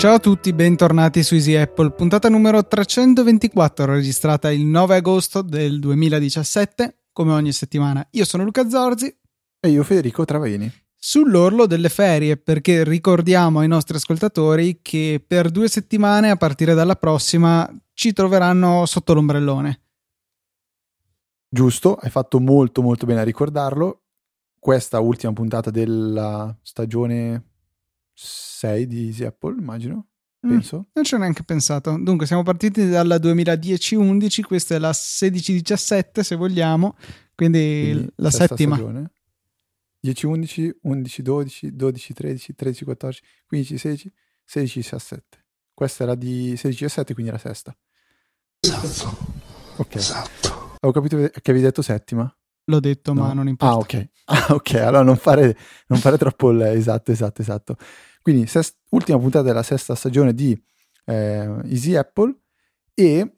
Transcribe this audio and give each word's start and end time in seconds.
Ciao 0.00 0.14
a 0.14 0.18
tutti, 0.18 0.54
bentornati 0.54 1.22
su 1.22 1.34
Easy 1.34 1.54
Apple, 1.56 1.90
puntata 1.90 2.30
numero 2.30 2.66
324, 2.66 3.84
registrata 3.92 4.50
il 4.50 4.64
9 4.64 4.96
agosto 4.96 5.42
del 5.42 5.78
2017, 5.78 7.02
come 7.12 7.34
ogni 7.34 7.52
settimana. 7.52 8.08
Io 8.12 8.24
sono 8.24 8.44
Luca 8.44 8.66
Zorzi. 8.66 9.14
E 9.60 9.68
io 9.68 9.82
Federico 9.82 10.24
Travaini. 10.24 10.72
Sull'orlo 10.96 11.66
delle 11.66 11.90
ferie, 11.90 12.38
perché 12.38 12.82
ricordiamo 12.82 13.58
ai 13.58 13.68
nostri 13.68 13.96
ascoltatori 13.96 14.78
che 14.80 15.22
per 15.24 15.50
due 15.50 15.68
settimane, 15.68 16.30
a 16.30 16.36
partire 16.36 16.72
dalla 16.72 16.96
prossima, 16.96 17.70
ci 17.92 18.14
troveranno 18.14 18.86
sotto 18.86 19.12
l'ombrellone. 19.12 19.82
Giusto, 21.46 21.96
hai 21.96 22.08
fatto 22.08 22.40
molto 22.40 22.80
molto 22.80 23.04
bene 23.04 23.20
a 23.20 23.24
ricordarlo. 23.24 24.04
Questa 24.58 24.98
ultima 24.98 25.34
puntata 25.34 25.70
della 25.70 26.56
stagione 26.62 27.49
6 28.22 28.86
di 28.86 29.06
Easy 29.06 29.24
Apple, 29.24 29.56
immagino. 29.58 30.08
Mm, 30.46 30.50
Penso. 30.50 30.76
Mm, 30.78 30.82
non 30.92 31.04
ci 31.04 31.14
ho 31.14 31.18
neanche 31.18 31.42
pensato. 31.42 31.96
Dunque, 31.98 32.26
siamo 32.26 32.42
partiti 32.42 32.88
dalla 32.88 33.16
2010-11, 33.16 34.42
questa 34.42 34.74
è 34.74 34.78
la 34.78 34.90
16-17 34.90 36.20
se 36.20 36.36
vogliamo, 36.36 36.96
quindi, 37.34 37.90
quindi 37.90 38.12
la 38.16 38.30
settima. 38.30 38.76
Stagione. 38.76 39.12
10, 40.00 40.26
11, 40.26 40.78
11, 40.82 41.22
12, 41.22 41.76
12, 41.76 42.14
13, 42.14 42.54
13, 42.54 42.84
14, 42.84 43.22
15, 43.46 43.78
16, 43.78 44.12
16, 44.44 44.78
17. 44.80 45.44
Questa 45.74 46.04
era 46.04 46.14
di 46.14 46.56
16, 46.56 46.68
17, 46.70 47.14
quindi 47.14 47.32
la 47.32 47.38
sesta. 47.38 47.76
Esatto. 48.60 49.16
Ok. 49.76 49.94
Esatto. 49.94 50.48
Avevo 50.80 50.92
capito 50.92 51.16
che 51.16 51.50
avevi 51.50 51.64
detto 51.64 51.82
settima. 51.82 52.34
L'ho 52.64 52.80
detto, 52.80 53.12
no. 53.12 53.22
ma 53.22 53.32
non 53.32 53.48
importa. 53.48 53.74
Ah, 53.74 53.78
ok. 53.78 54.08
Ah, 54.30 54.54
ok. 54.54 54.74
Allora 54.74 55.02
non 55.02 55.16
fare, 55.16 55.56
non 55.88 55.98
fare 55.98 56.16
troppo 56.16 56.50
il... 56.50 56.62
Esatto, 56.62 57.10
esatto, 57.10 57.42
esatto. 57.42 57.76
Quindi, 58.22 58.46
sest- 58.46 58.78
ultima 58.90 59.18
puntata 59.18 59.44
della 59.44 59.62
sesta 59.62 59.94
stagione 59.94 60.34
di 60.34 60.60
eh, 61.06 61.60
Easy 61.64 61.94
Apple 61.94 62.34
e 62.94 63.36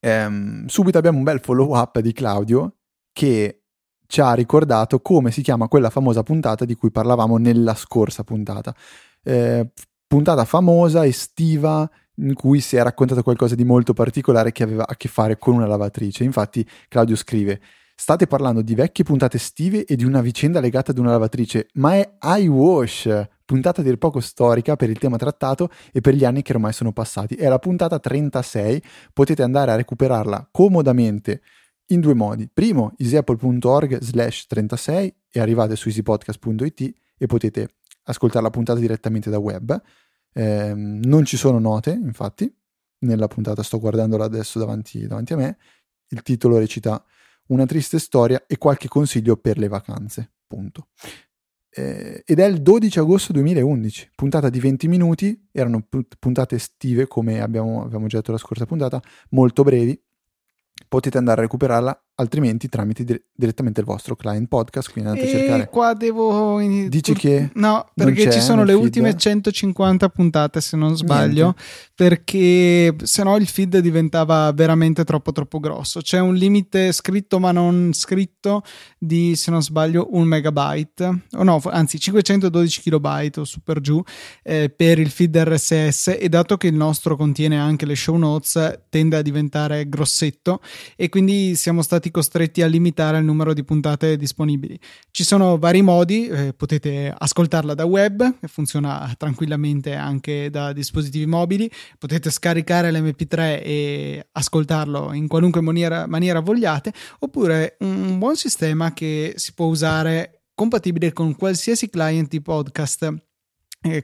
ehm, 0.00 0.66
subito 0.66 0.98
abbiamo 0.98 1.18
un 1.18 1.24
bel 1.24 1.40
follow 1.40 1.76
up 1.76 1.98
di 1.98 2.12
Claudio 2.12 2.76
che 3.12 3.62
ci 4.06 4.20
ha 4.20 4.32
ricordato 4.32 5.00
come 5.00 5.30
si 5.30 5.42
chiama 5.42 5.68
quella 5.68 5.90
famosa 5.90 6.22
puntata 6.22 6.64
di 6.64 6.74
cui 6.74 6.90
parlavamo 6.90 7.36
nella 7.36 7.74
scorsa 7.74 8.24
puntata. 8.24 8.74
Eh, 9.22 9.70
puntata 10.06 10.44
famosa, 10.44 11.04
estiva, 11.04 11.88
in 12.14 12.34
cui 12.34 12.60
si 12.60 12.76
è 12.76 12.82
raccontato 12.82 13.22
qualcosa 13.22 13.54
di 13.54 13.64
molto 13.64 13.92
particolare 13.92 14.52
che 14.52 14.62
aveva 14.62 14.86
a 14.86 14.96
che 14.96 15.08
fare 15.08 15.38
con 15.38 15.54
una 15.54 15.66
lavatrice. 15.66 16.24
Infatti 16.24 16.66
Claudio 16.88 17.16
scrive 17.16 17.60
State 18.00 18.28
parlando 18.28 18.62
di 18.62 18.76
vecchie 18.76 19.02
puntate 19.02 19.38
estive 19.38 19.84
e 19.84 19.96
di 19.96 20.04
una 20.04 20.20
vicenda 20.20 20.60
legata 20.60 20.92
ad 20.92 20.98
una 20.98 21.10
lavatrice, 21.10 21.66
ma 21.74 21.94
è 21.94 22.08
iWash, 22.20 23.28
puntata 23.48 23.80
dir 23.80 23.96
poco 23.96 24.20
storica 24.20 24.76
per 24.76 24.90
il 24.90 24.98
tema 24.98 25.16
trattato 25.16 25.70
e 25.90 26.02
per 26.02 26.12
gli 26.12 26.26
anni 26.26 26.42
che 26.42 26.52
ormai 26.52 26.74
sono 26.74 26.92
passati. 26.92 27.34
È 27.34 27.48
la 27.48 27.58
puntata 27.58 27.98
36, 27.98 28.82
potete 29.14 29.42
andare 29.42 29.70
a 29.70 29.74
recuperarla 29.74 30.50
comodamente 30.52 31.40
in 31.86 32.00
due 32.00 32.12
modi. 32.12 32.46
Primo, 32.52 32.92
easyapple.org 32.98 34.00
slash 34.02 34.48
36 34.48 35.14
e 35.30 35.40
arrivate 35.40 35.76
su 35.76 35.88
easypodcast.it 35.88 36.94
e 37.16 37.26
potete 37.26 37.68
ascoltare 38.02 38.44
la 38.44 38.50
puntata 38.50 38.78
direttamente 38.80 39.30
da 39.30 39.38
web. 39.38 39.82
Eh, 40.34 40.74
non 40.74 41.24
ci 41.24 41.38
sono 41.38 41.58
note, 41.58 41.92
infatti, 41.92 42.54
nella 42.98 43.28
puntata 43.28 43.62
sto 43.62 43.78
guardandola 43.78 44.26
adesso 44.26 44.58
davanti, 44.58 45.06
davanti 45.06 45.32
a 45.32 45.36
me. 45.36 45.56
Il 46.08 46.20
titolo 46.20 46.58
recita 46.58 47.02
Una 47.46 47.64
triste 47.64 47.98
storia 47.98 48.44
e 48.46 48.58
qualche 48.58 48.88
consiglio 48.88 49.38
per 49.38 49.56
le 49.56 49.68
vacanze. 49.68 50.32
Punto. 50.46 50.88
Eh, 51.78 52.24
ed 52.26 52.40
è 52.40 52.44
il 52.44 52.60
12 52.60 52.98
agosto 52.98 53.32
2011, 53.32 54.10
puntata 54.16 54.50
di 54.50 54.58
20 54.58 54.88
minuti, 54.88 55.48
erano 55.52 55.86
puntate 56.18 56.56
estive 56.56 57.06
come 57.06 57.40
abbiamo, 57.40 57.84
abbiamo 57.84 58.08
già 58.08 58.16
detto 58.16 58.32
la 58.32 58.38
scorsa 58.38 58.66
puntata, 58.66 59.00
molto 59.30 59.62
brevi, 59.62 60.00
potete 60.88 61.18
andare 61.18 61.38
a 61.38 61.42
recuperarla 61.44 62.07
altrimenti 62.20 62.68
tramite 62.68 63.04
dire- 63.04 63.22
direttamente 63.32 63.80
il 63.80 63.86
vostro 63.86 64.16
client 64.16 64.48
podcast 64.48 64.90
quindi 64.90 65.10
andate 65.10 65.30
e 65.30 65.34
a 65.34 65.38
cercare 65.38 65.68
qua 65.68 65.94
devo 65.94 66.60
dici 66.88 67.14
che 67.14 67.50
no 67.54 67.90
perché 67.94 68.30
ci 68.32 68.40
sono 68.40 68.64
le 68.64 68.72
feed? 68.72 68.82
ultime 68.84 69.16
150 69.16 70.08
puntate 70.08 70.60
se 70.60 70.76
non 70.76 70.96
sbaglio 70.96 71.42
Niente. 71.42 71.62
perché 71.94 72.96
se 73.02 73.22
no 73.22 73.36
il 73.36 73.46
feed 73.46 73.78
diventava 73.78 74.50
veramente 74.52 75.04
troppo 75.04 75.30
troppo 75.30 75.60
grosso 75.60 76.00
c'è 76.00 76.18
un 76.18 76.34
limite 76.34 76.90
scritto 76.90 77.38
ma 77.38 77.52
non 77.52 77.90
scritto 77.92 78.62
di 78.98 79.36
se 79.36 79.52
non 79.52 79.62
sbaglio 79.62 80.08
un 80.10 80.26
megabyte 80.26 81.26
o 81.36 81.42
no 81.44 81.60
anzi 81.66 82.00
512 82.00 82.80
kilobyte 82.80 83.40
o 83.40 83.44
super 83.44 83.80
giù 83.80 84.02
eh, 84.42 84.68
per 84.70 84.98
il 84.98 85.10
feed 85.10 85.36
RSS 85.36 86.16
e 86.18 86.28
dato 86.28 86.56
che 86.56 86.66
il 86.66 86.74
nostro 86.74 87.16
contiene 87.16 87.58
anche 87.58 87.86
le 87.86 87.94
show 87.94 88.16
notes 88.16 88.80
tende 88.88 89.16
a 89.16 89.22
diventare 89.22 89.88
grossetto 89.88 90.60
e 90.96 91.08
quindi 91.08 91.54
siamo 91.54 91.82
stati 91.82 92.07
costretti 92.10 92.62
a 92.62 92.66
limitare 92.66 93.18
il 93.18 93.24
numero 93.24 93.52
di 93.52 93.64
puntate 93.64 94.16
disponibili. 94.16 94.78
Ci 95.10 95.24
sono 95.24 95.58
vari 95.58 95.82
modi, 95.82 96.26
eh, 96.26 96.52
potete 96.54 97.14
ascoltarla 97.16 97.74
da 97.74 97.84
web, 97.84 98.34
funziona 98.46 99.12
tranquillamente 99.16 99.94
anche 99.94 100.50
da 100.50 100.72
dispositivi 100.72 101.26
mobili, 101.26 101.70
potete 101.98 102.30
scaricare 102.30 102.90
l'MP3 102.90 103.62
e 103.62 104.26
ascoltarlo 104.32 105.12
in 105.12 105.28
qualunque 105.28 105.60
maniera, 105.60 106.06
maniera 106.06 106.40
vogliate, 106.40 106.92
oppure 107.20 107.76
un 107.80 108.18
buon 108.18 108.36
sistema 108.36 108.92
che 108.92 109.34
si 109.36 109.52
può 109.52 109.66
usare 109.66 110.42
compatibile 110.54 111.12
con 111.12 111.36
qualsiasi 111.36 111.88
client 111.88 112.28
di 112.28 112.42
podcast 112.42 113.27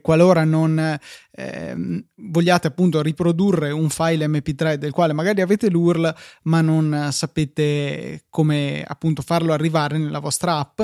qualora 0.00 0.44
non 0.44 0.98
eh, 1.32 2.04
vogliate 2.14 2.66
appunto 2.68 3.02
riprodurre 3.02 3.70
un 3.70 3.88
file 3.88 4.26
mp3 4.26 4.74
del 4.74 4.92
quale 4.92 5.12
magari 5.12 5.40
avete 5.40 5.68
l'URL 5.68 6.14
ma 6.42 6.60
non 6.60 7.08
sapete 7.10 8.24
come 8.30 8.84
appunto 8.86 9.22
farlo 9.22 9.52
arrivare 9.52 9.98
nella 9.98 10.20
vostra 10.20 10.58
app 10.58 10.80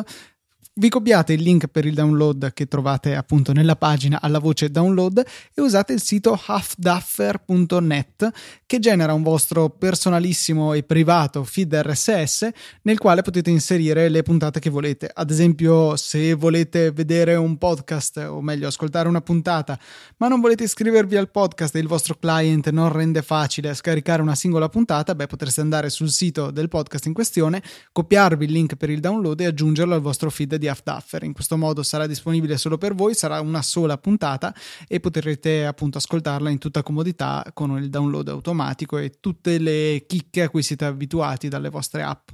vi 0.75 0.88
copiate 0.88 1.32
il 1.32 1.42
link 1.42 1.66
per 1.66 1.84
il 1.84 1.94
download 1.94 2.53
che 2.53 2.69
trovate 2.69 3.16
appunto 3.16 3.53
nella 3.53 3.75
pagina 3.75 4.20
alla 4.22 4.38
voce 4.38 4.70
download 4.70 5.20
e 5.53 5.60
usate 5.60 5.92
il 5.92 6.00
sito 6.00 6.41
halfduffer.net 6.47 8.31
che 8.66 8.78
genera 8.78 9.12
un 9.12 9.25
vostro 9.25 9.69
personalissimo 9.69 10.72
e 10.72 10.84
privato 10.84 11.42
feed 11.42 11.75
RSS 11.75 12.48
nel 12.82 12.98
quale 12.98 13.22
potete 13.22 13.50
inserire 13.50 14.08
le 14.08 14.22
puntate 14.22 14.60
che 14.60 14.70
volete. 14.70 15.10
Ad 15.12 15.28
esempio, 15.31 15.97
se 15.97 16.34
volete 16.34 16.92
vedere 16.92 17.34
un 17.34 17.58
podcast 17.58 18.19
o 18.19 18.41
meglio 18.41 18.69
ascoltare 18.69 19.08
una 19.08 19.20
puntata, 19.20 19.76
ma 20.19 20.28
non 20.28 20.41
volete 20.41 20.62
iscrivervi 20.62 21.16
al 21.16 21.32
podcast 21.32 21.75
e 21.75 21.81
il 21.81 21.88
vostro 21.88 22.14
client 22.14 22.70
non 22.70 22.92
rende 22.92 23.22
facile 23.22 23.75
scaricare 23.75 24.22
una 24.22 24.37
singola 24.37 24.69
puntata, 24.69 25.16
beh 25.16 25.26
potreste 25.26 25.60
andare 25.60 25.91
sul 25.91 26.10
sito 26.10 26.52
del 26.52 26.69
podcast 26.69 27.06
in 27.06 27.12
questione, 27.12 27.60
copiarvi 27.91 28.44
il 28.44 28.52
link 28.52 28.76
per 28.76 28.88
il 28.88 29.00
download 29.00 29.41
e 29.41 29.47
aggiungerlo 29.47 29.94
al 29.94 30.00
vostro 30.00 30.31
feed 30.31 30.58
di 30.60 30.69
Half 30.69 30.84
Duffer. 30.84 31.25
In 31.25 31.32
questo 31.32 31.56
modo 31.56 31.82
sarà 31.82 32.06
disponibile 32.06 32.56
solo 32.56 32.78
per 32.78 32.94
voi, 32.94 33.15
sarà 33.15 33.41
una 33.41 33.62
sola 33.62 33.98
puntata 33.98 34.54
e 34.87 35.00
potrete 35.00 35.66
appunto 35.66 35.98
ascoltarla 35.98 36.50
in 36.50 36.59
tutta 36.59 36.84
comodità 36.84 37.44
con 37.53 37.76
il 37.78 37.91
download 37.91 38.28
automatico 38.28 38.99
e 38.99 39.19
tutte 39.19 39.59
le 39.59 40.04
chicche 40.06 40.43
a 40.43 40.49
cui 40.49 40.62
siete 40.62 40.84
abituati 40.84 41.49
dalle 41.49 41.70
vostre 41.70 42.04
app. 42.04 42.28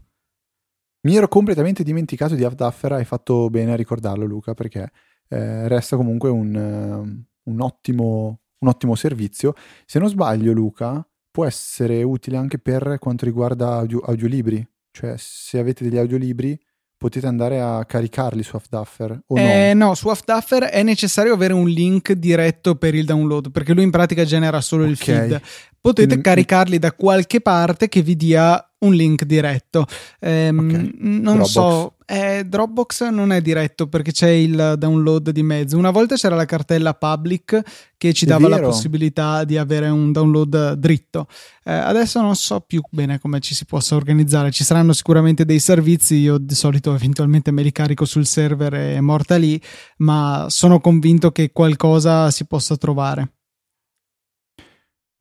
Mi 1.07 1.17
ero 1.17 1.29
completamente 1.29 1.83
dimenticato 1.85 2.35
di 2.35 2.45
Half 2.45 2.55
Duffer, 2.55 2.93
hai 2.93 3.05
fatto 3.05 3.49
bene 3.49 3.73
a 3.73 3.77
ricordarlo 3.77 4.27
Luca 4.27 4.55
perché 4.55 4.91
eh, 5.29 5.69
resta 5.69 5.97
comunque 5.97 6.29
un, 6.31 6.55
uh, 6.55 7.51
un, 7.51 7.61
ottimo, 7.61 8.41
un 8.59 8.69
ottimo 8.69 8.95
servizio. 8.97 9.55
Se 9.85 9.99
non 9.99 10.09
sbaglio 10.09 10.53
Luca, 10.53 11.07
può 11.31 11.45
essere 11.45 12.03
utile 12.03 12.37
anche 12.37 12.59
per 12.59 12.97
quanto 12.99 13.25
riguarda 13.25 13.75
audio, 13.75 14.01
audiolibri, 14.01 14.67
cioè 14.91 15.15
se 15.19 15.59
avete 15.59 15.85
degli 15.85 15.99
audiolibri 15.99 16.59
potete 16.97 17.27
andare 17.27 17.61
a 17.61 17.85
caricarli 17.85 18.43
su 18.43 18.57
Afduffer 18.57 19.21
o 19.27 19.39
eh, 19.39 19.73
no? 19.75 19.89
no, 19.89 19.95
su 19.95 20.09
Afduffer 20.09 20.65
è 20.65 20.83
necessario 20.83 21.35
avere 21.35 21.53
un 21.53 21.69
link 21.69 22.13
diretto 22.13 22.77
per 22.77 22.95
il 22.95 23.05
download 23.05 23.51
perché 23.51 23.73
lui 23.75 23.83
in 23.83 23.91
pratica 23.91 24.25
genera 24.25 24.61
solo 24.61 24.83
okay. 24.83 24.93
il 24.93 24.99
feed. 24.99 25.41
Potete 25.81 26.07
Quindi, 26.09 26.25
caricarli 26.25 26.79
da 26.79 26.93
qualche 26.93 27.41
parte 27.41 27.89
che 27.89 28.03
vi 28.03 28.17
dia 28.17 28.61
un 28.79 28.93
link 28.93 29.25
diretto. 29.25 29.87
Ehm, 30.21 30.59
okay. 30.59 30.91
Non 30.99 31.23
Dropbox. 31.23 31.51
so, 31.51 31.95
eh, 32.05 32.45
Dropbox 32.45 33.09
non 33.09 33.33
è 33.33 33.41
diretto 33.41 33.89
perché 33.89 34.13
c'è 34.13 34.29
il 34.29 34.75
download 34.79 35.31
di 35.31 35.43
mezzo. 35.43 35.79
Una 35.79 35.91
volta 35.91 36.17
c'era 36.17 36.37
la 36.37 36.45
cartella 36.45 36.95
public 36.95 37.61
che 37.97 38.13
ci 38.13 38.27
dava 38.27 38.49
la 38.49 38.61
possibilità 38.61 39.45
di 39.45 39.57
avere 39.57 39.89
un 39.89 40.13
download 40.13 40.75
dritto. 40.75 41.27
Eh, 41.65 41.73
adesso 41.73 42.21
non 42.21 42.37
so 42.37 42.61
più 42.61 42.83
bene 42.91 43.19
come 43.19 43.41
ci 43.41 43.55
si 43.55 43.65
possa 43.65 43.97
organizzare. 43.97 44.51
Ci 44.51 44.65
saranno 44.65 44.93
sicuramente 44.93 45.45
dei 45.45 45.59
servizi. 45.59 46.17
Io 46.17 46.39
di 46.39 46.55
solito 46.55 46.95
eventualmente 46.95 47.51
me 47.51 47.63
li 47.63 47.73
carico 47.73 48.05
sul 48.05 48.27
server 48.27 48.75
e 48.75 49.01
morta 49.01 49.37
lì, 49.37 49.61
ma 49.99 50.47
sono 50.49 50.81
convinto 50.81 51.33
che 51.33 51.51
qualcosa 51.51 52.31
si 52.31 52.45
possa 52.47 52.77
trovare. 52.77 53.33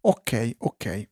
Ok, 0.02 0.56
ok. 0.60 1.08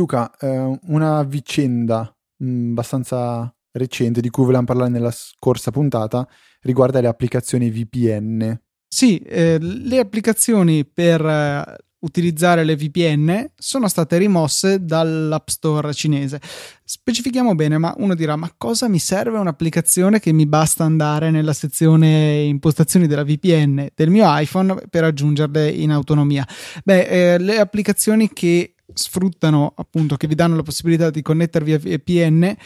Luca, 0.00 0.30
eh, 0.38 0.78
una 0.86 1.22
vicenda 1.24 2.14
mh, 2.38 2.46
mm, 2.46 2.70
abbastanza 2.70 3.54
recente 3.72 4.20
di 4.20 4.30
cui 4.30 4.44
volevamo 4.44 4.66
parlare 4.66 4.90
nella 4.90 5.12
scorsa 5.12 5.70
puntata 5.70 6.26
riguarda 6.62 7.00
le 7.00 7.06
applicazioni 7.06 7.70
VPN. 7.70 8.58
Sì, 8.88 9.18
eh, 9.18 9.58
le 9.60 9.98
applicazioni 9.98 10.84
per 10.84 11.24
eh, 11.24 11.76
utilizzare 12.00 12.64
le 12.64 12.76
VPN 12.76 13.50
sono 13.56 13.88
state 13.88 14.16
rimosse 14.16 14.84
dall'App 14.84 15.48
Store 15.48 15.92
cinese. 15.92 16.40
Specifichiamo 16.82 17.54
bene, 17.54 17.78
ma 17.78 17.94
uno 17.98 18.14
dirà: 18.14 18.36
ma 18.36 18.52
cosa 18.56 18.88
mi 18.88 18.98
serve 18.98 19.38
un'applicazione 19.38 20.18
che 20.18 20.32
mi 20.32 20.46
basta 20.46 20.82
andare 20.82 21.30
nella 21.30 21.52
sezione 21.52 22.42
impostazioni 22.42 23.06
della 23.06 23.22
VPN 23.22 23.88
del 23.94 24.10
mio 24.10 24.24
iPhone 24.26 24.82
per 24.88 25.04
aggiungerle 25.04 25.70
in 25.70 25.92
autonomia? 25.92 26.44
Beh, 26.82 27.34
eh, 27.34 27.38
le 27.38 27.58
applicazioni 27.58 28.32
che 28.32 28.74
sfruttano 28.94 29.72
appunto 29.76 30.16
che 30.16 30.26
vi 30.26 30.34
danno 30.34 30.56
la 30.56 30.62
possibilità 30.62 31.10
di 31.10 31.22
connettervi 31.22 31.72
a 31.72 31.78
VPN 31.78 32.56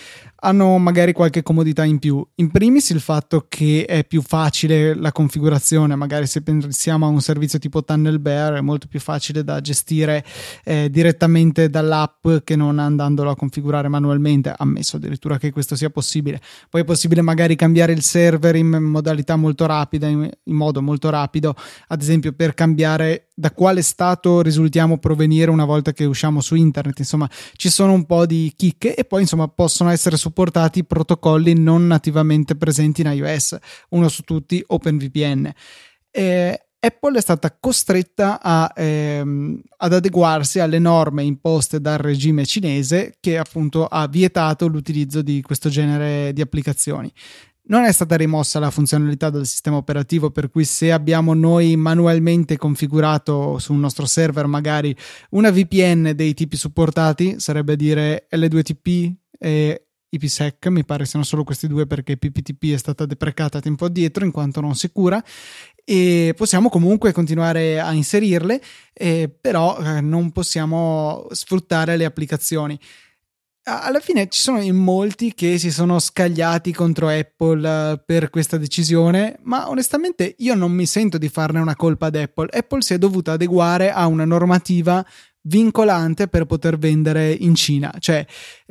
hanno 0.44 0.76
magari 0.78 1.12
qualche 1.12 1.42
comodità 1.42 1.84
in 1.84 1.98
più. 1.98 2.24
In 2.36 2.50
primis 2.50 2.90
il 2.90 3.00
fatto 3.00 3.46
che 3.48 3.86
è 3.86 4.04
più 4.04 4.20
facile 4.20 4.94
la 4.94 5.10
configurazione, 5.10 5.94
magari 5.96 6.26
se 6.26 6.42
pensiamo 6.42 7.06
a 7.06 7.08
un 7.08 7.22
servizio 7.22 7.58
tipo 7.58 7.82
Tunnel 7.82 8.18
Bear 8.18 8.54
è 8.54 8.60
molto 8.60 8.86
più 8.86 9.00
facile 9.00 9.42
da 9.42 9.60
gestire 9.60 10.24
eh, 10.64 10.90
direttamente 10.90 11.70
dall'app 11.70 12.26
che 12.44 12.56
non 12.56 12.78
andandolo 12.78 13.30
a 13.30 13.36
configurare 13.36 13.88
manualmente, 13.88 14.52
ammesso 14.54 14.96
addirittura 14.96 15.38
che 15.38 15.50
questo 15.50 15.76
sia 15.76 15.88
possibile. 15.88 16.40
Poi 16.68 16.82
è 16.82 16.84
possibile 16.84 17.22
magari 17.22 17.56
cambiare 17.56 17.92
il 17.92 18.02
server 18.02 18.54
in 18.54 18.68
modalità 18.68 19.36
molto 19.36 19.64
rapida, 19.64 20.08
in, 20.08 20.28
in 20.42 20.54
modo 20.54 20.82
molto 20.82 21.08
rapido, 21.08 21.54
ad 21.88 22.02
esempio 22.02 22.32
per 22.32 22.52
cambiare 22.52 23.28
da 23.34 23.50
quale 23.50 23.82
stato 23.82 24.42
risultiamo 24.42 24.98
provenire 24.98 25.50
una 25.50 25.64
volta 25.64 25.92
che 25.92 26.04
usciamo 26.14 26.40
su 26.40 26.54
internet. 26.54 26.98
Insomma, 27.00 27.28
ci 27.56 27.68
sono 27.68 27.92
un 27.92 28.06
po' 28.06 28.24
di 28.24 28.52
chicche 28.56 28.94
e 28.94 29.04
poi 29.04 29.22
insomma 29.22 29.48
possono 29.48 29.90
essere 29.90 30.16
supportati 30.16 30.84
protocolli 30.84 31.54
non 31.54 31.86
nativamente 31.86 32.56
presenti 32.56 33.02
in 33.02 33.08
iOS, 33.08 33.56
uno 33.90 34.08
su 34.08 34.22
tutti 34.22 34.64
OpenVPN. 34.66 35.52
Eh, 36.10 36.58
Apple 36.84 37.16
è 37.16 37.20
stata 37.22 37.56
costretta 37.58 38.40
a, 38.42 38.70
ehm, 38.76 39.60
ad 39.78 39.92
adeguarsi 39.94 40.58
alle 40.58 40.78
norme 40.78 41.22
imposte 41.22 41.80
dal 41.80 41.96
regime 41.96 42.44
cinese 42.44 43.14
che 43.20 43.38
appunto 43.38 43.86
ha 43.86 44.06
vietato 44.06 44.66
l'utilizzo 44.66 45.22
di 45.22 45.40
questo 45.40 45.70
genere 45.70 46.34
di 46.34 46.42
applicazioni 46.42 47.10
non 47.66 47.84
è 47.84 47.92
stata 47.92 48.16
rimossa 48.16 48.58
la 48.58 48.70
funzionalità 48.70 49.30
del 49.30 49.46
sistema 49.46 49.76
operativo, 49.76 50.30
per 50.30 50.50
cui 50.50 50.64
se 50.64 50.92
abbiamo 50.92 51.34
noi 51.34 51.76
manualmente 51.76 52.56
configurato 52.56 53.58
su 53.58 53.72
un 53.72 53.80
nostro 53.80 54.06
server 54.06 54.46
magari 54.46 54.94
una 55.30 55.50
VPN 55.50 56.12
dei 56.14 56.34
tipi 56.34 56.56
supportati, 56.56 57.40
sarebbe 57.40 57.76
dire 57.76 58.26
L2TP 58.30 59.12
e 59.38 59.86
IPsec, 60.10 60.66
mi 60.68 60.84
pare 60.84 61.06
siano 61.06 61.24
solo 61.24 61.42
questi 61.44 61.66
due 61.66 61.86
perché 61.86 62.16
PPTP 62.16 62.72
è 62.72 62.76
stata 62.76 63.04
deprecata 63.04 63.60
tempo 63.60 63.86
addietro 63.86 64.24
in 64.24 64.30
quanto 64.30 64.60
non 64.60 64.74
sicura 64.74 65.22
e 65.84 66.32
possiamo 66.36 66.68
comunque 66.70 67.12
continuare 67.12 67.78
a 67.80 67.92
inserirle, 67.92 68.60
eh, 68.92 69.28
però 69.28 69.78
eh, 69.78 70.00
non 70.00 70.30
possiamo 70.30 71.26
sfruttare 71.30 71.96
le 71.96 72.04
applicazioni 72.04 72.78
alla 73.64 74.00
fine 74.00 74.28
ci 74.28 74.40
sono 74.40 74.60
in 74.60 74.76
molti 74.76 75.32
che 75.32 75.58
si 75.58 75.70
sono 75.70 75.98
scagliati 75.98 76.72
contro 76.72 77.08
Apple 77.08 77.68
eh, 77.92 78.02
per 78.04 78.28
questa 78.28 78.58
decisione, 78.58 79.38
ma 79.42 79.68
onestamente 79.70 80.34
io 80.38 80.54
non 80.54 80.72
mi 80.72 80.84
sento 80.84 81.16
di 81.16 81.28
farne 81.28 81.60
una 81.60 81.74
colpa 81.74 82.06
ad 82.06 82.16
Apple. 82.16 82.48
Apple 82.52 82.82
si 82.82 82.94
è 82.94 82.98
dovuta 82.98 83.32
adeguare 83.32 83.90
a 83.90 84.06
una 84.06 84.26
normativa 84.26 85.04
vincolante 85.46 86.28
per 86.28 86.44
poter 86.44 86.78
vendere 86.78 87.32
in 87.32 87.54
Cina. 87.54 87.92
Cioè, 87.98 88.24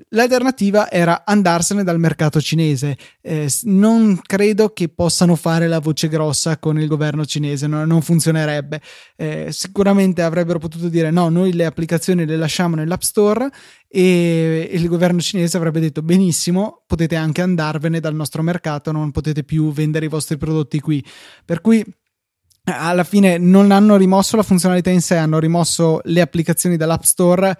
l'alternativa 0.09 0.89
era 0.89 1.23
andarsene 1.25 1.83
dal 1.83 1.99
mercato 1.99 2.41
cinese. 2.41 2.97
Eh, 3.21 3.51
non 3.63 4.19
credo 4.21 4.69
che 4.69 4.89
possano 4.89 5.35
fare 5.35 5.67
la 5.67 5.79
voce 5.79 6.07
grossa 6.07 6.57
con 6.57 6.79
il 6.79 6.87
governo 6.87 7.25
cinese, 7.25 7.67
no, 7.67 7.85
non 7.85 8.01
funzionerebbe. 8.01 8.81
Eh, 9.15 9.47
sicuramente 9.51 10.21
avrebbero 10.21 10.59
potuto 10.59 10.89
dire 10.89 11.11
no, 11.11 11.29
noi 11.29 11.53
le 11.53 11.65
applicazioni 11.65 12.25
le 12.25 12.37
lasciamo 12.37 12.75
nell'App 12.75 13.01
Store 13.01 13.49
e 13.87 14.69
il 14.71 14.87
governo 14.87 15.19
cinese 15.19 15.55
avrebbe 15.57 15.79
detto 15.79 16.01
benissimo, 16.01 16.83
potete 16.87 17.15
anche 17.15 17.41
andarvene 17.41 17.99
dal 17.99 18.15
nostro 18.15 18.41
mercato, 18.41 18.91
non 18.91 19.11
potete 19.11 19.43
più 19.43 19.71
vendere 19.71 20.05
i 20.05 20.09
vostri 20.09 20.37
prodotti 20.37 20.79
qui. 20.79 21.03
Per 21.45 21.61
cui 21.61 21.85
alla 22.65 23.04
fine 23.04 23.38
non 23.38 23.71
hanno 23.71 23.98
rimosso 23.98 24.36
la 24.36 24.44
funzionalità 24.44 24.89
in 24.89 25.01
sé, 25.01 25.18
hanno 25.18 25.39
rimosso 25.39 26.00
le 26.06 26.21
applicazioni 26.21 26.77
dall'App 26.77 27.04
Store 27.04 27.57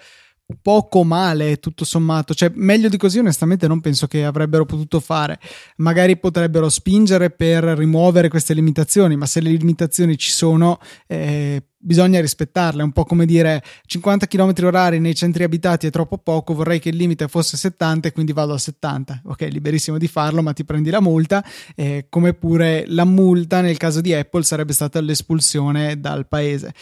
poco 0.62 1.04
male 1.04 1.58
tutto 1.58 1.86
sommato 1.86 2.34
cioè 2.34 2.52
meglio 2.54 2.90
di 2.90 2.98
così 2.98 3.20
onestamente 3.20 3.68
non 3.68 3.82
penso 3.82 4.08
che 4.08 4.26
avrebbero 4.26 4.66
potuto 4.66 5.00
fare 5.00 5.40
magari 5.78 6.18
potrebbero 6.18 6.70
spingere 6.70 7.30
per 7.30 7.64
rimuovere 7.64 8.30
queste 8.30 8.54
limitazioni 8.54 9.16
ma 9.16 9.26
se 9.26 9.42
le 9.42 9.50
limitazioni 9.50 10.18
ci 10.18 10.32
sono 10.32 10.80
eh, 11.08 11.64
bisogna 11.84 12.22
rispettarle, 12.22 12.82
un 12.82 12.94
po' 12.94 13.04
come 13.04 13.26
dire 13.26 13.62
50 13.86 14.26
km 14.28 14.54
orari 14.64 15.00
nei 15.00 15.14
centri 15.14 15.44
abitati 15.44 15.86
è 15.86 15.90
troppo 15.90 16.18
poco, 16.18 16.54
vorrei 16.54 16.80
che 16.80 16.90
il 16.90 16.96
limite 16.96 17.28
fosse 17.28 17.58
70 17.58 18.08
e 18.08 18.12
quindi 18.12 18.32
vado 18.32 18.54
a 18.54 18.58
70. 18.58 19.22
Ok, 19.26 19.42
liberissimo 19.50 19.98
di 19.98 20.08
farlo, 20.08 20.42
ma 20.42 20.54
ti 20.54 20.64
prendi 20.64 20.90
la 20.90 21.02
multa, 21.02 21.44
eh, 21.76 22.08
come 22.10 22.34
pure 22.34 22.86
la 22.88 23.04
multa 23.04 23.62
nel 23.62 23.78
caso 23.78 24.00
di 24.02 24.14
Apple 24.14 24.44
sarebbe 24.44 24.74
stata 24.74 25.02
l'espulsione 25.02 26.00
dal 26.00 26.26
paese. 26.28 26.74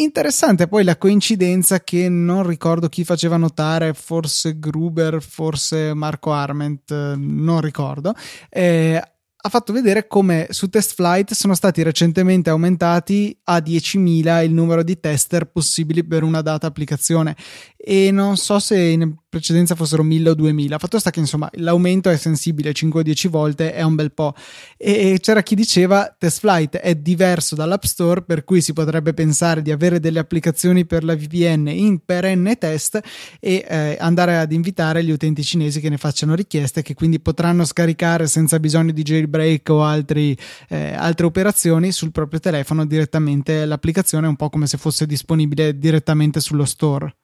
Interessante 0.00 0.66
poi 0.66 0.82
la 0.82 0.96
coincidenza 0.96 1.80
che 1.80 2.08
non 2.08 2.46
ricordo 2.46 2.88
chi 2.88 3.04
faceva 3.04 3.36
notare, 3.36 3.92
forse 3.92 4.58
Gruber, 4.58 5.20
forse 5.20 5.92
Marco 5.92 6.32
Arment, 6.32 7.14
non 7.16 7.60
ricordo. 7.60 8.14
Eh, 8.48 8.96
ha 9.42 9.48
fatto 9.48 9.72
vedere 9.74 10.06
come 10.06 10.46
su 10.50 10.68
Test 10.68 10.94
Flight 10.94 11.32
sono 11.32 11.54
stati 11.54 11.82
recentemente 11.82 12.48
aumentati 12.48 13.38
a 13.44 13.58
10.000 13.58 14.44
il 14.44 14.52
numero 14.52 14.82
di 14.82 14.98
tester 15.00 15.50
possibili 15.50 16.04
per 16.04 16.22
una 16.22 16.42
data 16.42 16.66
applicazione 16.66 17.36
e 17.82 18.10
non 18.10 18.36
so 18.36 18.58
se 18.58 18.78
in 18.78 19.14
precedenza 19.30 19.74
fossero 19.74 20.02
1000 20.02 20.30
o 20.30 20.34
2000. 20.34 20.78
Fatto 20.78 20.98
sta 20.98 21.10
che 21.10 21.20
insomma 21.20 21.48
l'aumento 21.54 22.10
è 22.10 22.16
sensibile 22.18 22.72
5-10 22.72 23.28
volte, 23.28 23.72
è 23.72 23.80
un 23.82 23.94
bel 23.94 24.12
po'. 24.12 24.34
E 24.76 25.18
c'era 25.20 25.42
chi 25.42 25.54
diceva 25.54 26.14
Test 26.18 26.40
Flight 26.40 26.76
è 26.76 26.94
diverso 26.96 27.54
dall'App 27.54 27.84
Store, 27.84 28.22
per 28.22 28.44
cui 28.44 28.60
si 28.60 28.74
potrebbe 28.74 29.14
pensare 29.14 29.62
di 29.62 29.70
avere 29.70 29.98
delle 29.98 30.18
applicazioni 30.18 30.84
per 30.84 31.04
la 31.04 31.16
VPN 31.16 31.68
in 31.68 32.04
perenne 32.04 32.58
test 32.58 33.00
e 33.40 33.64
eh, 33.66 33.96
andare 33.98 34.36
ad 34.36 34.52
invitare 34.52 35.02
gli 35.02 35.10
utenti 35.10 35.42
cinesi 35.42 35.80
che 35.80 35.88
ne 35.88 35.96
facciano 35.96 36.34
richieste, 36.34 36.82
che 36.82 36.92
quindi 36.92 37.18
potranno 37.18 37.64
scaricare 37.64 38.26
senza 38.26 38.58
bisogno 38.60 38.92
di 38.92 39.02
jailbreak 39.02 39.68
o 39.70 39.84
altri, 39.84 40.36
eh, 40.68 40.92
altre 40.92 41.24
operazioni 41.24 41.92
sul 41.92 42.10
proprio 42.10 42.40
telefono 42.40 42.84
direttamente 42.84 43.64
l'applicazione, 43.64 44.26
un 44.26 44.36
po' 44.36 44.50
come 44.50 44.66
se 44.66 44.76
fosse 44.76 45.06
disponibile 45.06 45.78
direttamente 45.78 46.40
sullo 46.40 46.66
store 46.66 47.14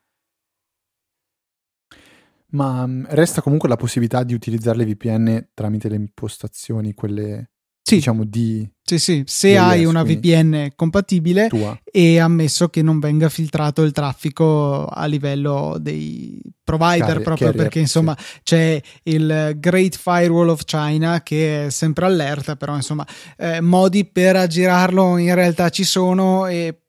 ma 2.56 2.86
mm, 2.86 3.04
resta 3.08 3.42
comunque 3.42 3.68
la 3.68 3.76
possibilità 3.76 4.25
di 4.25 4.34
utilizzare 4.34 4.78
le 4.78 4.86
VPN 4.86 5.48
tramite 5.54 5.88
le 5.88 5.96
impostazioni, 5.96 6.94
quelle 6.94 7.50
sì. 7.82 7.96
diciamo 7.96 8.25
di... 8.25 8.68
Sì, 8.82 8.98
sì, 8.98 9.22
se 9.26 9.58
hai 9.58 9.84
una 9.84 10.04
VPN 10.04 10.70
compatibile 10.76 11.48
tua. 11.48 11.76
e 11.84 12.20
ammesso 12.20 12.68
che 12.68 12.82
non 12.82 13.00
venga 13.00 13.28
filtrato 13.28 13.82
il 13.82 13.90
traffico 13.90 14.86
a 14.86 15.06
livello 15.06 15.76
dei 15.80 16.40
provider, 16.62 17.06
Carri- 17.06 17.22
proprio 17.25 17.46
carrier, 17.48 17.64
perché 17.64 17.80
insomma 17.80 18.16
sì. 18.16 18.40
c'è 18.44 18.82
il 19.04 19.56
Great 19.56 19.96
Firewall 19.96 20.48
of 20.50 20.64
China 20.64 21.22
che 21.22 21.66
è 21.66 21.70
sempre 21.70 22.06
allerta, 22.06 22.54
però 22.54 22.76
insomma 22.76 23.04
eh, 23.36 23.60
modi 23.60 24.04
per 24.04 24.36
aggirarlo 24.36 25.16
in 25.18 25.34
realtà 25.34 25.68
ci 25.68 25.82
sono 25.82 26.46
e 26.46 26.86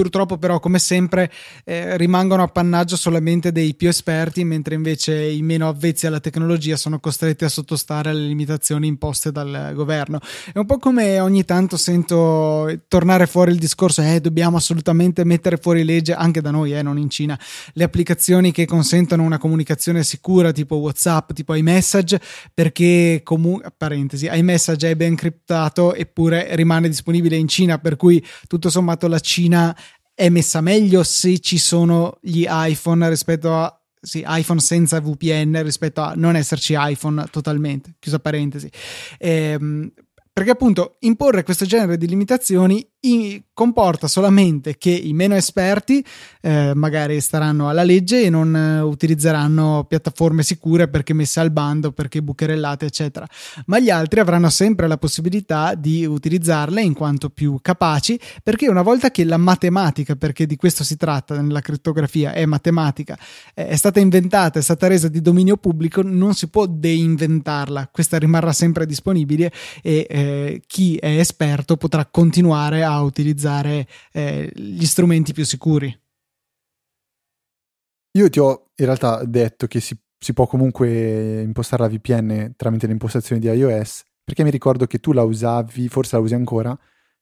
purtroppo 0.00 0.38
però 0.38 0.60
come 0.60 0.78
sempre 0.78 1.30
eh, 1.62 1.98
rimangono 1.98 2.42
appannaggio 2.42 2.96
solamente 2.96 3.52
dei 3.52 3.74
più 3.74 3.88
esperti 3.88 4.44
mentre 4.44 4.74
invece 4.74 5.28
i 5.28 5.42
meno 5.42 5.68
avvezzi 5.68 6.06
alla 6.06 6.20
tecnologia 6.20 6.78
sono 6.78 7.00
costretti 7.00 7.44
a 7.44 7.50
sottostare 7.50 8.08
alle 8.08 8.26
limitazioni 8.26 8.86
imposte 8.86 9.30
dal 9.30 9.72
governo. 9.74 10.18
È 10.54 10.56
un 10.56 10.64
po' 10.64 10.78
come 10.78 11.20
ogni 11.20 11.44
tanto 11.44 11.76
sento 11.76 12.80
tornare 12.88 13.26
fuori 13.26 13.50
il 13.50 13.58
discorso 13.58 14.00
eh 14.00 14.20
dobbiamo 14.20 14.56
assolutamente 14.56 15.22
mettere 15.26 15.58
fuori 15.58 15.84
legge 15.84 16.14
anche 16.14 16.40
da 16.40 16.50
noi 16.50 16.74
eh, 16.74 16.80
non 16.80 16.96
in 16.96 17.10
Cina. 17.10 17.38
Le 17.74 17.84
applicazioni 17.84 18.52
che 18.52 18.64
consentono 18.64 19.22
una 19.22 19.36
comunicazione 19.36 20.02
sicura 20.02 20.50
tipo 20.50 20.76
Whatsapp 20.76 21.32
tipo 21.32 21.52
iMessage 21.52 22.18
perché 22.54 23.20
comunque 23.22 23.70
parentesi 23.76 24.30
iMessage 24.32 24.92
è 24.92 24.96
ben 24.96 25.14
criptato 25.14 25.92
eppure 25.92 26.54
rimane 26.56 26.88
disponibile 26.88 27.36
in 27.36 27.48
Cina 27.48 27.76
per 27.76 27.96
cui 27.96 28.24
tutto 28.46 28.70
sommato 28.70 29.06
la 29.06 29.18
Cina 29.18 29.76
è 30.20 30.28
messa 30.28 30.60
meglio 30.60 31.02
se 31.02 31.38
ci 31.38 31.56
sono 31.56 32.18
gli 32.20 32.44
iPhone 32.46 33.08
rispetto 33.08 33.54
a 33.54 33.74
sì, 34.02 34.22
iPhone 34.26 34.60
senza 34.60 35.00
VPN 35.00 35.62
rispetto 35.62 36.02
a 36.02 36.12
non 36.14 36.36
esserci 36.36 36.74
iPhone 36.76 37.24
totalmente, 37.30 37.94
chiusa 37.98 38.18
parentesi. 38.18 38.70
Ehm, 39.18 39.90
perché 40.30 40.50
appunto 40.50 40.96
imporre 41.00 41.42
questo 41.42 41.64
genere 41.64 41.96
di 41.96 42.06
limitazioni 42.06 42.86
i, 43.00 43.42
comporta 43.54 44.08
solamente 44.08 44.76
che 44.76 44.90
i 44.90 45.12
meno 45.12 45.34
esperti 45.34 46.04
eh, 46.42 46.72
magari 46.74 47.20
staranno 47.20 47.68
alla 47.68 47.82
legge 47.82 48.22
e 48.22 48.30
non 48.30 48.54
eh, 48.54 48.80
utilizzeranno 48.80 49.84
piattaforme 49.88 50.42
sicure 50.42 50.88
perché 50.88 51.14
messe 51.14 51.40
al 51.40 51.50
bando, 51.50 51.92
perché 51.92 52.22
bucherellate, 52.22 52.86
eccetera. 52.86 53.26
Ma 53.66 53.78
gli 53.78 53.90
altri 53.90 54.20
avranno 54.20 54.50
sempre 54.50 54.86
la 54.86 54.98
possibilità 54.98 55.74
di 55.74 56.04
utilizzarle 56.04 56.82
in 56.82 56.94
quanto 56.94 57.30
più 57.30 57.58
capaci, 57.62 58.18
perché 58.42 58.68
una 58.68 58.82
volta 58.82 59.10
che 59.10 59.24
la 59.24 59.36
matematica, 59.36 60.16
perché 60.16 60.46
di 60.46 60.56
questo 60.56 60.84
si 60.84 60.96
tratta 60.96 61.40
nella 61.40 61.60
crittografia, 61.60 62.32
è 62.32 62.44
matematica, 62.46 63.18
eh, 63.54 63.68
è 63.68 63.76
stata 63.76 64.00
inventata, 64.00 64.58
è 64.58 64.62
stata 64.62 64.86
resa 64.86 65.08
di 65.08 65.20
dominio 65.20 65.56
pubblico, 65.56 66.02
non 66.02 66.34
si 66.34 66.48
può 66.48 66.66
deinventarla. 66.66 67.88
Questa 67.92 68.18
rimarrà 68.18 68.52
sempre 68.52 68.86
disponibile 68.86 69.52
e 69.82 70.06
eh, 70.08 70.62
chi 70.66 70.96
è 70.96 71.18
esperto 71.18 71.76
potrà 71.76 72.06
continuare 72.06 72.82
a 72.82 72.89
utilizzarla 72.98 73.30
utilizzare 73.30 73.86
eh, 74.12 74.50
gli 74.54 74.84
strumenti 74.84 75.32
più 75.32 75.44
sicuri. 75.44 75.98
Io 78.12 78.28
ti 78.28 78.40
ho 78.40 78.70
in 78.74 78.84
realtà 78.86 79.24
detto 79.24 79.66
che 79.66 79.80
si, 79.80 79.96
si 80.18 80.32
può 80.32 80.46
comunque 80.46 81.42
impostare 81.42 81.82
la 81.82 81.88
VPN 81.88 82.54
tramite 82.56 82.86
le 82.86 82.92
impostazioni 82.92 83.40
di 83.40 83.48
iOS, 83.48 84.02
perché 84.24 84.42
mi 84.42 84.50
ricordo 84.50 84.86
che 84.86 84.98
tu 84.98 85.12
la 85.12 85.22
usavi, 85.22 85.88
forse 85.88 86.16
la 86.16 86.22
usi 86.22 86.34
ancora, 86.34 86.76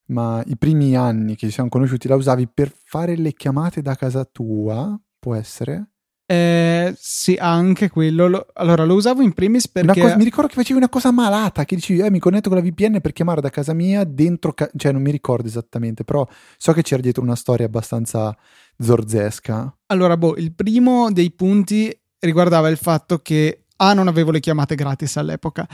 ma 0.07 0.43
i 0.47 0.57
primi 0.57 0.97
anni 0.97 1.37
che 1.37 1.47
ci 1.47 1.53
siamo 1.53 1.69
conosciuti 1.69 2.09
la 2.09 2.17
usavi 2.17 2.49
per 2.49 2.73
fare 2.85 3.17
le 3.17 3.35
chiamate 3.35 3.83
da 3.83 3.95
casa 3.95 4.25
tua, 4.25 4.99
può 5.19 5.35
essere? 5.35 5.91
Eh, 6.31 6.95
sì, 6.99 7.39
anche 7.41 7.89
quello. 7.89 8.29
Lo, 8.29 8.47
allora, 8.53 8.85
lo 8.85 8.93
usavo 8.93 9.23
in 9.23 9.33
primis 9.33 9.67
perché. 9.67 9.99
Cosa, 9.99 10.17
mi 10.19 10.25
ricordo 10.25 10.49
che 10.49 10.57
facevi 10.57 10.77
una 10.77 10.91
cosa 10.91 11.11
malata. 11.11 11.65
Che 11.65 11.75
dicevi, 11.75 12.01
eh, 12.01 12.11
mi 12.11 12.19
connetto 12.19 12.51
con 12.51 12.59
la 12.59 12.65
VPN 12.65 13.01
per 13.01 13.15
chiamare 13.15 13.41
da 13.41 13.49
casa 13.49 13.73
mia 13.73 14.05
dentro. 14.05 14.53
Ca- 14.53 14.71
cioè, 14.77 14.93
non 14.93 15.01
mi 15.01 15.11
ricordo 15.11 15.49
esattamente, 15.49 16.05
però 16.05 16.29
so 16.59 16.73
che 16.75 16.83
c'era 16.83 17.01
dietro 17.01 17.23
una 17.23 17.35
storia 17.35 17.65
abbastanza 17.65 18.37
zorzesca. 18.79 19.75
Allora, 19.87 20.19
boh, 20.19 20.37
il 20.37 20.53
primo 20.53 21.11
dei 21.11 21.31
punti 21.31 21.99
riguardava 22.19 22.69
il 22.69 22.77
fatto 22.77 23.21
che 23.21 23.65
A. 23.77 23.95
Non 23.95 24.07
avevo 24.07 24.31
le 24.31 24.41
chiamate 24.41 24.75
gratis 24.75 25.17
all'epoca. 25.17 25.67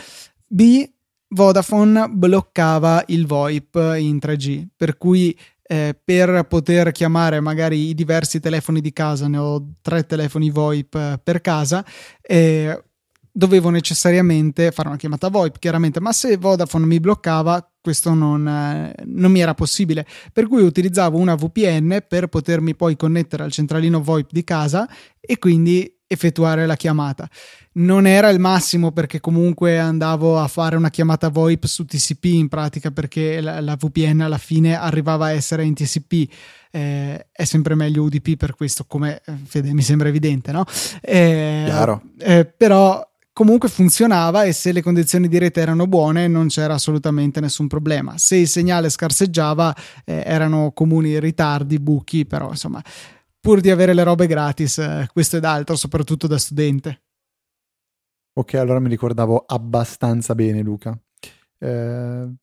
B. 0.47 0.89
Vodafone 1.27 2.09
bloccava 2.11 3.03
il 3.09 3.27
VoIP 3.27 3.97
in 3.99 4.19
3G, 4.19 4.69
per 4.77 4.97
cui 4.97 5.37
eh, 5.66 5.99
per 6.02 6.47
poter 6.49 6.92
chiamare 6.92 7.40
magari 7.40 7.88
i 7.88 7.94
diversi 7.94 8.40
telefoni 8.40 8.80
di 8.80 8.92
casa, 8.92 9.28
ne 9.28 9.38
ho 9.38 9.75
tre 9.80 10.04
telefoni 10.04 10.50
VoIP 10.50 10.94
eh, 10.94 11.21
per 11.23 11.40
casa, 11.40 11.85
eh, 12.21 12.83
dovevo 13.37 13.71
necessariamente 13.71 14.71
fare 14.71 14.88
una 14.88 14.97
chiamata 14.97 15.28
VoIP, 15.28 15.59
chiaramente, 15.59 16.00
ma 16.00 16.12
se 16.12 16.37
Vodafone 16.37 16.87
mi 16.87 17.00
bloccava, 17.00 17.68
questo 17.80 18.14
non, 18.14 18.47
eh, 18.47 18.94
non, 19.06 19.33
mi 19.33 19.40
era 19.40 19.54
possibile. 19.54 20.06
Per 20.33 20.47
cui 20.47 20.62
utilizzavo 20.62 21.18
una 21.18 21.35
VPN 21.35 22.04
per 22.06 22.28
potermi 22.28 22.76
poi 22.76 22.97
connettere 22.97 23.42
al 23.42 23.50
centralino 23.50 24.00
VoIP 24.00 24.30
di 24.30 24.44
casa 24.44 24.88
e 25.21 25.38
quindi 25.38 25.92
effettuare 26.14 26.66
la 26.66 26.76
chiamata. 26.76 27.28
Non 27.75 28.06
era 28.06 28.30
il 28.30 28.38
massimo 28.38 28.92
perché 28.92 29.21
comunque 29.21 29.78
andavo 29.78 30.38
a 30.38 30.49
fare 30.49 30.76
una 30.76 30.90
chiamata 30.90 31.28
VoIP 31.28 31.64
su 31.66 31.85
TCP 31.85 32.25
in 32.25 32.49
pratica 32.49 32.90
perché 32.90 33.40
la, 33.40 33.61
la 33.61 33.76
VPN 33.76 34.21
alla 34.21 34.38
fine 34.38 34.76
arrivava 34.76 35.26
a 35.26 35.33
essere 35.33 35.64
in 35.64 35.75
TCP. 35.75 36.33
Eh, 36.71 37.26
è 37.30 37.44
sempre 37.44 37.75
meglio 37.75 38.02
UDP 38.02 38.37
per 38.37 38.54
questo, 38.54 38.85
come 38.87 39.21
eh, 39.25 39.33
Fede, 39.44 39.73
mi 39.75 39.83
sembra 39.83 40.09
evidente, 40.09 40.50
no? 40.50 40.64
Eh, 41.00 41.62
Chiaro. 41.66 42.02
Eh, 42.18 42.44
però 42.44 43.06
comunque 43.35 43.68
funzionava 43.68 44.44
e 44.44 44.52
se 44.52 44.71
le 44.73 44.80
condizioni 44.80 45.26
di 45.28 45.38
rete 45.38 45.61
erano 45.61 45.88
buone 45.88 46.28
non 46.28 46.47
c'era 46.47 46.75
assolutamente 46.75 47.40
nessun 47.40 47.66
problema. 47.66 48.14
Se 48.16 48.37
il 48.37 48.49
segnale 48.49 48.88
scarseggiava 48.88 49.75
eh, 50.04 50.23
erano 50.25 50.71
comuni 50.73 51.18
ritardi, 51.18 51.78
buchi, 51.80 52.25
però 52.25 52.50
insomma 52.50 52.83
pur 53.45 53.61
di 53.61 53.71
avere 53.71 53.93
le 53.93 54.05
robe 54.05 54.27
gratis, 54.27 54.79
eh, 54.79 55.07
questo 55.13 55.37
ed 55.37 55.45
altro, 55.45 55.77
soprattutto 55.77 56.27
da 56.27 56.39
studente. 56.39 57.03
Ok, 58.33 58.55
allora 58.55 58.81
mi 58.81 58.89
ricordavo 58.89 59.45
abbastanza 59.47 60.35
bene, 60.35 60.63
Luca. 60.63 60.99
Eh, 61.59 62.35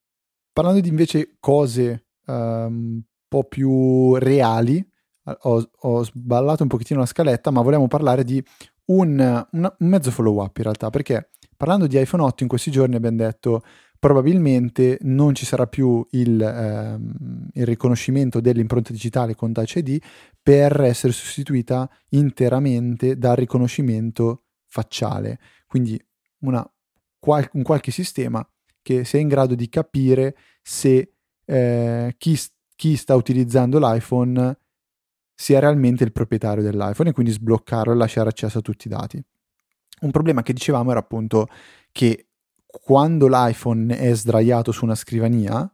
parlando 0.53 0.79
di 0.79 0.87
invece 0.89 1.37
cose 1.39 2.05
um, 2.27 2.35
un 2.35 3.01
po' 3.27 3.45
più 3.45 4.13
reali, 4.17 4.77
eh, 4.77 5.37
ho, 5.41 5.71
ho, 5.75 6.03
sballato 6.03 6.61
un 6.61 6.69
pochettino 6.69 6.99
la 6.99 7.07
scaletta, 7.07 7.49
ma 7.49 7.63
volevamo 7.63 7.87
parlare 7.87 8.23
di 8.23 8.39
un, 8.85 9.47
un, 9.53 9.75
mezzo 9.79 10.11
follow 10.11 10.39
up 10.43 10.55
in 10.57 10.63
realtà, 10.63 10.91
perché 10.91 11.31
parlando 11.57 11.87
di 11.87 11.99
iPhone 11.99 12.21
8 12.21 12.43
in 12.43 12.49
questi 12.49 12.69
giorni 12.69 12.95
abbiamo 12.95 13.17
detto 13.17 13.63
probabilmente 14.01 14.97
non 15.01 15.35
ci 15.35 15.45
sarà 15.45 15.67
più 15.67 16.03
il, 16.13 16.41
ehm, 16.41 17.49
il, 17.53 17.65
riconoscimento 17.67 18.41
dell'impronta 18.41 18.91
digitale 18.91 19.35
con 19.35 19.53
Touch 19.53 19.75
ID 19.75 20.01
per 20.41 20.81
essere 20.81 21.13
sostituita 21.13 21.87
interamente 22.09 23.15
dal 23.15 23.35
riconoscimento 23.35 24.45
facciale. 24.65 25.37
Quindi 25.67 26.03
una, 26.39 26.67
qual- 27.19 27.47
un 27.53 27.61
qualche 27.61 27.91
sistema 27.91 28.43
che 28.81 29.05
sia 29.05 29.19
in 29.19 29.27
grado 29.27 29.53
di 29.53 29.69
capire 29.69 30.35
se 30.63 31.13
eh, 31.45 32.15
chi, 32.17 32.39
chi 32.75 32.95
sta 32.95 33.13
utilizzando 33.13 33.77
l'iPhone 33.77 34.57
sia 35.35 35.59
realmente 35.59 36.03
il 36.03 36.11
proprietario 36.11 36.63
dell'iPhone 36.63 37.11
e 37.11 37.13
quindi 37.13 37.33
sbloccarlo 37.33 37.93
e 37.93 37.95
lasciare 37.95 38.29
accesso 38.29 38.57
a 38.57 38.61
tutti 38.61 38.87
i 38.87 38.89
dati. 38.89 39.23
Un 40.01 40.09
problema 40.09 40.41
che 40.41 40.53
dicevamo 40.53 40.89
era 40.89 41.01
appunto 41.01 41.45
che 41.91 42.30
quando 42.71 43.27
l'iPhone 43.27 43.97
è 43.97 44.13
sdraiato 44.15 44.71
su 44.71 44.85
una 44.85 44.95
scrivania, 44.95 45.71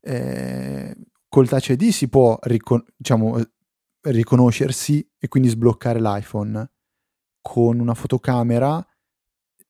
eh, 0.00 0.96
col 1.28 1.48
Touch 1.48 1.68
ID 1.70 1.88
si 1.88 2.08
può 2.08 2.38
ricon- 2.42 2.84
diciamo, 2.96 3.40
riconoscersi 4.02 5.08
e 5.18 5.28
quindi 5.28 5.48
sbloccare 5.48 6.00
l'iPhone. 6.00 6.70
Con 7.40 7.78
una 7.78 7.94
fotocamera 7.94 8.84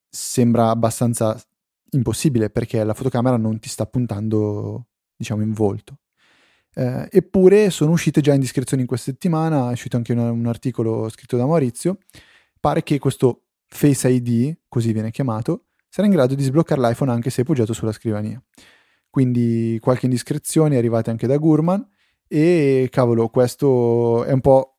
sembra 0.08 0.70
abbastanza 0.70 1.40
impossibile 1.90 2.50
perché 2.50 2.82
la 2.84 2.94
fotocamera 2.94 3.36
non 3.36 3.58
ti 3.58 3.68
sta 3.68 3.86
puntando, 3.86 4.86
diciamo, 5.16 5.42
in 5.42 5.52
volto. 5.52 5.98
Eh, 6.76 7.08
eppure 7.10 7.70
sono 7.70 7.92
uscite 7.92 8.20
già 8.20 8.34
indiscrezioni 8.34 8.82
in 8.82 8.88
questa 8.88 9.10
settimana, 9.10 9.68
è 9.68 9.72
uscito 9.72 9.96
anche 9.96 10.12
un, 10.12 10.18
un 10.18 10.46
articolo 10.46 11.08
scritto 11.08 11.36
da 11.36 11.46
Maurizio. 11.46 11.98
Pare 12.58 12.82
che 12.82 12.98
questo 12.98 13.40
Face 13.66 14.08
ID, 14.08 14.56
così 14.68 14.92
viene 14.92 15.10
chiamato, 15.10 15.66
sarà 15.94 16.08
in 16.08 16.12
grado 16.12 16.34
di 16.34 16.42
sbloccare 16.42 16.80
l'iPhone 16.80 17.12
anche 17.12 17.30
se 17.30 17.44
poggiato 17.44 17.72
sulla 17.72 17.92
scrivania. 17.92 18.42
Quindi 19.08 19.78
qualche 19.80 20.06
indiscrezione 20.06 20.74
è 20.74 20.78
arrivata 20.78 21.12
anche 21.12 21.28
da 21.28 21.36
Gurman 21.36 21.88
e 22.26 22.88
cavolo, 22.90 23.28
questo 23.28 24.24
è 24.24 24.32
un 24.32 24.40
po' 24.40 24.78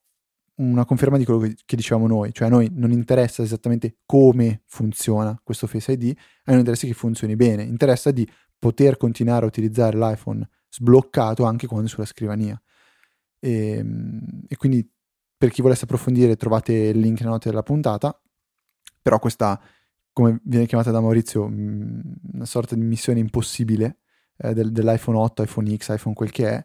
una 0.55 0.83
conferma 0.83 1.17
di 1.17 1.23
quello 1.23 1.39
che, 1.39 1.55
che 1.63 1.77
dicevamo 1.77 2.05
noi, 2.07 2.33
cioè 2.33 2.47
a 2.47 2.49
noi 2.49 2.69
non 2.73 2.91
interessa 2.91 3.43
esattamente 3.43 3.99
come 4.05 4.63
funziona 4.65 5.39
questo 5.41 5.67
Face 5.67 5.93
ID, 5.93 6.13
a 6.43 6.51
noi 6.51 6.59
interessa 6.59 6.85
che 6.85 6.93
funzioni 6.93 7.37
bene, 7.37 7.63
interessa 7.63 8.11
di 8.11 8.29
poter 8.59 8.97
continuare 8.97 9.45
a 9.45 9.47
utilizzare 9.47 9.97
l'iPhone 9.97 10.45
sbloccato 10.67 11.45
anche 11.45 11.65
quando 11.65 11.87
è 11.87 11.89
sulla 11.89 12.05
scrivania. 12.05 12.61
E, 13.39 13.77
ehm, 13.77 14.43
e 14.49 14.57
quindi 14.57 14.85
per 15.37 15.49
chi 15.49 15.61
volesse 15.61 15.85
approfondire 15.85 16.35
trovate 16.35 16.73
il 16.73 16.99
link 16.99 17.19
nella 17.19 17.31
nota 17.31 17.47
della 17.47 17.63
puntata, 17.63 18.21
però 19.01 19.17
questa 19.17 19.57
come 20.15 20.39
viene 20.45 20.65
chiamata 20.65 20.91
da 20.91 21.01
Maurizio, 21.01 21.45
mm, 21.45 21.99
una 22.35 22.45
sorta 22.45 22.73
di 22.73 22.79
missione 22.81 23.19
impossibile 23.19 23.97
eh, 24.37 24.53
del, 24.53 24.71
dell'iPhone 24.71 25.17
8, 25.17 25.43
iPhone 25.43 25.75
X, 25.75 25.89
iPhone 25.89 26.15
quel 26.15 26.31
che 26.31 26.47
è, 26.47 26.63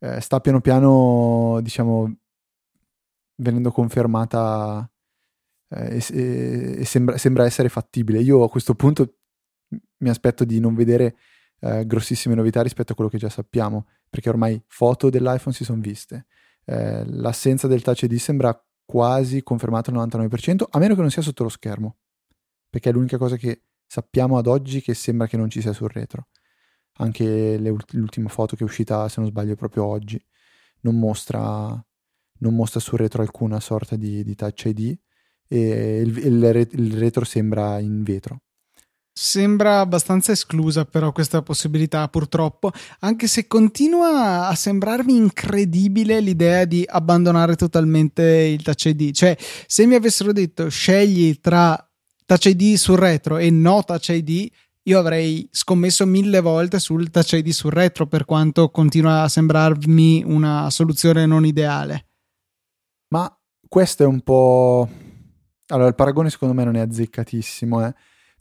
eh, 0.00 0.20
sta 0.20 0.40
piano 0.40 0.60
piano, 0.60 1.60
diciamo, 1.62 2.12
venendo 3.36 3.70
confermata 3.70 4.90
eh, 5.68 6.04
e, 6.10 6.76
e 6.80 6.84
sembra, 6.84 7.16
sembra, 7.16 7.44
essere 7.44 7.68
fattibile. 7.68 8.18
Io 8.18 8.42
a 8.42 8.50
questo 8.50 8.74
punto 8.74 9.18
mi 9.98 10.08
aspetto 10.08 10.44
di 10.44 10.58
non 10.58 10.74
vedere 10.74 11.16
eh, 11.60 11.86
grossissime 11.86 12.34
novità 12.34 12.60
rispetto 12.60 12.90
a 12.90 12.94
quello 12.96 13.08
che 13.08 13.18
già 13.18 13.28
sappiamo, 13.28 13.86
perché 14.08 14.30
ormai 14.30 14.60
foto 14.66 15.10
dell'iPhone 15.10 15.54
si 15.54 15.62
sono 15.62 15.80
viste. 15.80 16.26
Eh, 16.64 17.04
l'assenza 17.06 17.68
del 17.68 17.82
Touch 17.82 18.02
ID 18.02 18.16
sembra 18.16 18.52
quasi 18.84 19.44
confermata 19.44 19.92
al 19.92 20.08
99%, 20.08 20.64
a 20.68 20.78
meno 20.80 20.96
che 20.96 21.00
non 21.02 21.10
sia 21.10 21.22
sotto 21.22 21.44
lo 21.44 21.48
schermo 21.48 21.98
perché 22.70 22.90
è 22.90 22.92
l'unica 22.92 23.18
cosa 23.18 23.36
che 23.36 23.64
sappiamo 23.86 24.38
ad 24.38 24.46
oggi 24.46 24.80
che 24.80 24.94
sembra 24.94 25.26
che 25.26 25.36
non 25.36 25.50
ci 25.50 25.60
sia 25.60 25.72
sul 25.72 25.88
retro. 25.88 26.28
Anche 26.98 27.58
le, 27.58 27.74
l'ultima 27.90 28.28
foto 28.28 28.54
che 28.56 28.62
è 28.62 28.66
uscita, 28.66 29.08
se 29.08 29.20
non 29.20 29.28
sbaglio, 29.28 29.56
proprio 29.56 29.84
oggi, 29.84 30.22
non 30.82 30.98
mostra, 30.98 31.84
non 32.38 32.54
mostra 32.54 32.80
sul 32.80 32.98
retro 32.98 33.22
alcuna 33.22 33.58
sorta 33.58 33.96
di, 33.96 34.22
di 34.22 34.34
touch 34.34 34.64
ID 34.66 34.96
e 35.48 36.00
il, 36.00 36.16
il, 36.16 36.68
il 36.72 36.98
retro 36.98 37.24
sembra 37.24 37.80
in 37.80 38.04
vetro. 38.04 38.42
Sembra 39.12 39.80
abbastanza 39.80 40.32
esclusa 40.32 40.84
però 40.84 41.10
questa 41.10 41.42
possibilità 41.42 42.08
purtroppo, 42.08 42.70
anche 43.00 43.26
se 43.26 43.48
continua 43.48 44.46
a 44.46 44.54
sembrarmi 44.54 45.14
incredibile 45.14 46.20
l'idea 46.20 46.64
di 46.64 46.84
abbandonare 46.88 47.56
totalmente 47.56 48.22
il 48.22 48.62
Touch 48.62 48.84
ID. 48.84 49.10
Cioè, 49.12 49.36
se 49.66 49.84
mi 49.84 49.96
avessero 49.96 50.32
detto 50.32 50.68
scegli 50.68 51.38
tra 51.40 51.89
Touch 52.30 52.44
ID 52.44 52.76
sul 52.76 52.96
retro 52.96 53.38
e 53.38 53.50
no 53.50 53.82
Touch 53.82 54.10
ID, 54.10 54.48
io 54.84 54.98
avrei 55.00 55.48
scommesso 55.50 56.06
mille 56.06 56.38
volte 56.38 56.78
sul 56.78 57.10
Touch 57.10 57.32
ID 57.32 57.48
sul 57.48 57.72
retro, 57.72 58.06
per 58.06 58.24
quanto 58.24 58.70
continua 58.70 59.22
a 59.22 59.28
sembrarmi 59.28 60.22
una 60.24 60.70
soluzione 60.70 61.26
non 61.26 61.44
ideale. 61.44 62.06
Ma 63.08 63.36
questo 63.66 64.04
è 64.04 64.06
un 64.06 64.20
po'. 64.20 64.88
Allora, 65.72 65.88
il 65.88 65.96
paragone 65.96 66.30
secondo 66.30 66.54
me 66.54 66.62
non 66.62 66.76
è 66.76 66.80
azzeccatissimo, 66.80 67.84
eh? 67.84 67.94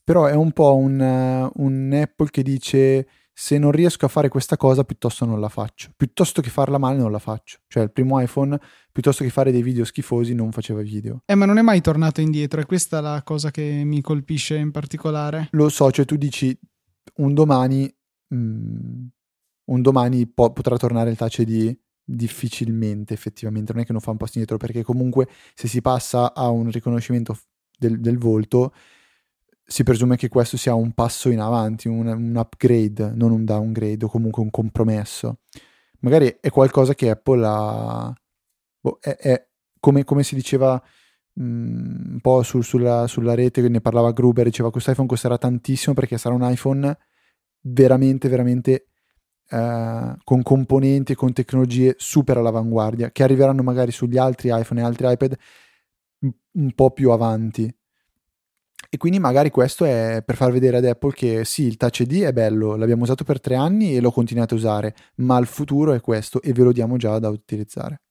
però 0.03 0.27
è 0.27 0.36
un 0.36 0.51
po' 0.51 0.75
un, 0.75 1.50
un 1.51 1.91
Apple 1.91 2.29
che 2.29 2.43
dice 2.43 3.08
se 3.34 3.58
non 3.58 3.72
riesco 3.72 4.05
a 4.05 4.10
fare 4.10 4.29
questa 4.29 4.55
cosa 4.55 4.84
piuttosto 4.84 5.25
non 5.25 5.39
la 5.39 5.50
faccio, 5.50 5.89
piuttosto 5.98 6.41
che 6.41 6.51
farla 6.51 6.77
male 6.77 6.98
non 6.98 7.12
la 7.12 7.17
faccio. 7.17 7.58
Cioè 7.67 7.81
il 7.81 7.91
primo 7.91 8.19
iPhone, 8.19 8.60
piuttosto 8.91 9.24
che 9.24 9.29
fare 9.29 9.51
dei 9.51 9.62
video 9.62 9.86
schifosi, 9.86 10.34
non 10.34 10.51
faceva 10.51 10.81
video. 10.81 11.22
Eh, 11.25 11.36
ma 11.36 11.46
non 11.46 11.58
è 11.58 11.62
mai 11.62 11.81
tornato 11.81 12.22
indietro, 12.22 12.62
e 12.62 12.65
questa 12.65 13.00
è 13.00 13.01
la 13.01 13.22
cosa 13.24 13.51
che 13.51 13.81
mi 13.84 14.01
colpisce 14.01 14.55
in 14.55 14.72
particolare. 14.72 15.50
Lo 15.51 15.69
so, 15.69 15.91
cioè 15.91 16.05
tu 16.05 16.15
dici 16.15 16.58
un 17.15 17.34
domani, 17.34 17.93
mm, 18.34 19.05
un 19.65 19.81
domani 19.81 20.27
po- 20.27 20.51
potrà 20.51 20.77
tornare 20.77 21.10
il 21.10 21.17
Touch 21.17 21.39
ID 21.39 21.77
difficilmente 22.03 23.13
effettivamente, 23.13 23.72
non 23.72 23.84
è 23.84 23.86
che 23.86 23.91
non 23.91 24.01
fa 24.01 24.12
un 24.12 24.17
passo 24.17 24.34
indietro, 24.34 24.58
perché 24.58 24.84
comunque 24.84 25.27
se 25.53 25.67
si 25.67 25.81
passa 25.81 26.34
a 26.34 26.50
un 26.50 26.72
riconoscimento 26.72 27.38
del, 27.77 28.00
del 28.00 28.17
volto 28.17 28.74
si 29.69 29.84
presume 29.84 30.17
che 30.17 30.29
questo 30.29 30.58
sia 30.58 30.74
un 30.74 30.93
passo 30.93 31.29
in 31.29 31.39
avanti, 31.39 31.88
un, 31.88 32.08
un, 32.08 32.36
upgrade, 32.36 33.12
non 33.13 33.31
un 33.31 33.46
downgrade 33.46 34.03
o 34.03 34.10
comunque 34.10 34.41
un 34.41 34.50
compromesso. 34.50 35.41
Magari 36.00 36.38
è 36.41 36.50
qualcosa 36.50 36.96
che 36.96 37.12
Apple 37.12 37.46
ha... 37.46 38.13
Boh, 38.81 38.98
è, 39.01 39.15
è 39.17 39.48
come, 39.79 40.03
come, 40.03 40.24
si 40.24 40.36
diceva 40.36 40.81
mh, 41.33 41.43
mm, 41.43 42.13
un 42.13 42.19
po' 42.21 42.43
sul, 42.43 42.63
sulla, 42.63 43.07
sulla, 43.07 43.36
rete, 43.36 43.67
ne 43.67 43.81
parlava 43.81 44.12
Gruber, 44.12 44.45
diceva 44.45 44.71
questo 44.71 44.91
iPhone 44.91 45.07
costerà 45.07 45.38
tantissimo 45.38 45.93
perché 45.93 46.17
sarà 46.17 46.36
un 46.36 46.50
iPhone 46.50 46.98
veramente, 47.62 48.29
veramente 48.29 48.88
eh, 49.50 50.15
con 50.24 50.43
componenti 50.43 51.13
e 51.13 51.15
con 51.15 51.33
tecnologie 51.33 51.95
super 51.98 52.38
all'avanguardia, 52.38 53.12
che 53.12 53.24
arriveranno 53.24 53.63
magari 53.63 53.91
sugli 53.91 54.17
altri 54.17 54.50
iPhone 54.51 54.81
e 54.81 54.83
altri 54.83 55.12
iPad 55.12 55.38
un 56.51 56.74
po' 56.74 56.91
più 56.91 57.12
avanti 57.12 57.74
e 58.91 58.98
quindi 58.98 59.19
magari 59.19 59.51
questo 59.51 59.86
è 59.86 60.24
per 60.25 60.36
far 60.36 60.51
vedere 60.51 60.77
ad 60.77 60.86
Apple 60.86 61.12
che 61.12 61.45
sì, 61.45 61.63
il 61.67 61.77
Touch 61.77 62.00
ID 62.00 62.24
è 62.24 62.33
bello, 62.33 62.75
l'abbiamo 62.75 63.03
usato 63.03 63.24
per 63.24 63.39
tre 63.39 63.53
anni 63.53 63.95
e 63.95 64.01
lo 64.01 64.09
continuate 64.09 64.55
a 64.55 64.57
usare, 64.57 64.95
ma 65.17 65.38
il 65.38 65.45
futuro 65.45 65.93
è 65.93 66.01
questo 66.01 66.41
e 66.41 66.53
ve 66.53 66.63
lo 66.63 66.71
diamo 66.71 66.98
già 66.98 67.19
da 67.19 67.29
utilizzare. 67.29 68.01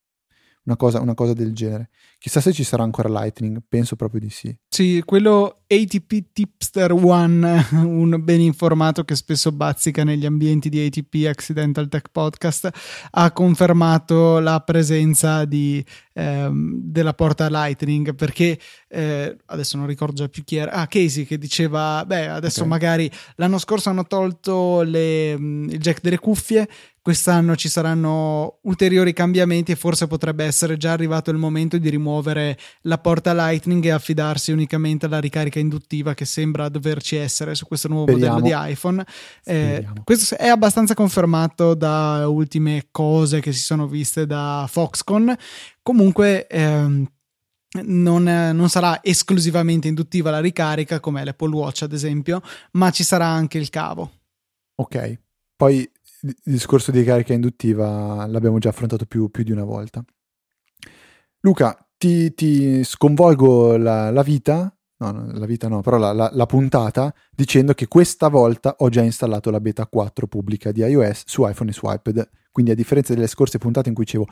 Una 0.68 0.76
cosa, 0.76 1.00
una 1.00 1.14
cosa 1.14 1.32
del 1.32 1.54
genere. 1.54 1.88
Chissà 2.18 2.42
se 2.42 2.52
ci 2.52 2.62
sarà 2.62 2.82
ancora 2.82 3.08
Lightning, 3.08 3.62
penso 3.66 3.96
proprio 3.96 4.20
di 4.20 4.28
sì. 4.28 4.54
Sì, 4.68 5.02
quello 5.02 5.62
ATP 5.66 6.26
Tipster 6.30 6.92
One, 6.92 7.66
un 7.72 8.20
ben 8.22 8.40
informato 8.42 9.02
che 9.02 9.14
spesso 9.14 9.50
bazzica 9.50 10.04
negli 10.04 10.26
ambienti 10.26 10.68
di 10.68 10.84
ATP 10.84 11.26
Accidental 11.26 11.88
Tech 11.88 12.08
Podcast, 12.12 12.68
ha 13.12 13.32
confermato 13.32 14.40
la 14.40 14.60
presenza 14.60 15.46
di, 15.46 15.82
ehm, 16.12 16.80
della 16.82 17.14
porta 17.14 17.48
Lightning 17.48 18.14
perché 18.14 18.58
eh, 18.88 19.38
adesso 19.46 19.78
non 19.78 19.86
ricordo 19.86 20.16
già 20.16 20.28
più 20.28 20.44
chi 20.44 20.56
era. 20.56 20.72
Ah, 20.72 20.86
Casey 20.86 21.24
che 21.24 21.38
diceva: 21.38 22.04
Beh, 22.06 22.28
adesso 22.28 22.58
okay. 22.58 22.70
magari 22.70 23.10
l'anno 23.36 23.56
scorso 23.56 23.88
hanno 23.88 24.06
tolto 24.06 24.82
le, 24.82 25.30
il 25.30 25.78
jack 25.78 26.02
delle 26.02 26.18
cuffie 26.18 26.68
quest'anno 27.08 27.56
ci 27.56 27.70
saranno 27.70 28.58
ulteriori 28.64 29.14
cambiamenti 29.14 29.72
e 29.72 29.76
forse 29.76 30.06
potrebbe 30.06 30.44
essere 30.44 30.76
già 30.76 30.92
arrivato 30.92 31.30
il 31.30 31.38
momento 31.38 31.78
di 31.78 31.88
rimuovere 31.88 32.58
la 32.82 32.98
porta 32.98 33.32
Lightning 33.32 33.82
e 33.86 33.92
affidarsi 33.92 34.52
unicamente 34.52 35.06
alla 35.06 35.18
ricarica 35.18 35.58
induttiva 35.58 36.12
che 36.12 36.26
sembra 36.26 36.68
doverci 36.68 37.16
essere 37.16 37.54
su 37.54 37.64
questo 37.64 37.88
nuovo 37.88 38.10
Speriamo. 38.10 38.40
modello 38.40 38.62
di 38.62 38.72
iPhone. 38.72 39.06
Eh, 39.42 39.88
questo 40.04 40.36
è 40.36 40.48
abbastanza 40.48 40.92
confermato 40.92 41.72
da 41.72 42.28
ultime 42.28 42.88
cose 42.90 43.40
che 43.40 43.52
si 43.52 43.62
sono 43.62 43.86
viste 43.86 44.26
da 44.26 44.66
Foxconn. 44.68 45.30
Comunque. 45.82 46.46
Ehm, 46.46 47.10
non, 47.84 48.22
non, 48.22 48.68
sarà 48.70 49.00
esclusivamente 49.02 49.88
induttiva 49.88 50.30
la 50.30 50.40
ricarica 50.40 51.00
come 51.00 51.22
l'Apple 51.22 51.54
Watch 51.54 51.82
ad 51.82 51.92
esempio, 51.92 52.40
ma 52.72 52.90
ci 52.90 53.04
sarà 53.04 53.26
anche 53.26 53.58
il 53.58 53.68
cavo. 53.68 54.10
Ok, 54.76 55.18
poi 55.54 55.88
il 56.22 56.36
discorso 56.42 56.90
di 56.90 57.04
carica 57.04 57.32
induttiva 57.32 58.26
l'abbiamo 58.26 58.58
già 58.58 58.70
affrontato 58.70 59.06
più, 59.06 59.30
più 59.30 59.44
di 59.44 59.52
una 59.52 59.64
volta. 59.64 60.04
Luca, 61.40 61.76
ti, 61.96 62.34
ti 62.34 62.82
sconvolgo 62.84 63.76
la, 63.76 64.10
la, 64.10 64.22
vita, 64.22 64.74
no, 64.98 65.30
la 65.32 65.46
vita 65.46 65.68
no, 65.68 65.80
però 65.80 65.98
la, 65.98 66.12
la, 66.12 66.30
la, 66.32 66.46
puntata 66.46 67.14
dicendo 67.30 67.74
che 67.74 67.86
questa 67.86 68.28
volta 68.28 68.74
ho 68.78 68.88
già 68.88 69.02
installato 69.02 69.50
la 69.50 69.60
beta 69.60 69.86
4 69.86 70.26
pubblica 70.26 70.72
di 70.72 70.80
iOS 70.80 71.22
su 71.26 71.46
iPhone 71.46 71.70
e 71.70 71.72
su 71.72 71.90
iPad. 71.90 72.28
Quindi 72.50 72.72
a 72.72 72.74
differenza 72.74 73.14
delle 73.14 73.28
scorse 73.28 73.58
puntate 73.58 73.88
in 73.88 73.94
cui 73.94 74.04
dicevo 74.04 74.26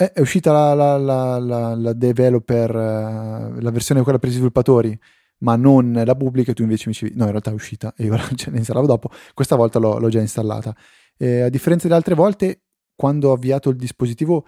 eh, 0.00 0.12
è 0.12 0.20
uscita 0.20 0.74
la, 0.74 1.92
developer, 1.92 2.74
uh, 2.74 3.60
la 3.60 3.70
versione 3.70 4.02
quella 4.02 4.18
per 4.18 4.30
i 4.30 4.32
sviluppatori, 4.32 4.98
ma 5.40 5.56
non 5.56 5.92
la 6.04 6.14
pubblica, 6.14 6.52
tu 6.52 6.62
invece 6.62 6.84
mi 6.86 6.92
dicevi 6.92 7.16
no, 7.16 7.24
in 7.24 7.30
realtà 7.30 7.50
è 7.50 7.54
uscita 7.54 7.92
e 7.96 8.04
io 8.04 8.16
ce 8.34 8.50
ne 8.50 8.58
installavo 8.58 8.86
dopo. 8.86 9.10
Questa 9.34 9.56
volta 9.56 9.78
l'ho, 9.78 9.98
l'ho 9.98 10.08
già 10.08 10.20
installata. 10.20 10.74
Eh, 11.22 11.42
a 11.42 11.48
differenza 11.50 11.84
delle 11.84 11.98
altre 11.98 12.14
volte, 12.14 12.62
quando 12.94 13.28
ho 13.28 13.32
avviato 13.32 13.68
il 13.68 13.76
dispositivo, 13.76 14.46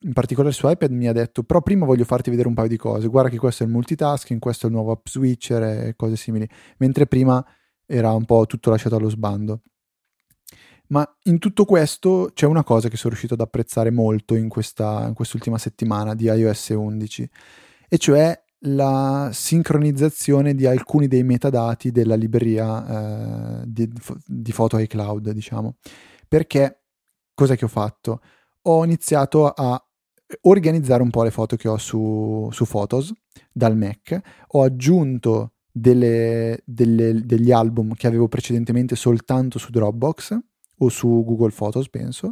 in 0.00 0.12
particolare 0.12 0.52
su 0.52 0.68
iPad, 0.68 0.90
mi 0.90 1.06
ha 1.06 1.12
detto: 1.12 1.44
Però 1.44 1.62
prima 1.62 1.86
voglio 1.86 2.04
farti 2.04 2.30
vedere 2.30 2.48
un 2.48 2.54
paio 2.54 2.66
di 2.66 2.76
cose. 2.76 3.06
Guarda 3.06 3.30
che 3.30 3.38
questo 3.38 3.62
è 3.62 3.66
il 3.66 3.72
multitasking, 3.72 4.40
questo 4.40 4.66
è 4.66 4.68
il 4.68 4.74
nuovo 4.74 4.90
app 4.90 5.06
switcher 5.06 5.62
e 5.62 5.94
cose 5.94 6.16
simili. 6.16 6.48
Mentre 6.78 7.06
prima 7.06 7.44
era 7.86 8.12
un 8.12 8.24
po' 8.24 8.44
tutto 8.46 8.70
lasciato 8.70 8.96
allo 8.96 9.08
sbando. 9.08 9.60
Ma 10.88 11.08
in 11.24 11.38
tutto 11.38 11.64
questo 11.64 12.32
c'è 12.34 12.46
una 12.46 12.64
cosa 12.64 12.88
che 12.88 12.96
sono 12.96 13.10
riuscito 13.10 13.34
ad 13.34 13.40
apprezzare 13.40 13.92
molto 13.92 14.34
in, 14.34 14.48
questa, 14.48 15.06
in 15.06 15.14
quest'ultima 15.14 15.58
settimana 15.58 16.16
di 16.16 16.24
iOS 16.24 16.70
11, 16.70 17.30
e 17.88 17.98
cioè 17.98 18.42
la 18.64 19.30
sincronizzazione 19.32 20.54
di 20.54 20.66
alcuni 20.66 21.08
dei 21.08 21.22
metadati 21.22 21.90
della 21.90 22.14
libreria 22.14 23.60
eh, 23.60 23.64
di, 23.66 23.90
di 24.26 24.52
foto 24.52 24.78
iCloud, 24.78 25.30
diciamo. 25.30 25.76
Perché 26.28 26.82
cosa 27.34 27.56
che 27.56 27.64
ho 27.64 27.68
fatto? 27.68 28.20
Ho 28.62 28.84
iniziato 28.84 29.48
a 29.48 29.82
organizzare 30.42 31.02
un 31.02 31.10
po' 31.10 31.22
le 31.22 31.30
foto 31.30 31.56
che 31.56 31.68
ho 31.68 31.78
su, 31.78 32.48
su 32.52 32.64
Photos 32.66 33.12
dal 33.52 33.76
Mac, 33.76 34.20
ho 34.48 34.62
aggiunto 34.62 35.54
delle, 35.72 36.60
delle, 36.64 37.24
degli 37.24 37.50
album 37.50 37.94
che 37.94 38.06
avevo 38.06 38.28
precedentemente 38.28 38.96
soltanto 38.96 39.58
su 39.58 39.70
Dropbox 39.70 40.38
o 40.78 40.88
su 40.88 41.24
Google 41.24 41.52
Photos, 41.54 41.88
penso, 41.88 42.30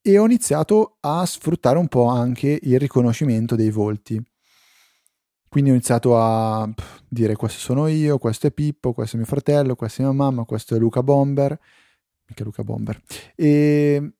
e 0.00 0.18
ho 0.18 0.24
iniziato 0.24 0.96
a 1.00 1.24
sfruttare 1.24 1.78
un 1.78 1.88
po' 1.88 2.06
anche 2.06 2.58
il 2.62 2.78
riconoscimento 2.78 3.54
dei 3.56 3.70
volti. 3.70 4.22
Quindi 5.54 5.70
ho 5.70 5.74
iniziato 5.74 6.18
a 6.18 6.68
dire 7.08 7.36
questo 7.36 7.60
sono 7.60 7.86
io, 7.86 8.18
questo 8.18 8.48
è 8.48 8.50
Pippo, 8.50 8.92
questo 8.92 9.14
è 9.14 9.18
mio 9.20 9.28
fratello, 9.28 9.76
questa 9.76 10.02
è 10.02 10.04
mia 10.04 10.12
mamma, 10.12 10.42
questo 10.42 10.74
è 10.74 10.80
Luca 10.80 11.00
Bomber. 11.00 11.56
Mica 12.26 12.42
Luca 12.42 12.64
Bomber. 12.64 13.00
E 13.36 14.14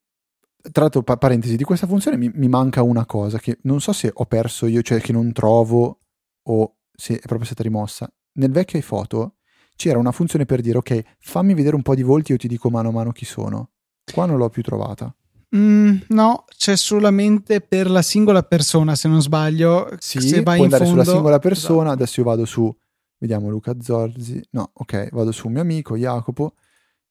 tra 0.71 0.83
l'altro, 0.83 1.03
pa- 1.03 1.17
parentesi, 1.17 1.57
di 1.57 1.65
questa 1.65 1.89
funzione 1.89 2.17
mi, 2.17 2.31
mi, 2.33 2.47
manca 2.47 2.83
una 2.83 3.05
cosa 3.05 3.41
che 3.41 3.59
non 3.63 3.81
so 3.81 3.93
se 3.93 4.13
ho 4.15 4.25
perso 4.27 4.67
io, 4.67 4.81
cioè 4.83 5.01
che 5.01 5.11
non 5.11 5.33
trovo 5.33 6.03
o 6.41 6.77
se 6.93 7.17
è 7.17 7.27
proprio 7.27 7.47
stata 7.47 7.65
rimossa. 7.65 8.09
Nel 8.35 8.53
vecchio 8.53 8.79
iPhoto 8.79 9.39
c'era 9.75 9.99
una 9.99 10.13
funzione 10.13 10.45
per 10.45 10.61
dire 10.61 10.79
ok, 10.79 11.17
fammi 11.19 11.53
vedere 11.55 11.75
un 11.75 11.83
po' 11.83 11.97
di 11.97 12.05
volti 12.05 12.31
e 12.31 12.35
io 12.35 12.41
ti 12.41 12.47
dico 12.47 12.71
mano 12.71 12.91
a 12.91 12.93
mano 12.93 13.11
chi 13.11 13.25
sono. 13.25 13.71
Qua 14.13 14.25
non 14.27 14.37
l'ho 14.37 14.51
più 14.51 14.63
trovata. 14.63 15.13
Mm, 15.57 15.97
no, 16.09 16.45
c'è 16.49 16.77
solamente 16.77 17.61
per 17.61 17.89
la 17.89 18.03
singola 18.03 18.43
persona, 18.43 18.95
se 18.97 19.09
non 19.09 19.23
sbaglio. 19.23 19.89
Sì, 19.99 20.21
se 20.21 20.43
vai 20.43 20.57
puoi 20.57 20.65
andare 20.65 20.85
fondo... 20.85 21.03
sulla 21.03 21.15
singola 21.15 21.39
persona. 21.39 21.81
Esatto. 21.81 21.93
Adesso 21.93 22.21
io 22.21 22.27
vado 22.27 22.45
su, 22.45 22.77
vediamo 23.19 23.49
Luca 23.49 23.75
Zorzi. 23.81 24.45
No, 24.51 24.71
ok, 24.73 25.11
vado 25.13 25.31
su 25.33 25.47
un 25.47 25.53
mio 25.53 25.63
amico 25.63 25.97
Jacopo. 25.97 26.55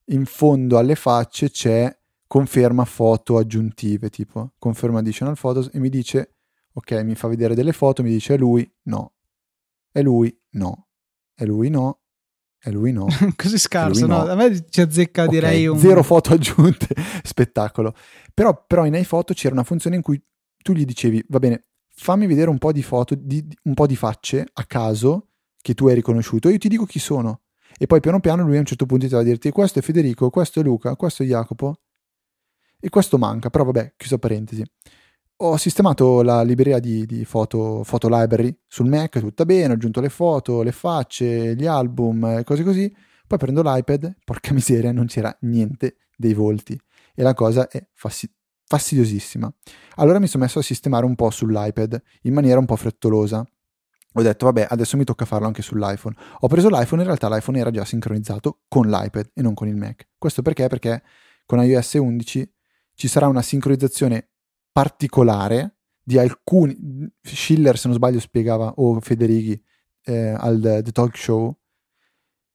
In 0.08 0.25
fondo 0.25 0.77
alle 0.77 0.95
facce 0.95 1.49
c'è 1.49 1.95
conferma 2.27 2.84
foto 2.84 3.38
aggiuntive, 3.38 4.10
tipo 4.10 4.53
conferma 4.58 4.99
additional 4.99 5.38
photos 5.38 5.69
e 5.71 5.79
mi 5.79 5.89
dice, 5.89 6.36
ok, 6.73 6.91
mi 7.03 7.15
fa 7.15 7.27
vedere 7.27 7.56
delle 7.56 7.73
foto, 7.73 8.03
mi 8.03 8.10
dice 8.10 8.34
è 8.34 8.38
lui, 8.38 8.69
no. 8.84 9.13
È 9.91 10.01
lui, 10.01 10.36
no. 10.51 10.88
È 11.34 11.45
lui, 11.45 11.69
no. 11.69 11.99
E 12.65 12.71
lui 12.71 12.93
no. 12.93 13.08
Così 13.36 13.58
scarso, 13.58 14.08
no. 14.08 14.23
no. 14.23 14.32
A 14.32 14.36
me 14.36 14.65
ci 14.69 14.82
azzecca 14.82 15.23
okay, 15.23 15.34
direi 15.34 15.67
un... 15.67 15.78
Zero 15.78 16.02
foto 16.02 16.34
aggiunte, 16.34 16.88
spettacolo. 17.21 17.93
Però, 18.34 18.63
però 18.65 18.86
in 18.86 18.93
iPhoto 18.93 19.34
c'era 19.34 19.54
una 19.54 19.63
funzione 19.63 19.97
in 19.97 20.02
cui 20.02 20.21
tu 20.62 20.71
gli 20.71 20.86
dicevi, 20.86 21.23
va 21.28 21.39
bene, 21.39 21.65
fammi 21.93 22.26
vedere 22.26 22.49
un 22.49 22.58
po' 22.58 22.71
di 22.71 22.82
foto, 22.82 23.15
di, 23.15 23.45
un 23.63 23.73
po' 23.73 23.86
di 23.86 23.97
facce 23.97 24.47
a 24.54 24.63
caso 24.63 25.28
che 25.62 25.73
tu 25.73 25.88
hai 25.88 25.95
riconosciuto 25.95 26.47
e 26.47 26.54
io 26.54 26.58
ti 26.58 26.69
dico 26.69 26.86
chi 26.86 26.99
sono. 26.99 27.41
E 27.78 27.86
poi 27.86 27.99
piano 27.99 28.19
piano 28.19 28.43
lui 28.43 28.56
a 28.56 28.60
un 28.60 28.65
certo 28.65 28.86
punto 28.86 29.08
ti 29.08 29.13
va 29.13 29.19
a 29.19 29.23
dirti 29.23 29.52
questo 29.52 29.80
è 29.80 29.82
Federico, 29.82 30.30
questo 30.30 30.62
è 30.62 30.63
Luca, 30.63 30.95
questo 30.95 31.23
è 31.23 31.26
Jacopo. 31.26 31.82
E 32.80 32.89
questo 32.89 33.17
manca, 33.17 33.49
però 33.49 33.65
vabbè, 33.65 33.93
chiusa 33.97 34.17
parentesi 34.17 34.63
ho 35.38 35.58
sistemato 35.58 36.22
la 36.22 36.41
libreria 36.43 36.80
di, 36.80 37.06
di 37.06 37.26
foto, 37.26 37.84
foto, 37.84 38.08
library 38.10 38.56
sul 38.67 38.88
Mac, 38.88 39.19
tutta 39.19 39.46
bene, 39.46 39.72
ho 39.72 39.76
aggiunto 39.76 40.00
le 40.00 40.10
foto, 40.10 40.62
le 40.62 40.72
facce, 40.72 41.56
gli 41.56 41.65
album, 41.65 42.43
cose 42.43 42.63
così. 42.63 42.93
Poi 43.26 43.38
prendo 43.38 43.62
l'iPad, 43.62 44.17
porca 44.24 44.54
miseria, 44.54 44.91
non 44.91 45.08
c'era 45.08 45.36
niente 45.41 45.98
dei 46.15 46.34
volti 46.34 46.80
e 47.15 47.24
la 47.24 47.34
cosa 47.34 47.67
è 47.67 47.86
fasti- 47.93 48.32
fastidiosissima. 48.65 49.52
Allora 49.96 50.19
mi 50.19 50.28
sono 50.28 50.43
messo 50.43 50.60
a 50.60 50.63
sistemare 50.63 51.06
un 51.06 51.15
po' 51.15 51.30
sull'iPad 51.30 52.02
in 52.24 52.34
maniera 52.34 52.60
un 52.60 52.65
po' 52.65 52.76
frettolosa. 52.76 53.46
Ho 54.15 54.22
detto, 54.22 54.46
vabbè, 54.46 54.67
adesso 54.69 54.96
mi 54.96 55.04
tocca 55.04 55.26
farlo 55.26 55.48
anche 55.48 55.63
sull'iPhone. 55.63 56.15
Ho 56.41 56.48
preso 56.48 56.69
l'iPhone, 56.69 57.02
in 57.02 57.08
realtà 57.08 57.30
l'iPhone 57.30 57.60
era 57.60 57.72
già 57.72 57.84
sincronizzato 57.84 58.62
con 58.67 58.88
l'iPad 58.88 59.32
e 59.34 59.41
non 59.41 59.56
con 59.56 59.67
il 59.67 59.76
Mac. 59.76 60.08
Questo 60.17 60.41
perché? 60.41 60.67
Perché 60.67 61.02
con 61.46 61.63
iOS 61.63 61.93
11 61.96 62.54
ci 62.96 63.08
sarà 63.08 63.28
una 63.28 63.41
sincronizzazione 63.41 64.33
particolare 64.74 65.78
di 66.04 66.18
alcuni. 66.18 66.76
Schiller, 67.22 67.78
se 67.78 67.88
non 67.88 67.96
sbaglio, 67.96 68.20
spiegava, 68.20 68.74
o 68.76 69.00
Federighi 69.00 69.62
eh, 70.06 70.34
al 70.36 70.60
The 70.84 70.92
Talk 70.92 71.16
Show, 71.16 71.56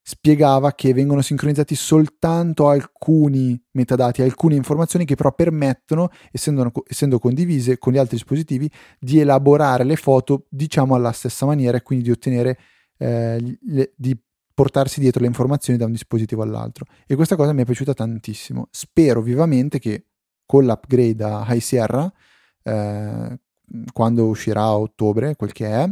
spiegava 0.03 0.73
che 0.73 0.95
vengono 0.95 1.21
sincronizzati 1.21 1.75
soltanto 1.75 2.69
alcuni 2.69 3.61
metadati, 3.73 4.23
alcune 4.23 4.55
informazioni 4.55 5.05
che 5.05 5.15
però 5.15 5.33
permettono, 5.33 6.09
essendo, 6.31 6.73
essendo, 6.87 7.19
condivise 7.19 7.79
con 7.79 7.93
gli 7.93 7.99
altri 7.99 8.17
dispositivi, 8.17 8.71
di 8.99 9.21
elaborare 9.21 9.85
le 9.85 9.97
foto, 9.97 10.47
diciamo, 10.49 10.95
alla 10.95 11.13
stessa 11.13 11.47
maniera 11.47 11.77
e 11.77 11.83
quindi 11.83 12.05
di 12.07 12.11
ottenere, 12.11 12.59
eh, 12.99 13.59
le, 13.61 13.93
di 13.97 14.19
portarsi 14.55 14.99
dietro 14.99 15.21
le 15.21 15.29
informazioni 15.29 15.79
da 15.79 15.85
un 15.85 15.93
dispositivo 15.93 16.43
all'altro. 16.43 16.87
E 17.07 17.15
questa 17.15 17.37
cosa 17.37 17.53
mi 17.53 17.63
è 17.63 17.65
piaciuta 17.65 17.95
tantissimo. 17.95 18.69
Spero 18.71 19.21
vivamente 19.23 19.79
che 19.79 20.08
con 20.49 20.65
l'upgrade 20.65 21.23
a 21.25 21.45
High 21.47 21.61
Sierra, 21.61 22.11
eh, 22.63 23.39
quando 23.93 24.25
uscirà 24.25 24.63
a 24.63 24.79
ottobre, 24.79 25.37
quel 25.37 25.53
che 25.53 25.67
è, 25.67 25.91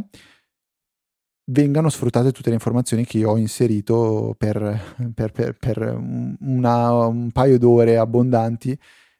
vengano 1.51 1.89
sfruttate 1.89 2.31
tutte 2.31 2.49
le 2.49 2.55
informazioni 2.55 3.05
che 3.05 3.19
io 3.19 3.29
ho 3.29 3.37
inserito 3.37 4.33
per, 4.35 5.13
per, 5.13 5.31
per, 5.31 5.53
per 5.59 5.95
una, 6.39 7.05
un 7.05 7.29
paio 7.31 7.59
d'ore 7.59 7.97
abbondanti 7.97 8.75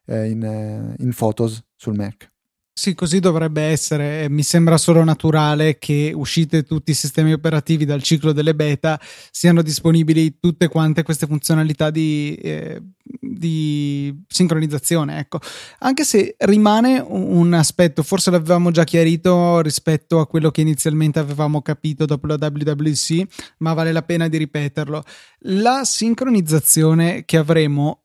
eh, 0.08 0.28
in, 0.28 0.96
in 0.98 1.14
Photos 1.14 1.64
sul 1.76 1.96
Mac. 1.96 2.32
Sì, 2.74 2.96
così 2.96 3.20
dovrebbe 3.20 3.62
essere. 3.62 4.30
Mi 4.30 4.44
sembra 4.44 4.78
solo 4.78 5.04
naturale 5.04 5.78
che 5.78 6.12
uscite 6.16 6.64
tutti 6.64 6.92
i 6.92 6.96
sistemi 6.96 7.32
operativi 7.32 7.86
dal 7.86 8.02
ciclo 8.02 8.34
delle 8.34 8.56
beta 8.56 9.00
siano 9.32 9.62
disponibili 9.62 10.40
tutte 10.40 10.68
quante 10.68 11.04
queste 11.04 11.28
funzionalità 11.28 11.92
di, 11.92 12.36
eh, 12.36 12.82
di 13.20 14.14
sincronizzazione. 14.28 15.20
Ecco. 15.20 15.40
Anche 15.80 16.04
se 16.04 16.36
rimane 16.40 17.04
un 17.06 17.54
aspetto, 17.54 18.04
forse 18.04 18.32
l'avevamo 18.32 18.72
già 18.72 18.84
chiarito 18.84 19.62
rispetto 19.62 20.20
a 20.20 20.28
quello 20.28 20.52
che 20.52 20.62
inizialmente 20.62 21.20
avevamo 21.20 21.62
capito 21.62 22.06
dopo 22.06 22.28
la 22.28 22.38
WWC, 22.40 23.56
ma 23.60 23.74
vale 23.74 23.92
la 23.92 24.02
pena 24.02 24.28
di 24.28 24.38
ripeterlo. 24.38 25.04
La 25.42 25.84
sincronizzazione 25.84 27.24
che 27.26 27.38
avremo 27.38 28.02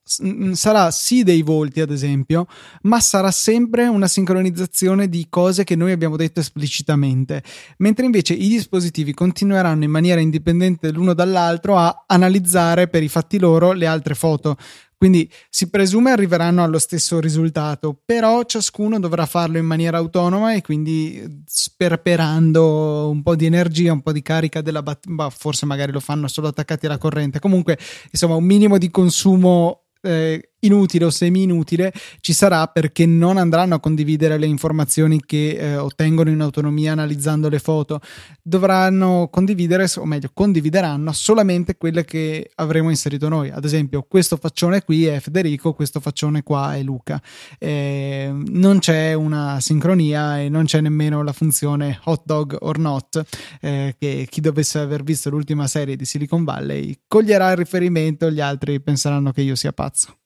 sarà 0.52 0.90
sì 0.90 1.22
dei 1.22 1.42
volti, 1.42 1.80
ad 1.80 1.90
esempio, 1.90 2.46
ma 2.82 3.00
sarà 3.00 3.30
sempre 3.30 3.86
una 3.86 4.08
sincronizzazione 4.08 5.08
di 5.08 5.26
cose 5.30 5.64
che 5.64 5.76
noi 5.76 5.92
abbiamo 5.92 6.16
detto 6.16 6.40
esplicitamente, 6.40 7.42
mentre 7.78 8.04
invece 8.04 8.34
i 8.34 8.48
dispositivi 8.48 9.14
continueranno 9.14 9.84
in 9.84 9.90
maniera 9.90 10.20
indipendente 10.20 10.90
l'uno 10.90 11.14
dall'altro 11.14 11.76
a 11.76 12.04
analizzare 12.06 12.88
per 12.88 13.02
i 13.02 13.08
fatti 13.08 13.38
loro 13.38 13.72
le 13.72 13.86
altre 13.86 14.14
foto. 14.14 14.56
Quindi 15.02 15.28
si 15.48 15.68
presume 15.68 16.12
arriveranno 16.12 16.62
allo 16.62 16.78
stesso 16.78 17.18
risultato, 17.18 18.00
però 18.04 18.44
ciascuno 18.44 19.00
dovrà 19.00 19.26
farlo 19.26 19.58
in 19.58 19.64
maniera 19.64 19.98
autonoma 19.98 20.54
e 20.54 20.62
quindi 20.62 21.42
sperperando 21.44 23.10
un 23.10 23.20
po' 23.20 23.34
di 23.34 23.44
energia, 23.44 23.92
un 23.92 24.00
po' 24.00 24.12
di 24.12 24.22
carica 24.22 24.60
della 24.60 24.80
batteria, 24.80 25.28
forse 25.30 25.66
magari 25.66 25.90
lo 25.90 25.98
fanno 25.98 26.28
solo 26.28 26.46
attaccati 26.46 26.86
alla 26.86 26.98
corrente. 26.98 27.40
Comunque, 27.40 27.76
insomma, 28.12 28.36
un 28.36 28.44
minimo 28.44 28.78
di 28.78 28.92
consumo 28.92 29.86
eh, 30.02 30.51
inutile 30.62 31.04
o 31.04 31.10
semi-inutile 31.10 31.92
ci 32.20 32.32
sarà 32.32 32.66
perché 32.66 33.06
non 33.06 33.36
andranno 33.36 33.74
a 33.74 33.80
condividere 33.80 34.38
le 34.38 34.46
informazioni 34.46 35.20
che 35.24 35.56
eh, 35.56 35.76
ottengono 35.76 36.30
in 36.30 36.40
autonomia 36.40 36.92
analizzando 36.92 37.48
le 37.48 37.58
foto, 37.58 38.00
dovranno 38.42 39.28
condividere, 39.30 39.86
o 39.96 40.04
meglio, 40.04 40.30
condivideranno 40.32 41.12
solamente 41.12 41.76
quelle 41.76 42.04
che 42.04 42.50
avremo 42.56 42.90
inserito 42.90 43.28
noi. 43.28 43.50
Ad 43.50 43.64
esempio, 43.64 44.04
questo 44.08 44.36
faccione 44.36 44.82
qui 44.82 45.06
è 45.06 45.20
Federico, 45.20 45.72
questo 45.72 46.00
faccione 46.00 46.42
qua 46.42 46.74
è 46.76 46.82
Luca. 46.82 47.20
Eh, 47.58 48.30
non 48.32 48.78
c'è 48.78 49.14
una 49.14 49.60
sincronia 49.60 50.40
e 50.40 50.48
non 50.48 50.64
c'è 50.64 50.80
nemmeno 50.80 51.22
la 51.22 51.32
funzione 51.32 51.98
hot 52.04 52.22
dog 52.24 52.56
or 52.60 52.78
not, 52.78 53.22
eh, 53.60 53.94
che 53.98 54.26
chi 54.28 54.40
dovesse 54.40 54.78
aver 54.78 55.02
visto 55.02 55.30
l'ultima 55.30 55.66
serie 55.66 55.96
di 55.96 56.04
Silicon 56.04 56.44
Valley 56.44 56.98
coglierà 57.06 57.50
il 57.50 57.56
riferimento, 57.56 58.30
gli 58.30 58.40
altri 58.40 58.80
penseranno 58.80 59.32
che 59.32 59.42
io 59.42 59.54
sia 59.54 59.72
pazzo. 59.72 60.16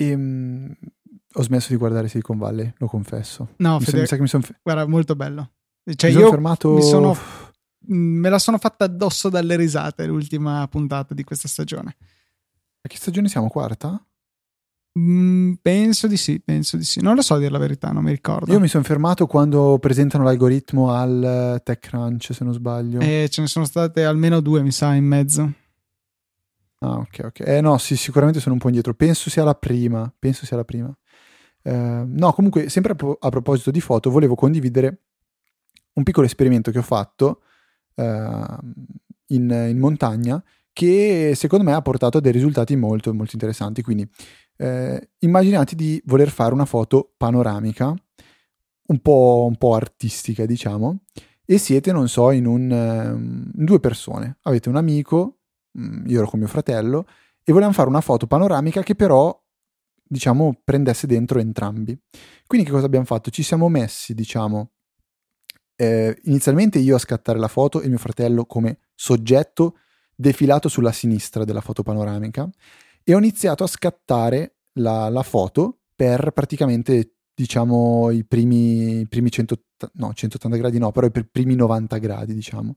E, 0.00 0.10
ehm, 0.10 0.74
ho 1.34 1.42
smesso 1.42 1.68
di 1.70 1.76
guardare 1.76 2.08
Silicon 2.08 2.38
Valley, 2.38 2.72
lo 2.78 2.86
confesso. 2.86 3.50
No, 3.58 3.78
mi, 3.78 3.84
Fede... 3.84 4.00
mi 4.00 4.06
sa 4.06 4.16
che 4.16 4.22
mi 4.22 4.28
sono... 4.28 4.44
Guarda, 4.62 4.86
molto 4.86 5.14
bello. 5.14 5.50
Cioè, 5.94 6.12
mi 6.12 6.18
io 6.18 6.30
fermato... 6.30 6.74
mi 6.74 6.82
sono... 6.82 7.16
me 7.86 8.28
la 8.28 8.38
sono 8.38 8.58
fatta 8.58 8.84
addosso 8.84 9.28
dalle 9.28 9.56
risate 9.56 10.06
l'ultima 10.06 10.66
puntata 10.68 11.14
di 11.14 11.22
questa 11.22 11.48
stagione. 11.48 11.96
A 12.82 12.88
che 12.88 12.96
stagione 12.96 13.28
siamo? 13.28 13.48
Quarta? 13.48 14.02
Mm, 14.98 15.52
penso 15.62 16.08
di 16.08 16.16
sì, 16.16 16.40
penso 16.40 16.76
di 16.76 16.82
sì. 16.82 17.00
Non 17.00 17.14
lo 17.14 17.22
so 17.22 17.36
dire 17.38 17.50
la 17.50 17.58
verità, 17.58 17.92
non 17.92 18.02
mi 18.02 18.10
ricordo. 18.10 18.52
Io 18.52 18.58
mi 18.58 18.66
sono 18.66 18.82
fermato 18.82 19.26
quando 19.26 19.78
presentano 19.78 20.24
l'algoritmo 20.24 20.92
al 20.92 21.60
TechCrunch, 21.62 22.34
se 22.34 22.42
non 22.42 22.54
sbaglio. 22.54 22.98
E 23.00 23.28
ce 23.30 23.42
ne 23.42 23.46
sono 23.46 23.66
state 23.66 24.04
almeno 24.04 24.40
due, 24.40 24.62
mi 24.62 24.72
sa, 24.72 24.94
in 24.94 25.04
mezzo. 25.04 25.52
Ah, 26.82 26.96
ok, 26.96 27.20
ok. 27.24 27.40
Eh 27.40 27.60
no, 27.60 27.76
sì, 27.78 27.96
sicuramente 27.96 28.40
sono 28.40 28.54
un 28.54 28.60
po' 28.60 28.68
indietro. 28.68 28.94
Penso 28.94 29.28
sia 29.28 29.44
la 29.44 29.54
prima. 29.54 30.12
Penso 30.18 30.46
sia 30.46 30.56
la 30.56 30.64
prima. 30.64 30.94
Eh, 31.62 32.04
no, 32.06 32.32
comunque, 32.32 32.68
sempre 32.68 32.92
a, 32.92 32.94
pro- 32.94 33.18
a, 33.20 33.28
proposito 33.28 33.70
di 33.70 33.80
foto, 33.80 34.10
volevo 34.10 34.34
condividere 34.34 35.00
un 35.94 36.02
piccolo 36.02 36.26
esperimento 36.26 36.70
che 36.70 36.78
ho 36.78 36.82
fatto 36.82 37.42
eh, 37.96 38.46
in, 39.26 39.50
in, 39.50 39.78
montagna 39.78 40.42
che 40.72 41.32
secondo 41.34 41.64
me 41.64 41.74
ha 41.74 41.82
portato 41.82 42.18
a 42.18 42.20
dei 42.20 42.32
risultati 42.32 42.76
molto, 42.76 43.12
molto 43.12 43.32
interessanti. 43.34 43.82
Quindi, 43.82 44.08
eh, 44.56 45.10
immaginate 45.18 45.74
di 45.74 46.00
voler 46.06 46.30
fare 46.30 46.54
una 46.54 46.64
foto 46.64 47.12
panoramica, 47.16 47.94
un 48.86 48.98
po', 49.00 49.46
un 49.46 49.56
po 49.56 49.74
artistica, 49.74 50.46
diciamo, 50.46 51.02
e 51.44 51.58
siete, 51.58 51.92
non 51.92 52.08
so, 52.08 52.30
in, 52.30 52.46
un, 52.46 52.70
in 52.70 53.64
due 53.64 53.80
persone. 53.80 54.38
Avete 54.42 54.70
un 54.70 54.76
amico 54.76 55.39
io 55.72 56.18
ero 56.18 56.28
con 56.28 56.38
mio 56.38 56.48
fratello, 56.48 57.06
e 57.42 57.52
volevamo 57.52 57.72
fare 57.74 57.88
una 57.88 58.00
foto 58.00 58.26
panoramica 58.26 58.82
che 58.82 58.94
però, 58.94 59.38
diciamo, 60.02 60.60
prendesse 60.64 61.06
dentro 61.06 61.40
entrambi. 61.40 61.98
Quindi 62.46 62.66
che 62.66 62.72
cosa 62.72 62.86
abbiamo 62.86 63.06
fatto? 63.06 63.30
Ci 63.30 63.42
siamo 63.42 63.68
messi, 63.68 64.14
diciamo, 64.14 64.70
eh, 65.76 66.20
inizialmente 66.24 66.78
io 66.78 66.96
a 66.96 66.98
scattare 66.98 67.38
la 67.38 67.48
foto 67.48 67.80
e 67.80 67.88
mio 67.88 67.98
fratello 67.98 68.44
come 68.44 68.80
soggetto 68.94 69.78
defilato 70.14 70.68
sulla 70.68 70.92
sinistra 70.92 71.44
della 71.44 71.62
foto 71.62 71.82
panoramica 71.82 72.48
e 73.02 73.14
ho 73.14 73.18
iniziato 73.18 73.64
a 73.64 73.66
scattare 73.66 74.56
la, 74.74 75.08
la 75.08 75.22
foto 75.22 75.78
per 75.96 76.32
praticamente 76.32 77.14
diciamo 77.34 78.10
i 78.10 78.24
primi, 78.26 79.06
primi 79.08 79.30
180, 79.30 79.90
no, 79.94 80.12
180 80.12 80.56
gradi 80.58 80.78
no, 80.78 80.92
però 80.92 81.06
i 81.06 81.10
primi 81.10 81.54
90 81.54 81.96
gradi 81.96 82.34
diciamo. 82.34 82.76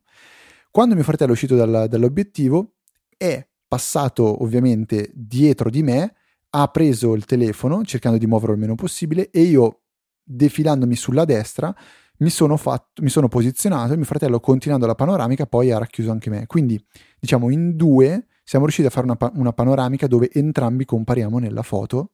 Quando 0.71 0.95
mio 0.95 1.03
fratello 1.03 1.31
è 1.31 1.33
uscito 1.33 1.55
dal, 1.55 1.87
dall'obiettivo 1.89 2.75
è 3.17 3.45
passato 3.67 4.43
ovviamente 4.43 5.09
dietro 5.13 5.69
di 5.69 5.83
me, 5.83 6.15
ha 6.51 6.67
preso 6.67 7.13
il 7.15 7.25
telefono 7.25 7.83
cercando 7.83 8.17
di 8.17 8.27
muoverlo 8.27 8.53
il 8.53 8.61
meno 8.61 8.75
possibile 8.75 9.29
e 9.31 9.41
io 9.41 9.81
defilandomi 10.23 10.95
sulla 10.95 11.25
destra 11.25 11.75
mi 12.19 12.29
sono, 12.29 12.57
fatto, 12.57 13.01
mi 13.01 13.09
sono 13.09 13.27
posizionato 13.27 13.93
e 13.93 13.95
mio 13.95 14.05
fratello 14.05 14.39
continuando 14.39 14.85
la 14.85 14.95
panoramica 14.95 15.45
poi 15.47 15.71
ha 15.71 15.79
racchiuso 15.79 16.11
anche 16.11 16.29
me. 16.29 16.45
Quindi 16.45 16.81
diciamo 17.19 17.49
in 17.49 17.75
due 17.75 18.27
siamo 18.43 18.65
riusciti 18.65 18.87
a 18.87 18.91
fare 18.91 19.07
una, 19.07 19.17
una 19.35 19.53
panoramica 19.53 20.07
dove 20.07 20.29
entrambi 20.31 20.85
compariamo 20.85 21.39
nella 21.39 21.63
foto 21.63 22.11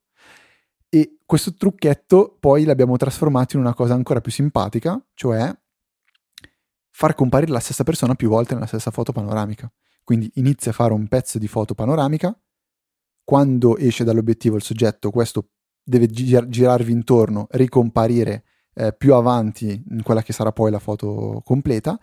e 0.88 1.18
questo 1.26 1.54
trucchetto 1.54 2.38
poi 2.40 2.64
l'abbiamo 2.64 2.98
trasformato 2.98 3.56
in 3.56 3.62
una 3.62 3.74
cosa 3.74 3.94
ancora 3.94 4.22
più 4.22 4.32
simpatica, 4.32 5.00
cioè 5.14 5.56
far 6.90 7.14
comparire 7.14 7.52
la 7.52 7.60
stessa 7.60 7.84
persona 7.84 8.16
più 8.16 8.30
volte 8.30 8.54
nella 8.56 8.66
stessa 8.66 8.92
foto 8.92 9.12
panoramica. 9.12 9.72
Quindi 10.10 10.32
inizia 10.38 10.72
a 10.72 10.74
fare 10.74 10.92
un 10.92 11.08
pezzo 11.08 11.38
di 11.38 11.48
foto 11.48 11.76
panoramica, 11.76 12.36
quando 13.24 13.78
esce 13.78 14.04
dall'obiettivo 14.04 14.56
il 14.56 14.64
soggetto, 14.64 15.12
questo 15.12 15.50
deve 15.84 16.08
gir- 16.08 16.48
girarvi 16.48 16.92
intorno, 16.92 17.46
ricomparire 17.52 18.44
eh, 18.74 18.92
più 18.92 19.14
avanti 19.14 19.84
in 19.88 20.02
quella 20.02 20.24
che 20.24 20.34
sarà 20.34 20.52
poi 20.52 20.72
la 20.72 20.80
foto 20.80 21.44
completa, 21.46 22.00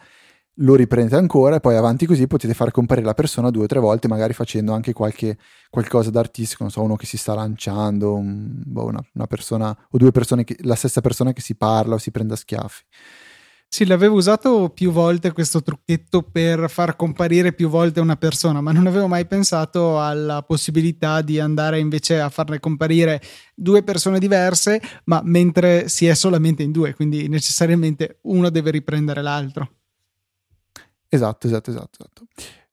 lo 0.58 0.76
riprendete 0.76 1.16
ancora 1.16 1.56
e 1.56 1.60
poi 1.60 1.74
avanti 1.74 2.06
così 2.06 2.28
potete 2.28 2.54
far 2.54 2.70
comparire 2.70 3.04
la 3.04 3.14
persona 3.14 3.50
due 3.50 3.64
o 3.64 3.66
tre 3.66 3.80
volte, 3.80 4.06
magari 4.06 4.34
facendo 4.34 4.72
anche 4.72 4.92
qualche, 4.92 5.36
qualcosa 5.68 6.10
d'artistico, 6.10 6.62
non 6.62 6.70
so, 6.70 6.82
uno 6.82 6.94
che 6.94 7.06
si 7.06 7.16
sta 7.16 7.34
lanciando, 7.34 8.14
un, 8.14 8.62
boh, 8.64 8.84
una, 8.84 9.04
una, 9.14 9.26
persona 9.26 9.76
o 9.90 9.98
due 9.98 10.12
persone, 10.12 10.44
che, 10.44 10.56
la 10.60 10.76
stessa 10.76 11.00
persona 11.00 11.32
che 11.32 11.40
si 11.40 11.56
parla 11.56 11.96
o 11.96 11.98
si 11.98 12.12
prende 12.12 12.34
a 12.34 12.36
schiaffi. 12.36 12.84
Sì, 13.76 13.84
l'avevo 13.84 14.16
usato 14.16 14.70
più 14.70 14.90
volte 14.90 15.32
questo 15.32 15.60
trucchetto 15.60 16.22
per 16.22 16.70
far 16.70 16.96
comparire 16.96 17.52
più 17.52 17.68
volte 17.68 18.00
una 18.00 18.16
persona, 18.16 18.62
ma 18.62 18.72
non 18.72 18.86
avevo 18.86 19.06
mai 19.06 19.26
pensato 19.26 20.00
alla 20.00 20.40
possibilità 20.40 21.20
di 21.20 21.38
andare 21.38 21.78
invece 21.78 22.18
a 22.18 22.30
farne 22.30 22.58
comparire 22.58 23.20
due 23.54 23.82
persone 23.82 24.18
diverse, 24.18 24.80
ma 25.04 25.20
mentre 25.22 25.90
si 25.90 26.06
è 26.06 26.14
solamente 26.14 26.62
in 26.62 26.72
due, 26.72 26.94
quindi 26.94 27.28
necessariamente 27.28 28.20
uno 28.22 28.48
deve 28.48 28.70
riprendere 28.70 29.20
l'altro. 29.20 29.70
Esatto, 31.06 31.46
esatto, 31.46 31.70
esatto. 31.70 31.98
esatto. 31.98 32.26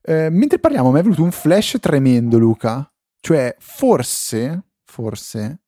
Eh, 0.03 0.29
mentre 0.29 0.59
parliamo, 0.59 0.89
mi 0.89 0.99
è 0.99 1.03
venuto 1.03 1.23
un 1.23 1.31
flash 1.33 1.79
tremendo, 1.81 2.37
Luca. 2.37 2.89
Cioè, 3.19 3.57
forse, 3.59 4.67
forse, 4.85 5.62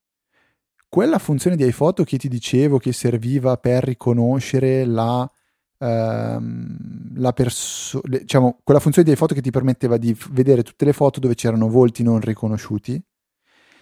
quella 0.96 1.20
funzione 1.20 1.58
di 1.58 1.66
iPhoto 1.66 2.06
che 2.06 2.18
ti 2.18 2.30
dicevo 2.30 2.78
che 2.78 2.94
serviva 2.94 3.58
per 3.58 3.84
riconoscere 3.84 4.86
la, 4.86 5.30
ehm, 5.78 7.18
la 7.18 7.34
persona, 7.34 8.18
diciamo, 8.20 8.60
quella 8.64 8.80
funzione 8.80 9.06
di 9.06 9.14
iPhoto 9.14 9.34
che 9.34 9.42
ti 9.42 9.52
permetteva 9.52 9.98
di 9.98 10.18
vedere 10.30 10.64
tutte 10.64 10.86
le 10.86 10.94
foto 10.94 11.20
dove 11.20 11.36
c'erano 11.36 11.68
volti 11.68 12.02
non 12.02 12.22
riconosciuti, 12.22 13.04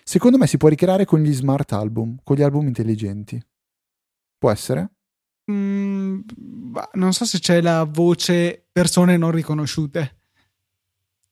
secondo 0.04 0.40
me 0.40 0.48
si 0.48 0.58
può 0.58 0.70
ricreare 0.70 1.06
con 1.06 1.20
gli 1.20 1.32
smart 1.32 1.72
album, 1.74 2.18
con 2.24 2.36
gli 2.36 2.42
album 2.42 2.66
intelligenti. 2.66 3.40
Può 4.40 4.50
essere? 4.50 4.94
Mm, 5.52 6.22
non 6.94 7.14
so 7.14 7.26
se 7.26 7.38
c'è 7.38 7.62
la 7.62 7.84
voce 7.84 8.70
persone 8.72 9.18
non 9.18 9.30
riconosciute. 9.30 10.18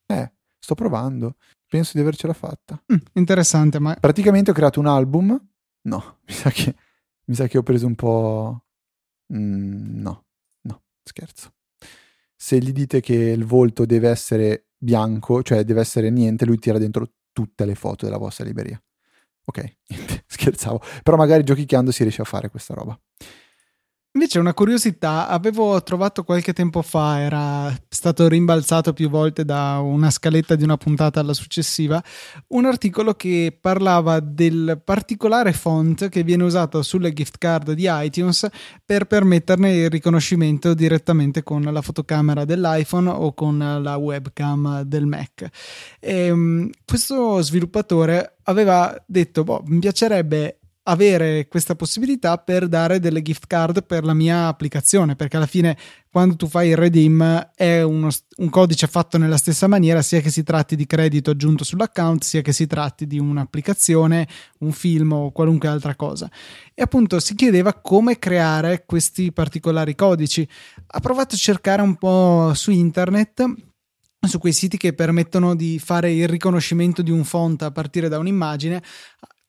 Eh, 0.05 0.31
sto 0.59 0.75
provando. 0.75 1.37
Penso 1.67 1.93
di 1.95 2.01
avercela 2.01 2.33
fatta. 2.33 2.79
Mm, 2.93 2.97
interessante, 3.13 3.79
ma... 3.79 3.95
Praticamente 3.99 4.51
ho 4.51 4.53
creato 4.53 4.79
un 4.79 4.85
album. 4.85 5.49
No, 5.83 6.19
mi 6.27 6.33
sa 6.33 6.49
che, 6.49 6.75
mi 7.25 7.35
sa 7.35 7.47
che 7.47 7.57
ho 7.57 7.63
preso 7.63 7.85
un 7.85 7.95
po'... 7.95 8.65
Mm, 9.33 10.01
no, 10.01 10.25
no, 10.61 10.83
scherzo. 11.03 11.53
Se 12.35 12.57
gli 12.59 12.71
dite 12.71 13.01
che 13.01 13.13
il 13.13 13.45
volto 13.45 13.85
deve 13.85 14.09
essere 14.09 14.67
bianco, 14.77 15.43
cioè 15.43 15.63
deve 15.63 15.81
essere 15.81 16.09
niente, 16.09 16.45
lui 16.45 16.57
tira 16.57 16.77
dentro 16.77 17.13
tutte 17.31 17.65
le 17.65 17.75
foto 17.75 18.05
della 18.05 18.17
vostra 18.17 18.45
libreria. 18.45 18.81
Ok, 19.45 19.77
scherzavo. 20.25 20.81
Però 21.03 21.17
magari 21.17 21.43
giochicchiando 21.43 21.91
si 21.91 22.03
riesce 22.03 22.21
a 22.21 22.25
fare 22.25 22.49
questa 22.49 22.73
roba. 22.73 22.99
Invece 24.13 24.39
una 24.39 24.53
curiosità, 24.53 25.29
avevo 25.29 25.81
trovato 25.83 26.25
qualche 26.25 26.51
tempo 26.51 26.81
fa, 26.81 27.21
era 27.21 27.73
stato 27.87 28.27
rimbalzato 28.27 28.91
più 28.91 29.09
volte 29.09 29.45
da 29.45 29.79
una 29.79 30.09
scaletta 30.09 30.55
di 30.55 30.65
una 30.65 30.75
puntata 30.75 31.21
alla 31.21 31.31
successiva, 31.31 32.03
un 32.47 32.65
articolo 32.65 33.13
che 33.13 33.57
parlava 33.57 34.19
del 34.19 34.81
particolare 34.83 35.53
font 35.53 36.09
che 36.09 36.23
viene 36.23 36.43
usato 36.43 36.81
sulle 36.81 37.13
gift 37.13 37.37
card 37.37 37.71
di 37.71 37.85
iTunes 37.87 38.49
per 38.83 39.05
permetterne 39.05 39.71
il 39.71 39.89
riconoscimento 39.89 40.73
direttamente 40.73 41.41
con 41.41 41.61
la 41.61 41.81
fotocamera 41.81 42.43
dell'iPhone 42.43 43.07
o 43.07 43.33
con 43.33 43.57
la 43.81 43.95
webcam 43.95 44.81
del 44.81 45.05
Mac. 45.05 45.47
E, 46.01 46.25
ehm, 46.25 46.69
questo 46.83 47.41
sviluppatore 47.41 48.39
aveva 48.43 48.93
detto, 49.07 49.45
boh, 49.45 49.63
mi 49.67 49.79
piacerebbe 49.79 50.57
avere 50.83 51.47
questa 51.47 51.75
possibilità 51.75 52.37
per 52.37 52.67
dare 52.67 52.99
delle 52.99 53.21
gift 53.21 53.45
card 53.45 53.83
per 53.83 54.03
la 54.03 54.15
mia 54.15 54.47
applicazione 54.47 55.15
perché 55.15 55.37
alla 55.37 55.45
fine 55.45 55.77
quando 56.09 56.35
tu 56.35 56.47
fai 56.47 56.69
il 56.69 56.75
redeem 56.75 57.51
è 57.55 57.83
uno, 57.83 58.09
un 58.37 58.49
codice 58.49 58.87
fatto 58.87 59.19
nella 59.19 59.37
stessa 59.37 59.67
maniera 59.67 60.01
sia 60.01 60.21
che 60.21 60.31
si 60.31 60.41
tratti 60.43 60.75
di 60.75 60.87
credito 60.87 61.31
aggiunto 61.31 61.63
sull'account 61.63 62.23
sia 62.23 62.41
che 62.41 62.51
si 62.51 62.65
tratti 62.65 63.05
di 63.05 63.19
un'applicazione 63.19 64.27
un 64.59 64.71
film 64.71 65.11
o 65.13 65.31
qualunque 65.31 65.69
altra 65.69 65.95
cosa. 65.95 66.29
E 66.73 66.81
appunto 66.81 67.19
si 67.19 67.35
chiedeva 67.35 67.73
come 67.75 68.19
creare 68.19 68.83
questi 68.85 69.31
particolari 69.31 69.95
codici. 69.95 70.45
Ha 70.87 70.99
provato 70.99 71.35
a 71.35 71.37
cercare 71.37 71.81
un 71.81 71.95
po' 71.95 72.53
su 72.55 72.71
internet 72.71 73.69
su 74.27 74.37
quei 74.37 74.53
siti 74.53 74.77
che 74.77 74.93
permettono 74.93 75.55
di 75.55 75.79
fare 75.79 76.11
il 76.11 76.27
riconoscimento 76.27 77.01
di 77.01 77.09
un 77.09 77.23
font 77.23 77.61
a 77.63 77.71
partire 77.71 78.07
da 78.07 78.19
un'immagine 78.19 78.83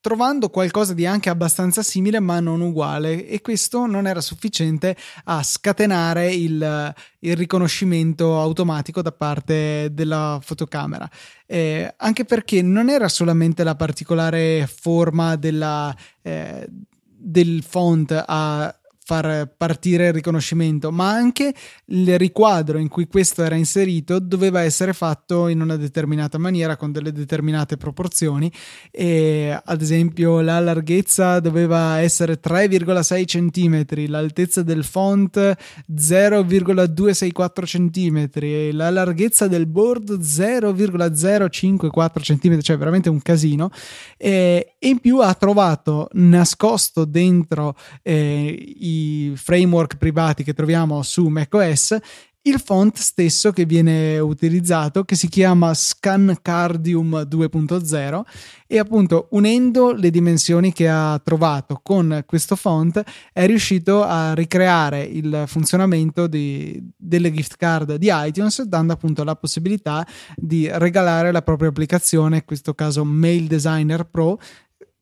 trovando 0.02 0.50
qualcosa 0.50 0.92
di 0.92 1.06
anche 1.06 1.30
abbastanza 1.30 1.82
simile 1.82 2.20
ma 2.20 2.40
non 2.40 2.60
uguale. 2.60 3.26
E 3.26 3.40
questo 3.40 3.86
non 3.86 4.06
era 4.06 4.20
sufficiente 4.20 4.94
a 5.24 5.42
scatenare 5.42 6.34
il, 6.34 6.94
il 7.20 7.36
riconoscimento 7.36 8.38
automatico 8.38 9.00
da 9.00 9.12
parte 9.12 9.88
della 9.92 10.38
fotocamera. 10.42 11.08
Eh, 11.46 11.94
anche 11.96 12.24
perché 12.24 12.60
non 12.60 12.90
era 12.90 13.08
solamente 13.08 13.62
la 13.62 13.76
particolare 13.76 14.66
forma 14.66 15.36
della, 15.36 15.94
eh, 16.20 16.66
del 16.68 17.62
font 17.62 18.24
a 18.26 18.74
far 19.04 19.52
partire 19.56 20.06
il 20.06 20.12
riconoscimento, 20.12 20.92
ma 20.92 21.10
anche 21.10 21.52
il 21.86 22.18
riquadro 22.18 22.78
in 22.78 22.88
cui 22.88 23.08
questo 23.08 23.42
era 23.42 23.56
inserito 23.56 24.20
doveva 24.20 24.62
essere 24.62 24.92
fatto 24.92 25.48
in 25.48 25.60
una 25.60 25.76
determinata 25.76 26.38
maniera, 26.38 26.76
con 26.76 26.92
delle 26.92 27.10
determinate 27.10 27.76
proporzioni. 27.76 28.50
E, 28.90 29.60
ad 29.62 29.82
esempio, 29.82 30.40
la 30.40 30.60
larghezza 30.60 31.40
doveva 31.40 31.98
essere 31.98 32.38
3,6 32.40 33.24
cm, 33.24 34.08
l'altezza 34.08 34.62
del 34.62 34.84
font 34.84 35.56
0,264 35.92 37.64
cm, 37.64 38.28
e 38.34 38.70
la 38.72 38.90
larghezza 38.90 39.48
del 39.48 39.66
board 39.66 40.20
0,054 40.20 42.22
cm, 42.22 42.60
cioè 42.60 42.78
veramente 42.78 43.08
un 43.08 43.20
casino. 43.20 43.70
E, 44.16 44.74
in 44.78 45.00
più 45.00 45.18
ha 45.18 45.34
trovato 45.34 46.08
nascosto 46.12 47.04
dentro 47.04 47.74
eh, 48.02 48.74
i 48.78 48.91
framework 49.34 49.96
privati 49.96 50.44
che 50.44 50.54
troviamo 50.54 51.02
su 51.02 51.26
macOS 51.26 51.98
il 52.44 52.58
font 52.58 52.96
stesso 52.98 53.52
che 53.52 53.64
viene 53.64 54.18
utilizzato 54.18 55.04
che 55.04 55.14
si 55.14 55.28
chiama 55.28 55.72
Scancardium 55.74 57.20
2.0 57.20 58.20
e 58.66 58.78
appunto 58.78 59.28
unendo 59.30 59.92
le 59.92 60.10
dimensioni 60.10 60.72
che 60.72 60.88
ha 60.88 61.20
trovato 61.22 61.78
con 61.80 62.24
questo 62.26 62.56
font 62.56 63.00
è 63.32 63.46
riuscito 63.46 64.02
a 64.02 64.34
ricreare 64.34 65.02
il 65.02 65.44
funzionamento 65.46 66.26
di, 66.26 66.82
delle 66.96 67.32
gift 67.32 67.56
card 67.56 67.94
di 67.94 68.08
iTunes 68.10 68.62
dando 68.62 68.94
appunto 68.94 69.22
la 69.22 69.36
possibilità 69.36 70.04
di 70.34 70.68
regalare 70.72 71.30
la 71.30 71.42
propria 71.42 71.68
applicazione 71.68 72.36
in 72.36 72.44
questo 72.44 72.74
caso 72.74 73.04
Mail 73.04 73.46
Designer 73.46 74.04
Pro 74.04 74.40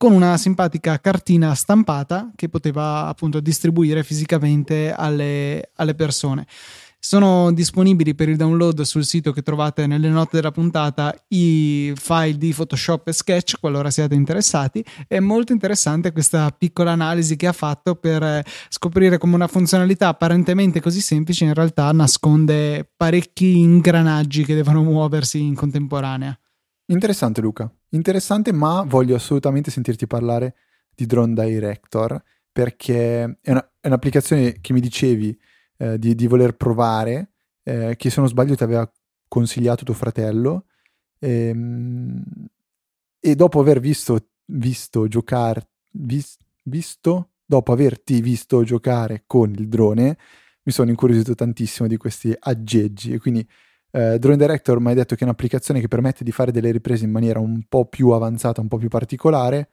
con 0.00 0.12
una 0.12 0.38
simpatica 0.38 0.98
cartina 0.98 1.54
stampata 1.54 2.30
che 2.34 2.48
poteva 2.48 3.06
appunto 3.06 3.38
distribuire 3.38 4.02
fisicamente 4.02 4.94
alle, 4.96 5.72
alle 5.74 5.94
persone. 5.94 6.46
Sono 6.98 7.52
disponibili 7.52 8.14
per 8.14 8.30
il 8.30 8.38
download 8.38 8.80
sul 8.80 9.04
sito 9.04 9.30
che 9.32 9.42
trovate 9.42 9.86
nelle 9.86 10.08
note 10.08 10.36
della 10.36 10.52
puntata 10.52 11.14
i 11.28 11.92
file 11.96 12.38
di 12.38 12.50
Photoshop 12.50 13.08
e 13.08 13.12
Sketch 13.12 13.60
qualora 13.60 13.90
siate 13.90 14.14
interessati. 14.14 14.82
È 15.06 15.20
molto 15.20 15.52
interessante 15.52 16.12
questa 16.12 16.50
piccola 16.50 16.92
analisi 16.92 17.36
che 17.36 17.48
ha 17.48 17.52
fatto 17.52 17.94
per 17.94 18.42
scoprire 18.70 19.18
come 19.18 19.34
una 19.34 19.48
funzionalità 19.48 20.08
apparentemente 20.08 20.80
così 20.80 21.02
semplice 21.02 21.44
in 21.44 21.52
realtà 21.52 21.92
nasconde 21.92 22.90
parecchi 22.96 23.58
ingranaggi 23.58 24.46
che 24.46 24.54
devono 24.54 24.82
muoversi 24.82 25.42
in 25.42 25.54
contemporanea. 25.54 26.34
Interessante 26.86 27.42
Luca, 27.42 27.70
interessante 27.90 28.52
ma 28.52 28.82
voglio 28.86 29.14
assolutamente 29.14 29.70
sentirti 29.70 30.06
parlare 30.06 30.54
di 30.94 31.06
Drone 31.06 31.34
Director 31.34 32.20
perché 32.52 33.22
è, 33.40 33.50
una, 33.50 33.72
è 33.80 33.86
un'applicazione 33.86 34.60
che 34.60 34.72
mi 34.72 34.80
dicevi 34.80 35.38
eh, 35.78 35.98
di, 35.98 36.14
di, 36.14 36.26
voler 36.26 36.56
provare, 36.56 37.30
eh, 37.62 37.94
che 37.96 38.10
se 38.10 38.20
non 38.20 38.28
sbaglio 38.28 38.54
ti 38.54 38.62
aveva 38.62 38.90
consigliato 39.28 39.84
tuo 39.84 39.94
fratello 39.94 40.66
ehm, 41.18 42.22
e 43.20 43.34
dopo 43.34 43.60
aver 43.60 43.80
visto, 43.80 44.30
visto 44.46 45.06
giocare, 45.06 45.68
vis, 45.92 46.36
visto, 46.64 47.30
dopo 47.44 47.72
averti 47.72 48.20
visto 48.20 48.62
giocare 48.62 49.24
con 49.26 49.50
il 49.52 49.68
drone 49.68 50.16
mi 50.62 50.72
sono 50.72 50.90
incuriosito 50.90 51.34
tantissimo 51.34 51.88
di 51.88 51.96
questi 51.96 52.34
aggeggi 52.38 53.12
e 53.12 53.18
quindi 53.18 53.46
eh, 53.92 54.18
Drone 54.18 54.36
Director 54.36 54.78
mi 54.80 54.88
hai 54.88 54.94
detto 54.94 55.14
che 55.14 55.22
è 55.22 55.24
un'applicazione 55.24 55.80
che 55.80 55.88
permette 55.88 56.24
di 56.24 56.32
fare 56.32 56.52
delle 56.52 56.70
riprese 56.70 57.04
in 57.04 57.10
maniera 57.10 57.40
un 57.40 57.62
po' 57.68 57.86
più 57.86 58.10
avanzata, 58.10 58.60
un 58.60 58.68
po' 58.68 58.78
più 58.78 58.88
particolare. 58.88 59.68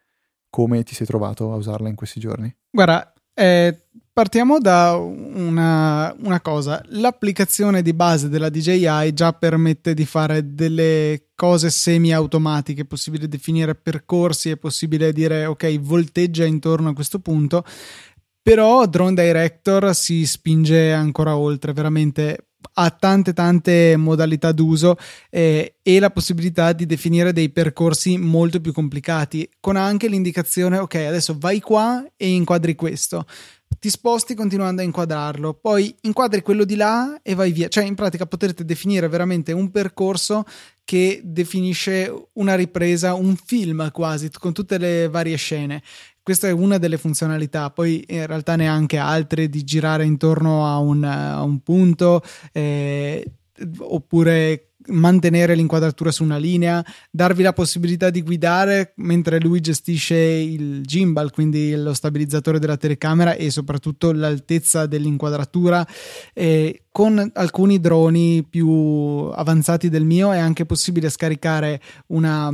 Come 0.50 0.84
ti 0.84 0.96
sei 0.96 1.06
trovato 1.06 1.52
a 1.52 1.56
usarla 1.56 1.90
in 1.90 1.96
questi 1.96 2.20
giorni? 2.20 2.54
Guarda, 2.70 3.14
eh, 3.34 3.78
partiamo 4.12 4.58
da 4.58 4.96
una, 4.96 6.16
una, 6.24 6.42
cosa. 6.42 6.82
L'applicazione 6.88 7.84
di 7.84 7.94
base 7.94 8.30
della 8.30 8.50
DJI 8.50 9.14
già 9.14 9.34
permette 9.34 9.94
di 9.94 10.06
fare 10.06 10.56
delle 10.56 11.28
cose 11.36 11.70
semi-automatiche, 11.70 12.82
è 12.82 12.86
possibile 12.86 13.28
definire 13.28 13.76
percorsi, 13.76 14.50
è 14.50 14.58
possibile 14.58 15.14
dire 15.14 15.46
ok, 15.46 15.80
volteggia 15.80 16.46
intorno 16.46 16.90
a 16.90 16.94
questo 16.94 17.20
punto. 17.20 17.64
Però 18.42 18.86
Drone 18.88 19.14
Director 19.14 19.94
si 19.94 20.26
spinge 20.26 20.94
ancora 20.94 21.38
oltre, 21.38 21.74
veramente 21.74 22.47
ha 22.74 22.90
tante 22.90 23.34
tante 23.34 23.96
modalità 23.98 24.52
d'uso 24.52 24.98
eh, 25.30 25.76
e 25.82 26.00
la 26.00 26.10
possibilità 26.10 26.74
di 26.74 26.86
definire 26.86 27.34
dei 27.34 27.50
percorsi 27.50 28.18
molto 28.18 28.60
più 28.60 28.74
complicati 28.74 29.50
con 29.60 29.76
anche 29.76 30.08
l'indicazione 30.08 30.78
ok 30.78 30.96
adesso 30.96 31.36
vai 31.38 31.60
qua 31.60 32.06
e 32.16 32.30
inquadri 32.30 32.76
questo 32.76 33.26
ti 33.80 33.90
sposti 33.90 34.34
continuando 34.34 34.82
a 34.82 34.86
inquadrarlo, 34.86 35.54
poi 35.54 35.96
inquadri 36.02 36.42
quello 36.42 36.64
di 36.64 36.76
là 36.76 37.20
e 37.22 37.36
vai 37.36 37.52
via. 37.52 37.68
Cioè, 37.68 37.84
in 37.84 37.96
pratica 37.96 38.26
potrete 38.26 38.66
definire 38.66 39.08
veramente 39.08 39.52
un 39.52 39.70
percorso 39.70 40.46
che 40.84 41.22
definisce 41.24 42.12
una 42.34 42.56
ripresa, 42.56 43.14
un 43.14 43.36
film 43.36 43.92
quasi, 43.92 44.32
con 44.32 44.54
tutte 44.54 44.78
le 44.78 45.10
varie 45.10 45.36
scene. 45.36 45.84
Questa 46.28 46.50
è 46.50 46.52
una 46.52 46.78
delle 46.78 46.98
funzionalità, 46.98 47.70
poi 47.70 48.04
in 48.06 48.26
realtà 48.26 48.58
ne 48.58 48.68
ha 48.68 48.74
anche 48.74 48.98
altre 48.98 49.48
di 49.48 49.64
girare 49.64 50.04
intorno 50.04 50.68
a 50.68 50.78
un, 50.78 51.06
a 51.06 51.42
un 51.42 51.62
punto, 51.62 52.22
eh, 52.52 53.26
oppure 53.78 54.72
mantenere 54.88 55.56
l'inquadratura 55.56 56.12
su 56.12 56.26
una 56.26 56.36
linea, 56.36 56.84
darvi 57.10 57.44
la 57.44 57.54
possibilità 57.54 58.10
di 58.10 58.24
guidare 58.24 58.92
mentre 58.98 59.40
lui 59.40 59.62
gestisce 59.62 60.18
il 60.18 60.82
gimbal, 60.84 61.32
quindi 61.32 61.74
lo 61.78 61.94
stabilizzatore 61.94 62.60
della 62.60 62.76
telecamera 62.76 63.34
e 63.34 63.50
soprattutto 63.50 64.12
l'altezza 64.12 64.86
dell'inquadratura. 64.86 65.88
E 66.34 66.88
con 66.92 67.32
alcuni 67.36 67.80
droni 67.80 68.44
più 68.44 68.68
avanzati 69.34 69.88
del 69.88 70.04
mio 70.04 70.34
è 70.34 70.40
anche 70.40 70.66
possibile 70.66 71.10
scaricare 71.10 71.80
una 72.08 72.54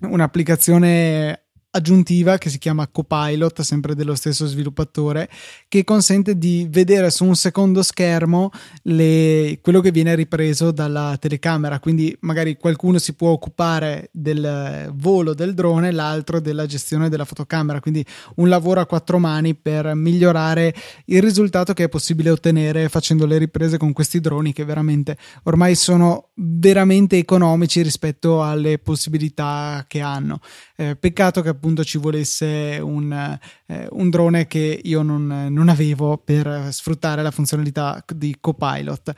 un'applicazione 0.00 1.43
aggiuntiva 1.74 2.38
che 2.38 2.50
si 2.50 2.58
chiama 2.58 2.86
Copilot, 2.86 3.60
sempre 3.62 3.94
dello 3.94 4.14
stesso 4.14 4.46
sviluppatore, 4.46 5.28
che 5.68 5.84
consente 5.84 6.38
di 6.38 6.66
vedere 6.70 7.10
su 7.10 7.24
un 7.24 7.34
secondo 7.34 7.82
schermo 7.82 8.50
le, 8.82 9.58
quello 9.60 9.80
che 9.80 9.90
viene 9.90 10.14
ripreso 10.14 10.70
dalla 10.70 11.16
telecamera. 11.18 11.80
Quindi 11.80 12.16
magari 12.20 12.56
qualcuno 12.56 12.98
si 12.98 13.14
può 13.14 13.30
occupare 13.30 14.08
del 14.12 14.92
volo 14.94 15.34
del 15.34 15.54
drone, 15.54 15.90
l'altro 15.90 16.40
della 16.40 16.66
gestione 16.66 17.08
della 17.08 17.24
fotocamera. 17.24 17.80
Quindi 17.80 18.04
un 18.36 18.48
lavoro 18.48 18.80
a 18.80 18.86
quattro 18.86 19.18
mani 19.18 19.54
per 19.54 19.94
migliorare 19.94 20.74
il 21.06 21.20
risultato 21.20 21.72
che 21.72 21.84
è 21.84 21.88
possibile 21.88 22.30
ottenere 22.30 22.88
facendo 22.88 23.26
le 23.26 23.38
riprese 23.38 23.78
con 23.78 23.92
questi 23.92 24.20
droni 24.20 24.52
che 24.52 24.64
veramente 24.64 25.16
ormai 25.44 25.74
sono 25.74 26.28
veramente 26.36 27.16
economici 27.16 27.82
rispetto 27.82 28.42
alle 28.42 28.78
possibilità 28.78 29.84
che 29.86 30.00
hanno. 30.00 30.40
Eh, 30.76 30.96
peccato 30.96 31.42
che 31.42 31.50
appunto 31.50 31.84
ci 31.84 31.98
volesse 31.98 32.78
un, 32.82 33.38
eh, 33.66 33.88
un 33.90 34.10
drone 34.10 34.46
che 34.46 34.80
io 34.82 35.02
non, 35.02 35.46
non, 35.50 35.68
avevo 35.68 36.18
per 36.18 36.68
sfruttare 36.70 37.22
la 37.22 37.30
funzionalità 37.30 38.04
di 38.14 38.36
Copilot. 38.40 39.12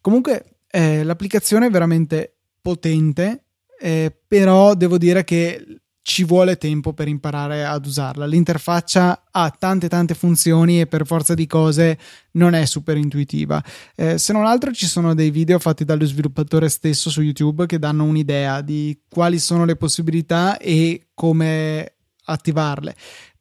Comunque 0.00 0.56
eh, 0.70 1.02
l'applicazione 1.02 1.66
è 1.66 1.70
veramente 1.70 2.36
potente, 2.60 3.44
eh, 3.80 4.14
però 4.26 4.74
devo 4.74 4.98
dire 4.98 5.24
che 5.24 5.81
ci 6.02 6.24
vuole 6.24 6.56
tempo 6.56 6.92
per 6.92 7.06
imparare 7.06 7.64
ad 7.64 7.86
usarla. 7.86 8.26
L'interfaccia 8.26 9.24
ha 9.30 9.50
tante 9.56 9.88
tante 9.88 10.14
funzioni 10.14 10.80
e 10.80 10.86
per 10.86 11.06
forza 11.06 11.34
di 11.34 11.46
cose 11.46 11.98
non 12.32 12.54
è 12.54 12.64
super 12.66 12.96
intuitiva. 12.96 13.62
Eh, 13.94 14.18
se 14.18 14.32
non 14.32 14.44
altro 14.44 14.72
ci 14.72 14.86
sono 14.86 15.14
dei 15.14 15.30
video 15.30 15.58
fatti 15.60 15.84
dallo 15.84 16.04
sviluppatore 16.04 16.68
stesso 16.68 17.08
su 17.08 17.22
YouTube 17.22 17.66
che 17.66 17.78
danno 17.78 18.04
un'idea 18.04 18.60
di 18.60 19.00
quali 19.08 19.38
sono 19.38 19.64
le 19.64 19.76
possibilità 19.76 20.58
e 20.58 21.08
come 21.14 21.94
attivarle. 22.24 22.96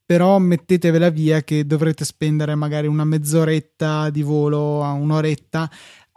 Però 0.06 0.38
mettetevela 0.40 1.10
via 1.10 1.42
che 1.42 1.66
dovrete 1.66 2.04
spendere 2.04 2.54
magari 2.54 2.86
una 2.86 3.06
mezz'oretta 3.06 4.10
di 4.10 4.22
volo 4.22 4.84
a 4.84 4.92
un'oretta 4.92 5.70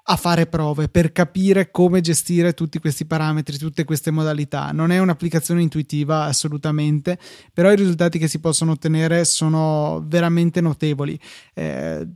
a 0.07 0.17
fare 0.17 0.47
prove 0.47 0.89
per 0.89 1.13
capire 1.13 1.71
come 1.71 2.01
gestire 2.01 2.53
tutti 2.53 2.79
questi 2.79 3.07
parametri, 3.07 3.57
tutte 3.57 3.85
queste 3.85 4.11
modalità. 4.11 4.71
Non 4.71 4.91
è 4.91 4.99
un'applicazione 4.99 5.63
intuitiva 5.63 6.25
assolutamente, 6.25 7.19
però 7.53 7.73
i 7.73 7.77
risultati 7.77 8.19
che 8.19 8.29
si 8.29 8.39
possono 8.39 8.73
ottenere 8.73 9.25
sono 9.25 10.05
veramente 10.07 10.61
notevoli. 10.61 11.19
Eh, 11.55 12.07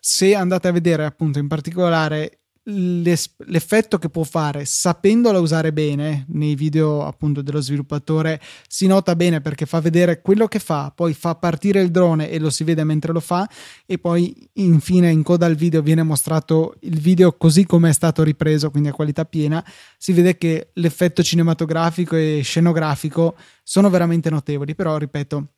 se 0.00 0.34
andate 0.34 0.68
a 0.68 0.72
vedere 0.72 1.04
appunto 1.04 1.38
in 1.38 1.48
particolare 1.48 2.37
l'effetto 2.70 3.98
che 3.98 4.10
può 4.10 4.24
fare 4.24 4.64
sapendola 4.66 5.40
usare 5.40 5.72
bene 5.72 6.26
nei 6.28 6.54
video 6.54 7.04
appunto 7.04 7.40
dello 7.40 7.60
sviluppatore 7.60 8.40
si 8.68 8.86
nota 8.86 9.16
bene 9.16 9.40
perché 9.40 9.64
fa 9.64 9.80
vedere 9.80 10.20
quello 10.20 10.46
che 10.46 10.58
fa 10.58 10.92
poi 10.94 11.14
fa 11.14 11.34
partire 11.34 11.80
il 11.80 11.90
drone 11.90 12.30
e 12.30 12.38
lo 12.38 12.50
si 12.50 12.64
vede 12.64 12.84
mentre 12.84 13.12
lo 13.12 13.20
fa 13.20 13.48
e 13.86 13.98
poi 13.98 14.50
infine 14.54 15.10
in 15.10 15.22
coda 15.22 15.46
al 15.46 15.54
video 15.54 15.80
viene 15.80 16.02
mostrato 16.02 16.74
il 16.80 17.00
video 17.00 17.36
così 17.36 17.64
come 17.64 17.88
è 17.88 17.92
stato 17.92 18.22
ripreso 18.22 18.70
quindi 18.70 18.88
a 18.88 18.92
qualità 18.92 19.24
piena. 19.24 19.64
Si 19.96 20.12
vede 20.12 20.36
che 20.36 20.70
l'effetto 20.74 21.22
cinematografico 21.22 22.16
e 22.16 22.40
scenografico 22.42 23.36
sono 23.62 23.88
veramente 23.88 24.30
notevoli 24.30 24.74
però 24.74 24.96
ripeto 24.98 25.52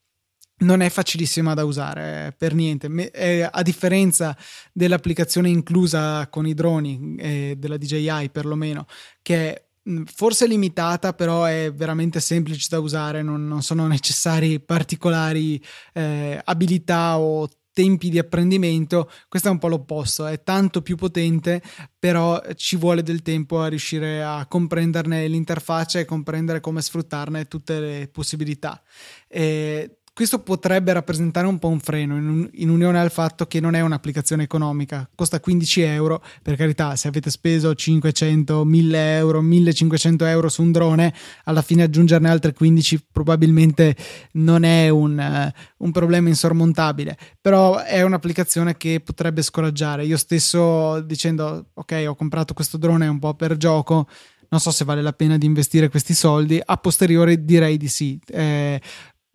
non 0.60 0.80
è 0.80 0.90
facilissima 0.90 1.54
da 1.54 1.64
usare 1.64 2.34
per 2.36 2.54
niente. 2.54 2.88
A 3.50 3.62
differenza 3.62 4.36
dell'applicazione 4.72 5.48
inclusa 5.48 6.28
con 6.28 6.46
i 6.46 6.54
droni, 6.54 7.16
eh, 7.18 7.54
della 7.58 7.76
DJI 7.76 8.30
perlomeno, 8.30 8.86
che 9.22 9.52
è 9.52 9.64
forse 10.04 10.46
limitata, 10.46 11.12
però 11.14 11.44
è 11.44 11.72
veramente 11.72 12.20
semplice 12.20 12.66
da 12.70 12.78
usare, 12.78 13.22
non, 13.22 13.46
non 13.46 13.62
sono 13.62 13.86
necessari 13.86 14.60
particolari 14.60 15.62
eh, 15.94 16.40
abilità 16.44 17.18
o 17.18 17.48
tempi 17.72 18.10
di 18.10 18.18
apprendimento, 18.18 19.10
questo 19.28 19.48
è 19.48 19.50
un 19.50 19.58
po' 19.58 19.68
l'opposto, 19.68 20.26
è 20.26 20.42
tanto 20.42 20.82
più 20.82 20.96
potente, 20.96 21.62
però 21.98 22.40
ci 22.54 22.76
vuole 22.76 23.02
del 23.02 23.22
tempo 23.22 23.60
a 23.60 23.68
riuscire 23.68 24.22
a 24.22 24.44
comprenderne 24.46 25.26
l'interfaccia 25.28 25.98
e 25.98 26.04
comprendere 26.04 26.60
come 26.60 26.82
sfruttarne 26.82 27.46
tutte 27.46 27.80
le 27.80 28.08
possibilità. 28.08 28.82
E 29.28 29.99
questo 30.20 30.40
potrebbe 30.40 30.92
rappresentare 30.92 31.46
un 31.46 31.58
po' 31.58 31.68
un 31.68 31.80
freno 31.80 32.18
in, 32.18 32.50
in, 32.52 32.68
unione 32.68 33.00
al 33.00 33.10
fatto 33.10 33.46
che 33.46 33.58
non 33.58 33.74
è 33.74 33.80
un'applicazione 33.80 34.42
economica, 34.42 35.08
costa 35.14 35.40
15 35.40 35.80
euro, 35.80 36.22
per 36.42 36.56
carità 36.56 36.94
se 36.94 37.08
avete 37.08 37.30
speso 37.30 37.74
500, 37.74 38.62
1000 38.62 39.16
euro, 39.16 39.40
1500 39.40 40.26
euro 40.26 40.50
su 40.50 40.60
un 40.60 40.72
drone, 40.72 41.14
alla 41.44 41.62
fine 41.62 41.84
aggiungerne 41.84 42.28
altre 42.28 42.52
15 42.52 43.06
probabilmente 43.10 43.96
non 44.32 44.64
è 44.64 44.90
un, 44.90 45.16
uh, 45.16 45.84
un 45.84 45.90
problema 45.90 46.28
insormontabile, 46.28 47.16
però 47.40 47.78
è 47.78 48.02
un'applicazione 48.02 48.76
che 48.76 49.00
potrebbe 49.02 49.40
scoraggiare. 49.40 50.04
Io 50.04 50.18
stesso 50.18 51.00
dicendo 51.00 51.70
ok 51.72 52.04
ho 52.06 52.14
comprato 52.14 52.52
questo 52.52 52.76
drone 52.76 53.06
un 53.06 53.18
po' 53.18 53.32
per 53.32 53.56
gioco, 53.56 54.06
non 54.50 54.60
so 54.60 54.70
se 54.70 54.84
vale 54.84 55.00
la 55.00 55.14
pena 55.14 55.38
di 55.38 55.46
investire 55.46 55.88
questi 55.88 56.12
soldi, 56.12 56.60
a 56.62 56.76
posteriori 56.76 57.42
direi 57.42 57.78
di 57.78 57.88
sì. 57.88 58.20
Eh, 58.26 58.78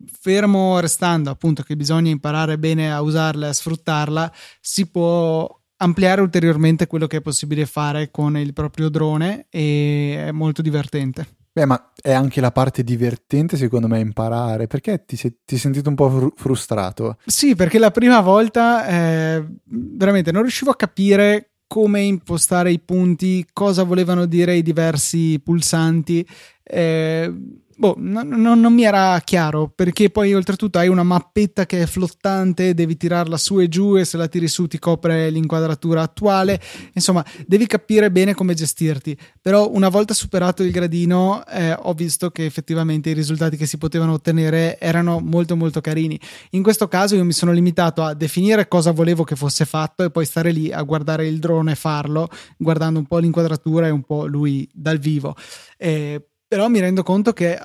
fermo 0.04 0.78
restando 0.80 1.30
appunto 1.30 1.62
che 1.62 1.76
bisogna 1.76 2.10
imparare 2.10 2.58
bene 2.58 2.92
a 2.92 3.00
usarla 3.00 3.46
e 3.46 3.48
a 3.50 3.52
sfruttarla, 3.52 4.32
si 4.60 4.90
può 4.90 5.48
ampliare 5.78 6.20
ulteriormente 6.20 6.86
quello 6.86 7.06
che 7.06 7.18
è 7.18 7.22
possibile 7.22 7.66
fare 7.66 8.10
con 8.10 8.36
il 8.36 8.52
proprio 8.52 8.88
drone 8.88 9.46
e 9.50 10.26
è 10.28 10.30
molto 10.32 10.62
divertente. 10.62 11.26
Beh, 11.56 11.64
ma 11.64 11.92
è 11.98 12.12
anche 12.12 12.42
la 12.42 12.52
parte 12.52 12.84
divertente 12.84 13.56
secondo 13.56 13.88
me 13.88 13.98
imparare, 13.98 14.66
perché 14.66 15.04
ti 15.06 15.16
sei, 15.16 15.30
ti 15.30 15.54
sei 15.54 15.58
sentito 15.58 15.88
un 15.88 15.94
po' 15.94 16.10
fr- 16.10 16.32
frustrato? 16.36 17.16
Sì, 17.24 17.54
perché 17.54 17.78
la 17.78 17.90
prima 17.90 18.20
volta 18.20 18.86
eh, 18.86 19.46
veramente 19.64 20.32
non 20.32 20.42
riuscivo 20.42 20.70
a 20.70 20.76
capire 20.76 21.52
come 21.66 22.02
impostare 22.02 22.70
i 22.70 22.78
punti, 22.78 23.46
cosa 23.52 23.84
volevano 23.84 24.26
dire 24.26 24.54
i 24.54 24.62
diversi 24.62 25.40
pulsanti. 25.42 26.26
Eh, 26.68 27.32
boh, 27.76 27.94
no, 27.98 28.22
no, 28.22 28.54
non 28.54 28.72
mi 28.72 28.84
era 28.84 29.20
chiaro 29.22 29.68
perché 29.72 30.10
poi 30.10 30.34
oltretutto 30.34 30.78
hai 30.78 30.88
una 30.88 31.02
mappetta 31.02 31.66
che 31.66 31.82
è 31.82 31.86
flottante, 31.86 32.74
devi 32.74 32.96
tirarla 32.96 33.36
su 33.36 33.60
e 33.60 33.68
giù 33.68 33.96
e 33.96 34.04
se 34.04 34.16
la 34.16 34.26
tiri 34.26 34.48
su 34.48 34.66
ti 34.66 34.78
copre 34.78 35.30
l'inquadratura 35.30 36.02
attuale. 36.02 36.60
Insomma, 36.94 37.24
devi 37.46 37.66
capire 37.66 38.10
bene 38.10 38.34
come 38.34 38.54
gestirti. 38.54 39.16
Però 39.40 39.70
una 39.70 39.88
volta 39.88 40.14
superato 40.14 40.62
il 40.62 40.72
gradino 40.72 41.46
eh, 41.46 41.72
ho 41.72 41.92
visto 41.92 42.30
che 42.30 42.44
effettivamente 42.44 43.10
i 43.10 43.14
risultati 43.14 43.56
che 43.56 43.66
si 43.66 43.78
potevano 43.78 44.14
ottenere 44.14 44.78
erano 44.80 45.20
molto 45.20 45.54
molto 45.54 45.80
carini. 45.80 46.18
In 46.50 46.62
questo 46.62 46.88
caso 46.88 47.14
io 47.14 47.24
mi 47.24 47.32
sono 47.32 47.52
limitato 47.52 48.02
a 48.02 48.14
definire 48.14 48.66
cosa 48.68 48.90
volevo 48.90 49.22
che 49.22 49.36
fosse 49.36 49.64
fatto 49.64 50.02
e 50.02 50.10
poi 50.10 50.24
stare 50.24 50.50
lì 50.50 50.72
a 50.72 50.82
guardare 50.82 51.28
il 51.28 51.38
drone 51.38 51.74
farlo, 51.74 52.28
guardando 52.56 52.98
un 52.98 53.06
po' 53.06 53.18
l'inquadratura 53.18 53.86
e 53.86 53.90
un 53.90 54.02
po' 54.02 54.26
lui 54.26 54.68
dal 54.72 54.98
vivo. 54.98 55.36
Eh, 55.76 56.24
però 56.46 56.68
mi 56.68 56.80
rendo 56.80 57.02
conto 57.02 57.32
che 57.32 57.58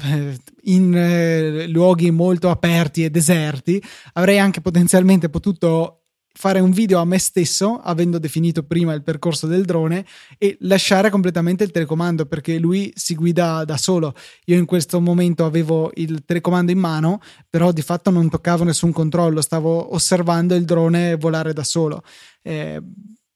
eh, 0.00 0.36
in 0.64 0.94
eh, 0.94 1.66
luoghi 1.66 2.10
molto 2.10 2.50
aperti 2.50 3.04
e 3.04 3.10
deserti 3.10 3.82
avrei 4.12 4.38
anche 4.38 4.60
potenzialmente 4.60 5.28
potuto 5.28 5.98
fare 6.38 6.60
un 6.60 6.70
video 6.70 7.00
a 7.00 7.04
me 7.04 7.18
stesso 7.18 7.80
avendo 7.82 8.20
definito 8.20 8.62
prima 8.62 8.92
il 8.92 9.02
percorso 9.02 9.48
del 9.48 9.64
drone 9.64 10.06
e 10.38 10.56
lasciare 10.60 11.10
completamente 11.10 11.64
il 11.64 11.72
telecomando 11.72 12.26
perché 12.26 12.58
lui 12.58 12.92
si 12.94 13.16
guida 13.16 13.64
da 13.64 13.76
solo. 13.76 14.14
Io 14.44 14.56
in 14.56 14.64
questo 14.64 15.00
momento 15.00 15.44
avevo 15.44 15.90
il 15.94 16.24
telecomando 16.24 16.70
in 16.70 16.78
mano 16.78 17.20
però 17.50 17.72
di 17.72 17.82
fatto 17.82 18.10
non 18.10 18.30
toccavo 18.30 18.62
nessun 18.62 18.92
controllo 18.92 19.40
stavo 19.40 19.92
osservando 19.92 20.54
il 20.54 20.64
drone 20.64 21.16
volare 21.16 21.52
da 21.52 21.64
solo. 21.64 22.04
Eh, 22.40 22.80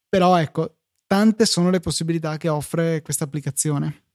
però 0.09 0.36
ecco 0.36 0.76
tante 1.09 1.44
sono 1.44 1.70
le 1.70 1.80
possibilità 1.80 2.36
che 2.36 2.48
offre 2.48 3.03
questa 3.03 3.24
applicazione 3.24 4.11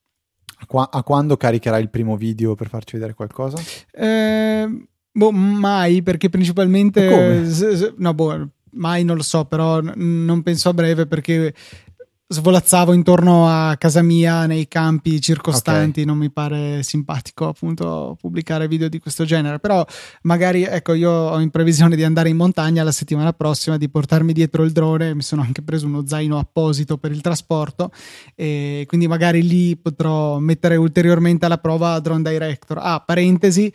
a, 0.60 0.66
qua- 0.66 0.90
a, 0.92 1.04
quando 1.04 1.38
caricherai 1.38 1.82
il 1.82 1.90
primo 1.90 2.16
video 2.18 2.56
per 2.56 2.68
farci 2.70 2.96
vedere 2.96 3.14
qualcosa? 3.14 3.58
Eh, 3.92 4.88
Boh, 5.12 5.32
mai, 5.32 6.04
perché 6.04 6.30
principalmente... 6.30 7.44
S- 7.46 7.72
s- 7.74 7.94
No, 7.98 8.14
boh, 8.14 8.50
mai 8.72 9.04
non 9.04 9.16
lo 9.16 9.24
so, 9.24 9.46
però 9.46 9.80
n- 9.82 9.94
non 10.26 10.44
penso 10.44 10.70
a 10.70 10.74
breve 10.74 11.08
perché 11.08 11.54
svolazzavo 12.30 12.92
intorno 12.92 13.48
a 13.48 13.78
casa 13.78 14.02
mia 14.02 14.46
nei 14.48 14.68
campi 14.68 15.22
circostanti, 15.22 16.04
non 16.04 16.18
mi 16.18 16.30
pare 16.30 16.84
simpatico 16.84 17.48
appunto 17.48 18.18
pubblicare 18.20 18.68
video 18.68 18.90
di 18.90 19.00
questo 19.00 19.24
genere, 19.24 19.60
però 19.60 19.86
magari 20.24 20.64
ecco 20.64 20.94
io 20.94 21.10
ho 21.10 21.40
in 21.40 21.52
previsione 21.52 21.96
di 21.96 22.04
andare 22.04 22.28
in 22.28 22.36
montagna 22.36 22.84
la 22.84 22.92
settimana 22.92 23.32
prossima, 23.32 23.78
di 23.78 23.90
portarmi 23.90 24.34
dietro 24.34 24.64
il 24.64 24.74
drone, 24.74 25.16
mi 25.16 25.22
sono 25.22 25.42
anche 25.42 25.62
preso 25.62 25.86
uno 25.86 26.06
zaino 26.06 26.38
apposito 26.38 26.98
per 26.98 27.12
il 27.12 27.22
trasporto 27.22 27.92
e 28.36 28.84
quindi 28.88 29.08
magari 29.08 29.42
lì 29.42 29.78
potrò 29.78 30.38
mettere 30.40 30.76
ulteriormente 30.76 31.46
alla 31.46 31.60
prova 31.60 31.98
Drone 32.00 32.30
Director. 32.30 32.78
Ah, 32.82 33.00
parentesi, 33.00 33.72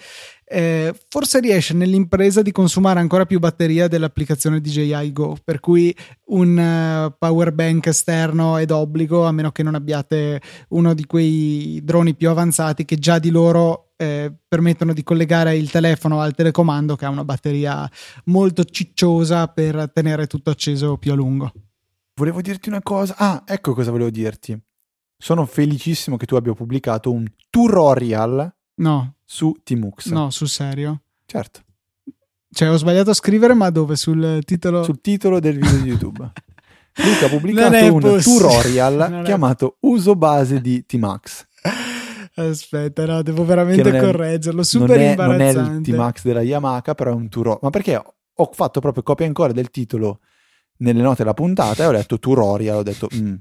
eh, 0.53 0.94
forse 1.09 1.40
riesce 1.40 1.72
nell'impresa 1.72 2.42
di 2.42 2.53
consumare 2.53 3.00
ancora 3.00 3.24
più 3.24 3.38
batteria 3.38 3.88
dell'applicazione 3.88 4.61
DJI 4.61 5.12
Go, 5.12 5.36
per 5.42 5.61
cui 5.61 5.96
un 6.26 6.59
eh, 6.59 7.14
power 7.18 7.53
bank 7.53 7.86
esterno 7.86 8.59
è 8.59 8.66
d'obbligo, 8.66 9.24
a 9.24 9.32
meno 9.32 9.50
che 9.50 9.62
non 9.62 9.74
abbiate 9.74 10.40
uno 10.68 10.92
di 10.92 11.07
quei 11.07 11.80
droni 11.82 12.14
più 12.14 12.28
avanzati 12.28 12.84
che 12.84 12.96
già 12.96 13.18
di 13.18 13.30
loro 13.30 13.92
eh, 13.96 14.30
permettono 14.46 14.92
di 14.92 15.03
collegare 15.03 15.57
il 15.57 15.70
telefono 15.70 16.20
al 16.20 16.34
telecomando 16.34 16.96
che 16.96 17.07
ha 17.07 17.11
una 17.11 17.24
batteria 17.24 17.90
molto 18.26 18.64
cicciosa 18.64 19.48
per 19.48 19.90
tenere 19.92 20.26
tutto 20.26 20.50
acceso 20.50 20.98
più 20.98 21.12
a 21.12 21.14
lungo. 21.14 21.53
Volevo 22.14 22.42
dirti 22.42 22.68
una 22.68 22.82
cosa. 22.82 23.14
Ah, 23.16 23.42
ecco 23.46 23.72
cosa 23.72 23.90
volevo 23.90 24.11
dirti. 24.11 24.59
Sono 25.16 25.46
felicissimo 25.46 26.16
che 26.16 26.26
tu 26.26 26.34
abbia 26.34 26.53
pubblicato 26.53 27.11
un 27.11 27.26
tutorial 27.48 28.53
No, 28.74 29.14
su 29.24 29.54
Timux. 29.62 30.06
no, 30.10 30.30
sul 30.30 30.48
serio. 30.48 31.02
Certo, 31.26 31.60
Cioè, 32.50 32.70
ho 32.70 32.76
sbagliato 32.76 33.10
a 33.10 33.14
scrivere, 33.14 33.54
ma 33.54 33.70
dove? 33.70 33.96
Sul 33.96 34.40
titolo? 34.44 34.82
sul 34.84 35.00
titolo 35.00 35.40
del 35.40 35.58
video 35.58 35.78
di 35.82 35.88
YouTube. 35.88 36.32
Luca 36.96 37.26
ha 37.26 37.28
pubblicato 37.30 37.94
un 37.94 38.00
possibile. 38.00 38.22
tutorial 38.48 38.94
Non 39.10 39.20
è- 39.20 39.24
chiamato 39.24 39.76
Uso 39.80 40.14
base 40.14 40.60
di 40.60 40.84
Tmax. 40.84 41.46
Aspetta, 42.34 43.04
no, 43.06 43.22
devo 43.22 43.44
veramente 43.44 43.90
è- 43.90 44.00
correggerlo. 44.00 44.62
Super 44.62 44.96
non 44.96 44.98
è, 44.98 45.14
non 45.16 45.30
è 45.30 45.34
il 45.34 45.40
imbarazzante. 45.56 45.90
T-Max 45.92 46.22
della 46.22 46.42
Yamaha, 46.42 46.94
però 46.94 47.10
è 47.10 47.14
un 47.14 47.28
tutorial. 47.28 47.58
Ma 47.62 47.70
perché 47.70 48.02
ho 48.34 48.50
fatto 48.52 48.80
proprio 48.80 49.02
copia 49.02 49.24
e 49.24 49.28
incolla 49.28 49.52
del 49.52 49.70
titolo 49.70 50.20
nelle 50.78 51.02
note 51.02 51.16
della 51.18 51.34
puntata 51.34 51.82
e 51.82 51.86
ho 51.86 51.90
letto 51.92 52.18
tutorial, 52.18 52.78
ho 52.78 52.82
detto 52.82 53.08
"Mm". 53.14 53.34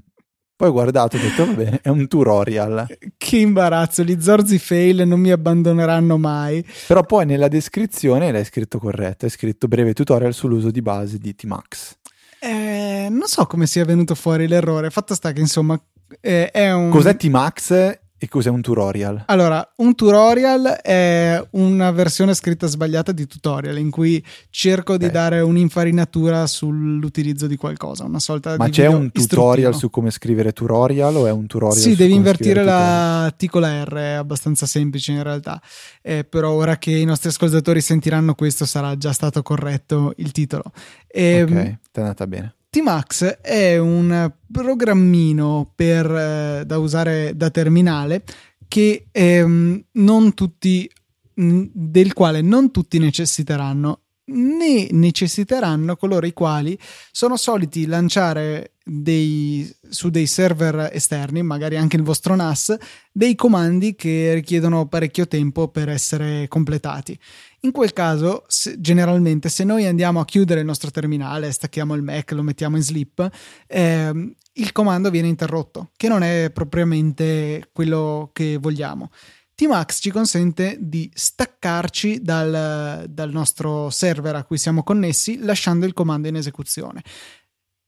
Poi 0.62 0.70
ho 0.70 0.74
guardato 0.74 1.16
e 1.16 1.18
ho 1.18 1.22
detto 1.22 1.44
va 1.44 1.52
bene, 1.54 1.80
è 1.82 1.88
un 1.88 2.06
tutorial. 2.06 2.86
Che 3.16 3.36
imbarazzo, 3.36 4.04
gli 4.04 4.16
Zorzi 4.20 4.60
fail 4.60 5.02
non 5.08 5.18
mi 5.18 5.32
abbandoneranno 5.32 6.16
mai. 6.18 6.64
Però 6.86 7.02
poi 7.02 7.26
nella 7.26 7.48
descrizione 7.48 8.30
l'hai 8.30 8.44
scritto 8.44 8.78
corretto, 8.78 9.24
hai 9.24 9.32
scritto 9.32 9.66
breve 9.66 9.92
tutorial 9.92 10.32
sull'uso 10.32 10.70
di 10.70 10.80
base 10.80 11.18
di 11.18 11.34
T-Max. 11.34 11.96
Eh, 12.38 13.08
non 13.10 13.26
so 13.26 13.44
come 13.46 13.66
sia 13.66 13.84
venuto 13.84 14.14
fuori 14.14 14.46
l'errore. 14.46 14.90
Fatto 14.90 15.14
sta 15.14 15.32
che 15.32 15.40
insomma 15.40 15.76
eh, 16.20 16.52
è 16.52 16.72
un. 16.72 16.90
Cos'è 16.90 17.16
T-Max 17.16 17.98
e 18.22 18.28
cos'è 18.28 18.50
un 18.50 18.60
tutorial? 18.60 19.24
Allora, 19.26 19.68
un 19.78 19.96
tutorial 19.96 20.78
è 20.80 21.44
una 21.52 21.90
versione 21.90 22.34
scritta 22.34 22.68
sbagliata 22.68 23.10
di 23.10 23.26
tutorial 23.26 23.76
in 23.78 23.90
cui 23.90 24.24
cerco 24.48 24.96
di 24.96 25.06
Ok. 25.06 25.10
dare 25.10 25.40
un'infarinatura 25.40 26.46
sull'utilizzo 26.46 27.48
di 27.48 27.56
qualcosa, 27.56 28.04
una 28.04 28.20
sorta 28.20 28.54
Ma 28.56 28.66
di 28.66 28.70
c'è 28.70 28.86
un 28.86 29.10
tutorial 29.10 29.74
su 29.74 29.90
come 29.90 30.12
scrivere 30.12 30.52
tutorial 30.52 31.16
o 31.16 31.26
è 31.26 31.32
un 31.32 31.46
tutorial 31.48 31.76
Sì, 31.82 31.96
devi 31.96 32.14
invertire 32.14 32.60
scrivere 32.60 32.76
tutorial? 32.76 33.22
la 33.24 33.34
T 33.36 33.46
con 33.48 33.60
la 33.60 33.82
R, 33.84 33.92
è 33.94 34.12
abbastanza 34.12 34.66
semplice 34.66 35.10
in 35.10 35.22
realtà. 35.24 35.60
Eh, 36.00 36.22
però 36.22 36.52
ora 36.52 36.76
che 36.78 36.92
i 36.92 37.04
nostri 37.04 37.30
ascoltatori 37.30 37.80
sentiranno 37.80 38.36
questo 38.36 38.66
sarà 38.66 38.96
già 38.96 39.12
stato 39.12 39.42
corretto 39.42 40.12
il 40.18 40.30
titolo. 40.30 40.62
Ehm, 41.08 41.42
Ok, 41.42 41.52
è 41.56 42.00
andata 42.00 42.26
bene. 42.28 42.54
Tmax 42.72 43.40
è 43.42 43.76
un 43.76 44.32
programmino 44.50 45.70
per, 45.74 46.10
eh, 46.10 46.62
da 46.64 46.78
usare 46.78 47.36
da 47.36 47.50
terminale 47.50 48.24
che 48.66 49.08
ehm, 49.12 49.84
non 49.92 50.32
tutti, 50.32 50.90
del 51.34 52.14
quale 52.14 52.40
non 52.40 52.70
tutti 52.70 52.98
necessiteranno 52.98 54.00
né 54.24 54.88
necessiteranno 54.90 55.96
coloro 55.96 56.26
i 56.26 56.32
quali 56.32 56.78
sono 57.10 57.36
soliti 57.36 57.84
lanciare 57.86 58.76
dei, 58.84 59.70
su 59.88 60.10
dei 60.10 60.26
server 60.26 60.90
esterni, 60.92 61.42
magari 61.42 61.76
anche 61.76 61.96
il 61.96 62.02
vostro 62.02 62.34
NAS, 62.34 62.76
dei 63.12 63.34
comandi 63.34 63.94
che 63.94 64.34
richiedono 64.34 64.86
parecchio 64.86 65.26
tempo 65.26 65.68
per 65.68 65.88
essere 65.88 66.48
completati. 66.48 67.18
In 67.64 67.70
quel 67.70 67.92
caso, 67.92 68.44
se- 68.48 68.80
generalmente, 68.80 69.48
se 69.48 69.62
noi 69.62 69.86
andiamo 69.86 70.18
a 70.18 70.24
chiudere 70.24 70.60
il 70.60 70.66
nostro 70.66 70.90
terminale, 70.90 71.52
stacchiamo 71.52 71.94
il 71.94 72.02
Mac, 72.02 72.32
lo 72.32 72.42
mettiamo 72.42 72.76
in 72.76 72.82
sleep, 72.82 73.30
ehm, 73.68 74.34
il 74.54 74.72
comando 74.72 75.10
viene 75.10 75.28
interrotto, 75.28 75.90
che 75.96 76.08
non 76.08 76.22
è 76.24 76.50
propriamente 76.52 77.70
quello 77.72 78.30
che 78.32 78.58
vogliamo. 78.58 79.10
Tmax 79.54 80.00
ci 80.00 80.10
consente 80.10 80.76
di 80.80 81.08
staccarci 81.14 82.20
dal, 82.20 83.06
dal 83.08 83.30
nostro 83.30 83.90
server 83.90 84.34
a 84.34 84.44
cui 84.44 84.58
siamo 84.58 84.82
connessi 84.82 85.38
lasciando 85.38 85.86
il 85.86 85.92
comando 85.92 86.26
in 86.26 86.36
esecuzione. 86.36 87.02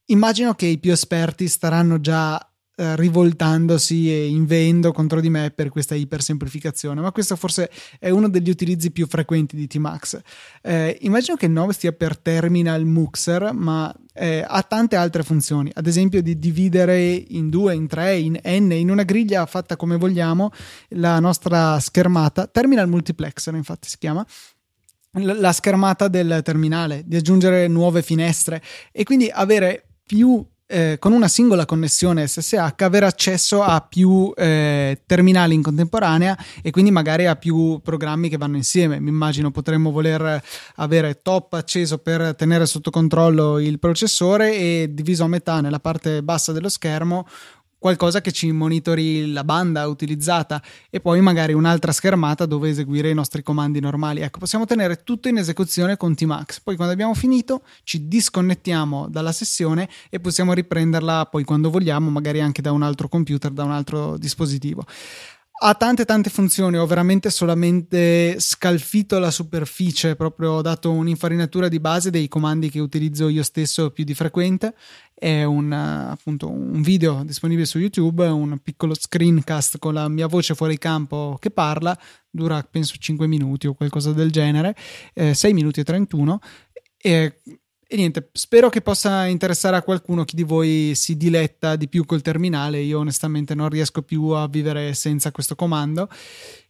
Immagino 0.06 0.54
che 0.54 0.66
i 0.66 0.78
più 0.78 0.92
esperti 0.92 1.48
staranno 1.48 1.98
già 1.98 2.38
eh, 2.76 2.96
rivoltandosi 2.96 4.10
e 4.10 4.26
inveendo 4.26 4.90
contro 4.90 5.20
di 5.20 5.30
me 5.30 5.52
per 5.54 5.68
questa 5.68 5.94
ipersemplificazione, 5.94 7.00
ma 7.00 7.12
questo 7.12 7.36
forse 7.36 7.70
è 8.00 8.10
uno 8.10 8.28
degli 8.28 8.50
utilizzi 8.50 8.90
più 8.90 9.06
frequenti 9.06 9.54
di 9.54 9.66
Tmax. 9.66 10.20
Eh, 10.60 10.98
immagino 11.02 11.36
che 11.36 11.46
il 11.46 11.52
nome 11.52 11.72
stia 11.72 11.92
per 11.92 12.18
Terminal 12.18 12.84
Muxer, 12.84 13.52
ma 13.52 13.94
eh, 14.12 14.44
ha 14.46 14.62
tante 14.62 14.96
altre 14.96 15.22
funzioni, 15.22 15.70
ad 15.72 15.86
esempio 15.86 16.20
di 16.20 16.38
dividere 16.38 17.12
in 17.12 17.48
due, 17.48 17.74
in 17.74 17.86
tre, 17.86 18.18
in 18.18 18.40
n, 18.42 18.72
in 18.72 18.90
una 18.90 19.04
griglia 19.04 19.46
fatta 19.46 19.76
come 19.76 19.96
vogliamo 19.96 20.50
la 20.90 21.20
nostra 21.20 21.78
schermata, 21.78 22.46
Terminal 22.46 22.88
Multiplexer 22.88 23.54
infatti 23.54 23.88
si 23.88 23.98
chiama, 23.98 24.26
la 25.12 25.52
schermata 25.52 26.08
del 26.08 26.40
terminale, 26.42 27.02
di 27.06 27.14
aggiungere 27.16 27.68
nuove 27.68 28.02
finestre 28.02 28.60
e 28.90 29.04
quindi 29.04 29.30
avere 29.32 29.86
più 30.04 30.44
eh, 30.66 30.96
con 30.98 31.12
una 31.12 31.28
singola 31.28 31.66
connessione 31.66 32.26
SSH 32.26 32.74
avere 32.78 33.06
accesso 33.06 33.62
a 33.62 33.80
più 33.80 34.32
eh, 34.34 35.02
terminali 35.06 35.54
in 35.54 35.62
contemporanea 35.62 36.38
e 36.62 36.70
quindi 36.70 36.90
magari 36.90 37.26
a 37.26 37.36
più 37.36 37.80
programmi 37.82 38.28
che 38.28 38.36
vanno 38.36 38.56
insieme. 38.56 38.98
Mi 39.00 39.10
immagino 39.10 39.50
potremmo 39.50 39.90
voler 39.90 40.42
avere 40.76 41.20
top 41.22 41.52
acceso 41.54 41.98
per 41.98 42.34
tenere 42.34 42.66
sotto 42.66 42.90
controllo 42.90 43.58
il 43.58 43.78
processore 43.78 44.54
e 44.54 44.88
diviso 44.90 45.24
a 45.24 45.28
metà 45.28 45.60
nella 45.60 45.80
parte 45.80 46.22
bassa 46.22 46.52
dello 46.52 46.68
schermo 46.68 47.26
qualcosa 47.84 48.22
che 48.22 48.32
ci 48.32 48.50
monitori 48.50 49.30
la 49.30 49.44
banda 49.44 49.86
utilizzata 49.88 50.62
e 50.88 51.00
poi 51.00 51.20
magari 51.20 51.52
un'altra 51.52 51.92
schermata 51.92 52.46
dove 52.46 52.70
eseguire 52.70 53.10
i 53.10 53.14
nostri 53.14 53.42
comandi 53.42 53.78
normali. 53.78 54.22
Ecco, 54.22 54.38
possiamo 54.38 54.64
tenere 54.64 55.02
tutto 55.04 55.28
in 55.28 55.36
esecuzione 55.36 55.98
con 55.98 56.14
Tmax. 56.14 56.60
Poi 56.60 56.76
quando 56.76 56.94
abbiamo 56.94 57.12
finito 57.12 57.60
ci 57.82 58.08
disconnettiamo 58.08 59.08
dalla 59.10 59.32
sessione 59.32 59.86
e 60.08 60.18
possiamo 60.18 60.54
riprenderla 60.54 61.26
poi 61.26 61.44
quando 61.44 61.68
vogliamo, 61.68 62.08
magari 62.08 62.40
anche 62.40 62.62
da 62.62 62.72
un 62.72 62.80
altro 62.80 63.06
computer, 63.06 63.50
da 63.50 63.64
un 63.64 63.72
altro 63.72 64.16
dispositivo. 64.16 64.86
Ha 65.66 65.72
tante 65.76 66.04
tante 66.04 66.28
funzioni, 66.28 66.76
ho 66.76 66.84
veramente 66.84 67.30
solamente 67.30 68.38
scalfito 68.38 69.18
la 69.18 69.30
superficie, 69.30 70.14
proprio 70.14 70.50
ho 70.50 70.60
dato 70.60 70.90
un'infarinatura 70.92 71.68
di 71.68 71.80
base 71.80 72.10
dei 72.10 72.28
comandi 72.28 72.68
che 72.68 72.80
utilizzo 72.80 73.28
io 73.28 73.42
stesso 73.42 73.90
più 73.90 74.04
di 74.04 74.12
frequente. 74.12 74.74
È 75.14 75.42
un, 75.42 75.72
appunto, 75.72 76.50
un 76.50 76.82
video 76.82 77.22
disponibile 77.24 77.64
su 77.64 77.78
YouTube, 77.78 78.26
un 78.26 78.58
piccolo 78.62 78.92
screencast 78.92 79.78
con 79.78 79.94
la 79.94 80.06
mia 80.10 80.26
voce 80.26 80.54
fuori 80.54 80.76
campo 80.76 81.38
che 81.40 81.50
parla, 81.50 81.98
dura 82.28 82.62
penso 82.62 82.96
5 82.98 83.26
minuti 83.26 83.66
o 83.66 83.72
qualcosa 83.72 84.12
del 84.12 84.30
genere, 84.30 84.76
eh, 85.14 85.32
6 85.32 85.54
minuti 85.54 85.80
e 85.80 85.84
31. 85.84 86.40
E, 86.98 87.40
e 87.94 87.96
niente, 87.96 88.28
spero 88.32 88.68
che 88.70 88.80
possa 88.80 89.26
interessare 89.26 89.76
a 89.76 89.82
qualcuno 89.82 90.24
chi 90.24 90.34
di 90.34 90.42
voi 90.42 90.94
si 90.96 91.16
diletta 91.16 91.76
di 91.76 91.88
più 91.88 92.04
col 92.04 92.22
terminale. 92.22 92.80
Io 92.80 92.98
onestamente 92.98 93.54
non 93.54 93.68
riesco 93.68 94.02
più 94.02 94.30
a 94.30 94.48
vivere 94.48 94.94
senza 94.94 95.30
questo 95.30 95.54
comando. 95.54 96.08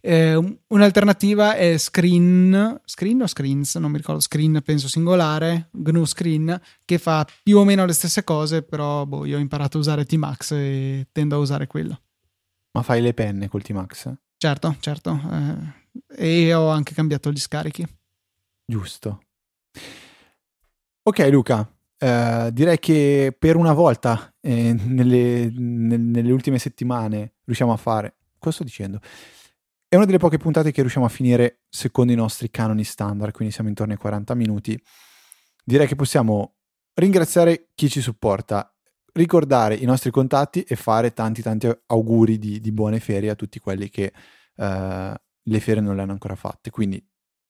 Eh, 0.03 0.35
un- 0.35 0.55
un'alternativa 0.67 1.55
è 1.57 1.79
Screen, 1.79 2.79
Screen 2.85 3.23
o 3.23 3.27
Screens, 3.27 3.77
non 3.77 3.91
mi 3.91 3.97
ricordo, 3.97 4.21
Screen 4.21 4.61
penso 4.63 4.87
singolare, 4.87 5.71
GNU 5.73 6.05
Screen, 6.05 6.61
che 6.85 6.99
fa 6.99 7.27
più 7.43 7.57
o 7.57 7.65
meno 7.65 7.87
le 7.87 7.95
stesse 7.95 8.23
cose, 8.23 8.63
però 8.63 9.07
boh, 9.07 9.25
io 9.25 9.39
ho 9.39 9.41
imparato 9.41 9.79
a 9.79 9.81
usare 9.81 10.05
Tmax 10.05 10.51
e 10.51 11.09
tendo 11.11 11.37
a 11.37 11.39
usare 11.39 11.67
quello. 11.67 12.03
Ma 12.73 12.83
fai 12.83 13.01
le 13.01 13.15
penne 13.15 13.49
col 13.49 13.63
T-Max? 13.63 14.13
Certo, 14.37 14.77
certo. 14.81 15.19
eh, 16.19 16.47
e 16.47 16.53
ho 16.53 16.69
anche 16.69 16.93
cambiato 16.93 17.33
gli 17.33 17.39
scarichi. 17.39 17.87
Giusto. 18.67 19.23
Ok 21.07 21.29
Luca, 21.31 21.71
eh, 21.99 22.49
direi 22.51 22.79
che 22.79 23.37
per 23.39 23.57
una 23.57 23.75
volta 23.75 24.35
eh, 24.41 24.73
nelle, 24.73 25.51
nel- 25.53 26.01
nelle 26.01 26.33
ultime 26.33 26.59
settimane 26.59 27.35
riusciamo 27.45 27.73
a 27.73 27.77
fare... 27.77 28.17
Cosa 28.39 28.57
sto 28.57 28.65
dicendo? 28.65 29.01
è 29.87 29.97
una 29.97 30.07
delle 30.07 30.19
poche 30.19 30.39
puntate 30.39 30.73
che 30.73 30.81
riusciamo 30.81 31.07
a 31.07 31.09
finire 31.09 31.61
secondo 31.69 32.11
i 32.11 32.17
nostri 32.17 32.51
canoni 32.51 32.83
standard, 32.83 33.33
quindi 33.33 33.55
siamo 33.55 33.69
intorno 33.69 33.93
ai 33.93 33.99
40 33.99 34.35
minuti. 34.35 34.83
Direi 35.63 35.87
che 35.87 35.95
possiamo 35.95 36.57
ringraziare 36.95 37.69
chi 37.75 37.89
ci 37.89 38.01
supporta, 38.01 38.75
ricordare 39.13 39.77
i 39.77 39.85
nostri 39.85 40.11
contatti 40.11 40.63
e 40.63 40.75
fare 40.75 41.13
tanti 41.13 41.43
tanti 41.43 41.71
auguri 41.87 42.39
di, 42.39 42.61
di 42.61 42.73
buone 42.73 42.99
ferie 42.99 43.31
a 43.31 43.37
tutti 43.37 43.61
quelli 43.61 43.89
che 43.89 44.13
uh, 44.57 44.65
le 44.65 45.61
ferie 45.61 45.81
non 45.81 45.95
le 45.95 46.03
hanno 46.03 46.13
ancora 46.13 46.35
fatte. 46.35 46.71
Quindi 46.71 47.01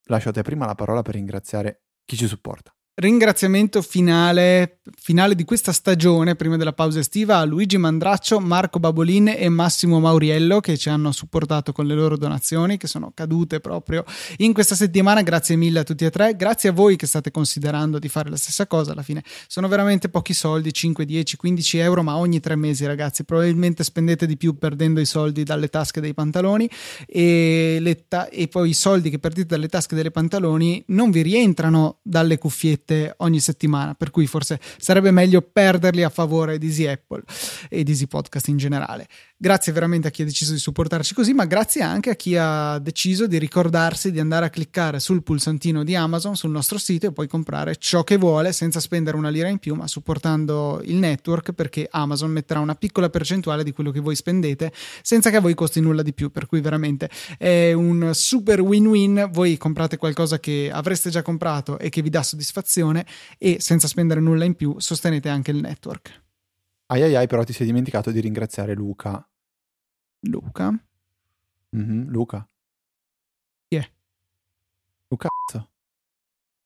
lascio 0.03 0.29
a 0.29 0.33
te 0.33 0.43
prima 0.43 0.67
la 0.67 0.75
parola 0.75 1.01
per 1.01 1.15
ringraziare 1.15 1.85
chi 2.05 2.15
ci 2.15 2.27
supporta 2.27 2.75
ringraziamento 2.95 3.81
finale, 3.81 4.79
finale, 4.97 5.35
di 5.35 5.43
questa 5.43 5.73
stagione, 5.73 6.35
prima 6.35 6.55
della 6.55 6.71
pausa 6.71 6.99
estiva, 6.99 7.39
a 7.39 7.43
Luigi 7.43 7.77
Mandraccio, 7.77 8.39
Marco 8.39 8.79
Babolin 8.79 9.33
e 9.35 9.49
Massimo 9.49 9.99
Mauriello 9.99 10.61
che 10.61 10.77
ci 10.77 10.87
hanno 10.87 11.11
supportato 11.11 11.73
con 11.73 11.87
le 11.87 11.93
loro 11.93 12.17
donazioni 12.17 12.77
che 12.77 12.87
sono 12.87 13.11
cadute 13.13 13.59
proprio 13.59 14.05
in 14.37 14.53
questa 14.53 14.75
settimana. 14.75 15.23
Grazie 15.23 15.57
mille 15.57 15.79
a 15.79 15.83
tutti 15.83 16.05
e 16.05 16.09
tre. 16.09 16.35
Grazie 16.37 16.69
a 16.69 16.71
voi 16.71 16.95
che 16.95 17.05
state 17.05 17.31
considerando 17.31 17.99
di 17.99 18.07
fare 18.07 18.29
la 18.29 18.37
stessa 18.37 18.65
cosa. 18.65 18.93
Alla 18.93 19.03
fine 19.03 19.23
sono 19.47 19.67
veramente 19.67 20.07
pochi 20.07 20.33
soldi, 20.33 20.71
5, 20.71 21.03
10, 21.03 21.35
15 21.35 21.77
euro, 21.79 22.01
ma 22.01 22.15
ogni 22.15 22.39
tre 22.39 22.55
mesi, 22.55 22.85
ragazzi. 22.85 23.25
Probabilmente 23.25 23.83
spendete 23.83 24.25
di 24.25 24.37
più 24.37 24.57
perdendo 24.57 25.01
i 25.01 25.05
soldi 25.05 25.43
dalle 25.43 25.67
tasche 25.67 25.99
dei 25.99 26.13
pantaloni 26.13 26.69
e, 27.05 28.05
ta- 28.07 28.29
e 28.29 28.47
poi 28.47 28.69
i 28.69 28.73
soldi 28.73 29.09
che 29.09 29.19
perdete 29.19 29.47
dalle 29.47 29.67
tasche 29.67 29.95
dei 29.95 30.11
pantaloni 30.11 30.81
non 30.87 31.11
vi 31.11 31.21
rientrano 31.21 31.99
dalle 32.01 32.37
cuffiette 32.37 32.84
uscite 32.85 33.13
ogni 33.17 33.39
settimana, 33.39 33.95
per 33.95 34.11
cui 34.11 34.27
forse 34.27 34.59
sarebbe 34.77 35.11
meglio 35.11 35.41
perderli 35.41 36.03
a 36.03 36.09
favore 36.09 36.57
di 36.57 36.67
Easy 36.67 36.85
Apple 36.85 37.23
e 37.69 37.83
di 37.83 37.91
Easy 37.91 38.05
Podcast 38.05 38.47
in 38.47 38.57
generale. 38.57 39.07
Grazie 39.37 39.73
veramente 39.73 40.07
a 40.07 40.11
chi 40.11 40.21
ha 40.21 40.25
deciso 40.25 40.53
di 40.53 40.59
supportarci 40.59 41.13
così, 41.13 41.33
ma 41.33 41.43
grazie 41.43 41.81
anche 41.81 42.09
a 42.09 42.15
chi 42.15 42.37
ha 42.37 42.79
deciso 42.79 43.27
di 43.27 43.37
ricordarsi 43.37 44.09
di 44.09 44.21
andare 44.21 44.45
a 44.45 44.49
cliccare 44.49 45.01
sul 45.01 45.23
pulsantino 45.23 45.83
di 45.83 45.93
Amazon 45.93 46.37
sul 46.37 46.51
nostro 46.51 46.77
sito 46.77 47.07
e 47.07 47.11
poi 47.11 47.27
comprare 47.27 47.75
ciò 47.75 48.05
che 48.05 48.15
vuole 48.15 48.53
senza 48.53 48.79
spendere 48.79 49.17
una 49.17 49.27
lira 49.27 49.49
in 49.49 49.57
più, 49.57 49.75
ma 49.75 49.87
supportando 49.87 50.79
il 50.85 50.95
network 50.95 51.51
perché 51.51 51.85
Amazon 51.91 52.31
metterà 52.31 52.61
una 52.61 52.75
piccola 52.75 53.09
percentuale 53.09 53.65
di 53.65 53.73
quello 53.73 53.91
che 53.91 53.99
voi 53.99 54.15
spendete 54.15 54.71
senza 55.01 55.29
che 55.29 55.35
a 55.35 55.41
voi 55.41 55.53
costi 55.53 55.81
nulla 55.81 56.01
di 56.01 56.13
più, 56.13 56.31
per 56.31 56.45
cui 56.45 56.61
veramente 56.61 57.09
è 57.37 57.73
un 57.73 58.11
super 58.13 58.61
win-win, 58.61 59.27
voi 59.33 59.57
comprate 59.57 59.97
qualcosa 59.97 60.39
che 60.39 60.69
avreste 60.71 61.09
già 61.09 61.21
comprato 61.21 61.77
e 61.77 61.89
che 61.89 62.01
vi 62.01 62.09
dà 62.09 62.23
soddisfazione 62.23 63.05
e 63.37 63.57
senza 63.59 63.89
spendere 63.89 64.21
nulla 64.21 64.45
in 64.45 64.55
più 64.55 64.75
sostenete 64.77 65.27
anche 65.27 65.51
il 65.51 65.57
network. 65.57 66.23
Ai 66.87 67.01
ai 67.01 67.15
ai, 67.15 67.27
però 67.27 67.43
ti 67.43 67.51
sei 67.51 67.65
dimenticato 67.65 68.11
di 68.11 68.19
ringraziare 68.19 68.75
Luca. 68.75 69.27
Luca? 70.21 70.71
Mm-hmm, 71.75 72.09
Luca. 72.09 72.47
Chi 73.67 73.77
è? 73.77 73.89
Luca. 75.07 75.29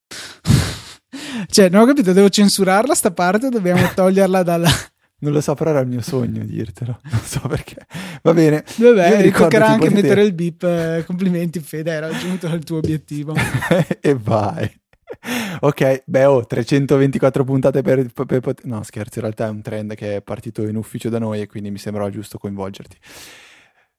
cioè, 1.47 1.69
non 1.69 1.81
ho 1.81 1.85
capito, 1.85 2.11
devo 2.11 2.27
censurarla 2.29 2.93
sta 2.93 3.11
parte 3.11 3.45
o 3.45 3.49
dobbiamo 3.49 3.87
toglierla 3.95 4.43
dalla... 4.43 4.69
Non 5.21 5.33
lo 5.33 5.41
so, 5.41 5.53
però 5.53 5.69
era 5.71 5.79
il 5.81 5.87
mio 5.87 6.01
sogno 6.01 6.43
dirtelo. 6.43 6.99
Non 7.09 7.21
so 7.21 7.39
perché. 7.47 7.85
Va 8.21 8.33
bene. 8.33 8.65
Vabbè, 8.77 9.23
mi 9.23 9.31
toccherà 9.31 9.67
anche 9.67 9.87
potete... 9.87 10.01
mettere 10.01 10.23
il 10.23 10.33
beep. 10.33 10.63
Eh, 10.63 11.03
complimenti, 11.05 11.61
Fede, 11.61 11.93
hai 11.93 11.99
raggiunto 12.01 12.47
il 12.47 12.63
tuo 12.65 12.77
obiettivo. 12.77 13.33
e 14.01 14.13
vai. 14.15 14.69
Ok, 15.61 16.03
beh, 16.05 16.25
oh, 16.25 16.45
324 16.45 17.43
puntate 17.43 17.81
per, 17.81 18.11
per, 18.11 18.39
per, 18.39 18.55
No, 18.63 18.83
scherzo, 18.83 19.19
in 19.19 19.25
realtà 19.25 19.47
è 19.47 19.49
un 19.49 19.61
trend 19.61 19.95
che 19.95 20.17
è 20.17 20.21
partito 20.21 20.67
in 20.67 20.75
ufficio 20.75 21.09
da 21.09 21.19
noi 21.19 21.41
e 21.41 21.47
quindi 21.47 21.71
mi 21.71 21.77
sembrava 21.77 22.09
giusto 22.09 22.37
coinvolgerti. 22.37 22.97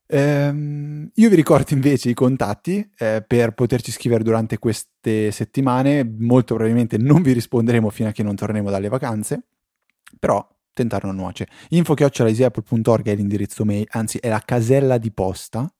Ehm, 0.07 1.09
io 1.15 1.29
vi 1.29 1.35
ricordo 1.35 1.73
invece 1.73 2.09
i 2.09 2.13
contatti 2.13 2.87
eh, 2.97 3.23
per 3.25 3.51
poterci 3.53 3.91
scrivere 3.91 4.23
durante 4.23 4.57
queste 4.57 5.31
settimane. 5.31 6.03
Molto 6.03 6.55
probabilmente 6.55 6.97
non 6.97 7.21
vi 7.21 7.31
risponderemo 7.31 7.89
fino 7.89 8.09
a 8.09 8.11
che 8.11 8.23
non 8.23 8.35
torneremo 8.35 8.69
dalle 8.69 8.89
vacanze, 8.89 9.45
però 10.19 10.45
tentare 10.73 11.07
non 11.07 11.15
nuoce. 11.15 11.47
info.easyapple.org 11.69 13.07
è 13.07 13.15
l'indirizzo 13.15 13.63
mail, 13.65 13.87
anzi 13.91 14.17
è 14.17 14.29
la 14.29 14.41
casella 14.43 14.97
di 14.97 15.11
posta 15.11 15.71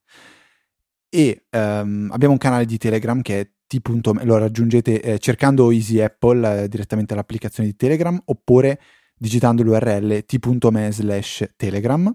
e 1.10 1.46
um, 1.52 2.10
abbiamo 2.12 2.34
un 2.34 2.40
canale 2.40 2.66
di 2.66 2.78
Telegram 2.78 3.22
che 3.22 3.40
è 3.42 3.50
t.me, 3.80 4.26
lo 4.26 4.38
raggiungete 4.38 5.02
eh, 5.02 5.20
cercando 5.20 5.72
Easy 5.72 6.02
Apple 6.02 6.64
eh, 6.64 6.68
direttamente 6.68 7.14
all'applicazione 7.14 7.70
di 7.70 7.76
Telegram 7.76 8.20
oppure 8.26 8.80
digitando 9.18 9.64
l'URL 9.64 10.26
t.me 10.26 10.92
slash 10.92 11.46
Telegram. 11.56 12.14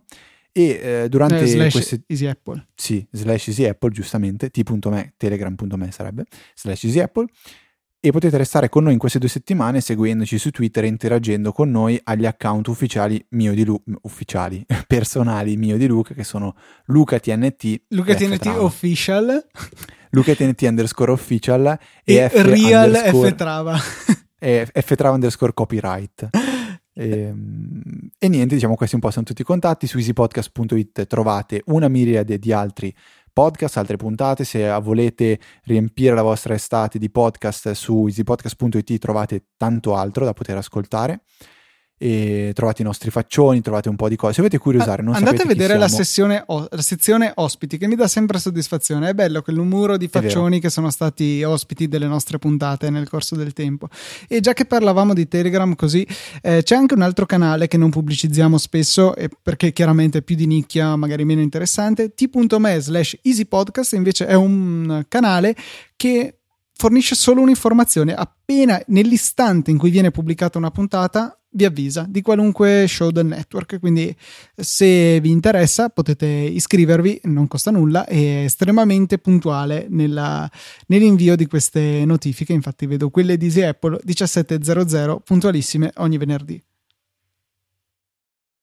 E 0.52 0.80
eh, 0.82 1.08
durante 1.08 1.40
eh, 1.40 1.46
slash 1.46 1.72
queste... 1.72 2.02
Easy 2.06 2.26
Apple. 2.26 2.66
Sì, 2.74 3.06
slash 3.10 3.48
Easy 3.48 3.64
Apple 3.64 3.90
giustamente, 3.90 4.50
t.me, 4.50 5.14
telegram.me 5.16 5.90
sarebbe, 5.90 6.24
slash 6.54 6.84
Easy 6.84 7.00
Apple. 7.00 7.26
E 7.98 8.10
potete 8.10 8.36
restare 8.36 8.68
con 8.68 8.84
noi 8.84 8.92
in 8.92 8.98
queste 8.98 9.18
due 9.18 9.28
settimane 9.28 9.80
seguendoci 9.80 10.38
su 10.38 10.50
Twitter 10.50 10.84
e 10.84 10.88
interagendo 10.88 11.52
con 11.52 11.70
noi 11.70 11.98
agli 12.04 12.26
account 12.26 12.68
ufficiali 12.68 13.24
mio 13.30 13.52
di 13.54 13.64
Luca, 13.64 13.92
ufficiali, 14.02 14.64
personali 14.86 15.56
mio 15.56 15.76
di 15.76 15.86
Luca 15.86 16.14
che 16.14 16.22
sono 16.22 16.54
LucaTNT 16.84 17.82
Luca 17.88 18.14
TNT 18.14 18.46
Official 18.46 19.44
Luca 20.16 20.34
TNT 20.34 20.62
underscore 20.62 21.12
official 21.12 21.78
e, 22.02 22.14
e 22.14 22.28
F 22.30 22.42
real 22.42 22.94
F 22.94 23.34
trava. 23.34 23.78
E 24.38 24.66
F 24.72 24.94
trava 24.94 25.14
underscore 25.14 25.52
copyright. 25.52 26.28
E, 26.94 27.08
ehm, 27.08 28.08
e, 28.18 28.28
niente 28.28 28.54
diciamo 28.54 28.76
questi 28.76 28.94
un 28.94 29.02
po' 29.02 29.10
sono 29.10 29.26
tutti 29.26 29.42
i 29.42 29.44
contatti. 29.44 29.86
Su 29.86 29.98
easypodcast.it 29.98 31.06
trovate 31.06 31.62
una 31.66 31.88
miriade 31.88 32.38
di 32.38 32.50
altri 32.50 32.94
podcast, 33.30 33.76
altre 33.76 33.96
puntate. 33.96 34.44
Se 34.44 34.66
volete 34.80 35.38
riempire 35.64 36.14
la 36.14 36.22
vostra 36.22 36.54
estate 36.54 36.98
di 36.98 37.10
podcast 37.10 37.72
su 37.72 38.06
easypodcast.it 38.06 38.98
trovate 38.98 39.48
tanto 39.58 39.96
altro 39.96 40.24
da 40.24 40.32
poter 40.32 40.56
ascoltare 40.56 41.20
e 41.98 42.52
trovate 42.54 42.82
i 42.82 42.84
nostri 42.84 43.10
faccioni, 43.10 43.62
trovate 43.62 43.88
un 43.88 43.96
po' 43.96 44.08
di 44.08 44.16
cose. 44.16 44.34
Se 44.34 44.40
avete 44.40 44.58
curiosare, 44.58 45.02
non 45.02 45.14
andate 45.14 45.42
a 45.42 45.46
vedere 45.46 45.78
la, 45.78 45.88
sessione, 45.88 46.44
la 46.46 46.82
sezione 46.82 47.32
ospiti 47.36 47.78
che 47.78 47.86
mi 47.86 47.94
dà 47.94 48.06
sempre 48.06 48.38
soddisfazione. 48.38 49.08
È 49.08 49.14
bello 49.14 49.40
quel 49.40 49.56
numero 49.56 49.96
di 49.96 50.08
faccioni 50.08 50.60
che 50.60 50.68
sono 50.68 50.90
stati 50.90 51.42
ospiti 51.42 51.88
delle 51.88 52.06
nostre 52.06 52.38
puntate 52.38 52.90
nel 52.90 53.08
corso 53.08 53.34
del 53.34 53.54
tempo. 53.54 53.88
E 54.28 54.40
già 54.40 54.52
che 54.52 54.66
parlavamo 54.66 55.14
di 55.14 55.26
Telegram, 55.26 55.74
così 55.74 56.06
eh, 56.42 56.62
c'è 56.62 56.74
anche 56.74 56.94
un 56.94 57.02
altro 57.02 57.24
canale 57.24 57.66
che 57.66 57.78
non 57.78 57.90
pubblicizziamo 57.90 58.58
spesso 58.58 59.14
perché 59.42 59.72
chiaramente 59.72 60.18
è 60.18 60.22
più 60.22 60.36
di 60.36 60.46
nicchia, 60.46 60.96
magari 60.96 61.24
meno 61.24 61.40
interessante. 61.40 62.14
t.me 62.14 62.80
slash 62.80 63.18
easypodcast 63.22 63.94
invece 63.94 64.26
è 64.26 64.34
un 64.34 65.04
canale 65.08 65.56
che 65.96 66.40
fornisce 66.74 67.14
solo 67.14 67.40
un'informazione 67.40 68.14
appena 68.14 68.80
nell'istante 68.88 69.70
in 69.70 69.78
cui 69.78 69.90
viene 69.90 70.10
pubblicata 70.10 70.58
una 70.58 70.70
puntata 70.70 71.35
vi 71.50 71.64
avvisa 71.64 72.06
di 72.08 72.22
qualunque 72.22 72.86
show 72.88 73.10
del 73.10 73.26
network. 73.26 73.78
Quindi, 73.78 74.14
se 74.54 75.20
vi 75.20 75.30
interessa, 75.30 75.88
potete 75.88 76.26
iscrivervi, 76.26 77.20
non 77.24 77.48
costa 77.48 77.70
nulla, 77.70 78.04
è 78.04 78.44
estremamente 78.44 79.18
puntuale 79.18 79.86
nella, 79.88 80.50
nell'invio 80.88 81.36
di 81.36 81.46
queste 81.46 82.04
notifiche. 82.04 82.52
Infatti, 82.52 82.86
vedo 82.86 83.10
quelle 83.10 83.36
di 83.36 83.46
Easy 83.46 83.62
Apple 83.62 83.98
1700 84.02 85.22
puntualissime 85.24 85.92
ogni 85.96 86.18
venerdì. 86.18 86.62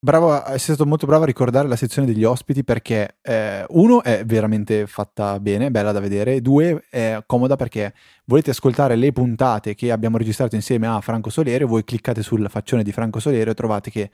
Bravo, 0.04 0.44
sei 0.48 0.60
stato 0.60 0.86
molto 0.86 1.06
bravo 1.06 1.24
a 1.24 1.26
ricordare 1.26 1.66
la 1.70 1.78
sezione 1.78 2.06
degli 2.06 2.26
ospiti 2.26 2.66
perché 2.66 3.20
eh, 3.22 3.64
uno 3.70 4.04
è 4.04 4.26
veramente 4.26 4.86
fatta 4.86 5.40
bene, 5.40 5.72
bella 5.72 5.94
da 5.94 6.02
vedere, 6.02 6.42
due 6.42 6.84
è 6.90 7.24
comoda 7.26 7.56
perché 7.56 7.94
volete 8.26 8.50
ascoltare 8.50 8.98
le 8.98 9.14
puntate 9.14 9.76
che 9.76 9.94
abbiamo 9.94 10.18
registrato 10.18 10.56
insieme 10.56 10.88
a 10.88 11.00
Franco 11.00 11.30
Solerio, 11.30 11.68
voi 11.68 11.86
cliccate 11.86 12.22
sul 12.22 12.50
faccione 12.50 12.84
di 12.84 12.92
Franco 12.92 13.22
Solerio 13.22 13.54
e 13.54 13.56
trovate 13.56 13.92
che 13.92 14.12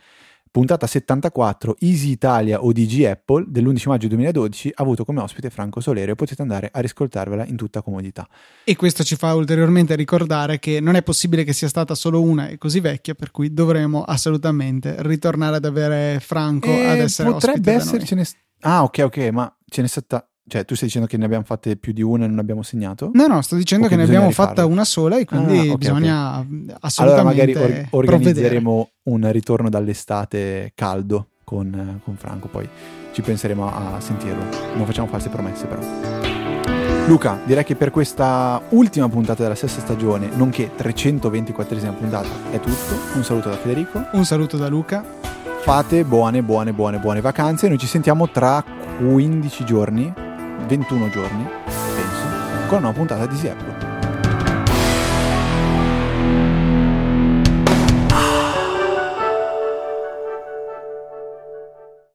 puntata 0.52 0.88
74 0.88 1.78
Easy 1.80 2.12
Italia 2.12 2.64
o 2.64 2.72
DG 2.72 3.04
Apple 3.04 3.46
dell'11 3.48 3.90
maggio 3.90 4.08
2012 4.08 4.72
ha 4.74 4.84
avuto 4.84 5.06
come 5.06 5.22
ospite 5.22 5.50
Franco 5.50 5.80
Solerio 5.80 6.14
e 6.14 6.16
potete 6.16 6.42
andare 6.42 6.70
a 6.72 6.80
riscoltarvela 6.80 7.46
in 7.46 7.56
tutta 7.56 7.82
comodità. 7.82 8.28
E 8.64 8.76
questo 8.76 9.04
ci 9.04 9.16
fa 9.16 9.34
ulteriormente 9.36 9.96
ricordare 9.96 10.60
che 10.60 10.80
non 10.80 10.96
è 10.96 11.04
possibile 11.04 11.44
che 11.44 11.54
sia 11.54 11.68
stata 11.68 11.96
solo 11.96 12.22
una 12.22 12.48
e 12.48 12.58
così 12.58 12.80
vecchia, 12.80 13.14
per 13.14 13.32
cui 13.32 13.54
dovremo 13.54 14.04
assolutamente 14.04 14.96
ritornare 15.00 15.58
ad 15.58 15.66
avere 15.66 16.20
Franco 16.20 16.68
e 16.68 16.86
ad 16.86 17.00
essere 17.00 17.32
potrebbe 17.32 17.74
essercene... 17.74 18.26
Ah, 18.62 18.84
ok, 18.84 19.00
ok, 19.06 19.18
ma 19.30 19.56
ce 19.66 19.82
n'è 19.82 19.88
stata 19.88 20.28
cioè, 20.50 20.66
tu 20.66 20.76
stai 20.76 20.88
dicendo 20.88 21.08
che 21.08 21.16
ne 21.16 21.26
abbiamo 21.26 21.44
fatte 21.46 21.78
più 21.78 21.94
di 21.94 22.02
una 22.02 22.26
e 22.26 22.28
non 22.28 22.40
abbiamo 22.40 22.64
segnato? 22.64 23.12
No, 23.14 23.28
no, 23.28 23.42
sto 23.42 23.56
dicendo 23.56 23.88
che, 23.88 23.92
che 23.92 23.98
ne 23.98 24.04
abbiamo 24.04 24.28
rifarlo. 24.28 24.56
fatta 24.56 24.66
una 24.66 24.84
sola 24.84 25.18
e 25.18 25.26
quindi 25.26 25.58
ah, 25.58 25.62
okay, 25.62 25.78
bisogna 25.78 26.40
okay. 26.40 26.76
assolutamente. 26.82 27.02
Allora, 27.02 27.24
magari 27.24 27.54
or- 27.56 27.88
organizzeremo 27.92 28.90
provvedere. 29.04 29.26
un 29.26 29.32
ritorno 29.32 29.70
dall'estate 29.70 30.72
caldo 30.76 31.28
con, 31.44 32.02
con, 32.04 32.16
Franco, 32.16 32.48
poi 32.48 32.68
ci 33.12 33.22
penseremo 33.22 33.72
a 33.72 34.00
sentirlo. 34.00 34.44
Non 34.76 34.86
facciamo 34.86 35.08
false 35.08 35.30
promesse, 35.30 35.66
però. 35.68 35.82
Luca, 37.08 37.40
direi 37.46 37.64
che 37.64 37.76
per 37.76 37.92
questa 37.92 38.62
ultima 38.70 39.08
puntata 39.10 39.42
della 39.42 39.56
sesta 39.56 39.82
stagione, 39.82 40.30
nonché 40.36 40.72
324esima 40.78 41.96
puntata, 41.96 42.28
è 42.52 42.60
tutto. 42.60 42.96
Un 43.16 43.24
saluto 43.24 43.50
da 43.50 43.56
Federico. 43.56 44.06
Un 44.12 44.26
saluto 44.26 44.58
da 44.58 44.68
Luca. 44.68 45.04
Fate 45.62 46.04
buone, 46.04 46.42
buone, 46.42 46.72
buone, 46.72 47.00
buone 47.00 47.22
vacanze. 47.22 47.68
Noi 47.68 47.78
ci 47.78 47.88
sentiamo 47.88 48.30
tra 48.30 48.64
15 49.00 49.66
giorni 49.66 50.14
21 50.68 51.10
giorni, 51.10 51.44
penso, 51.66 52.68
con 52.68 52.78
una 52.78 52.80
nuova 52.80 52.94
puntata 52.94 53.26
di 53.26 53.48
Apple. 53.48 53.89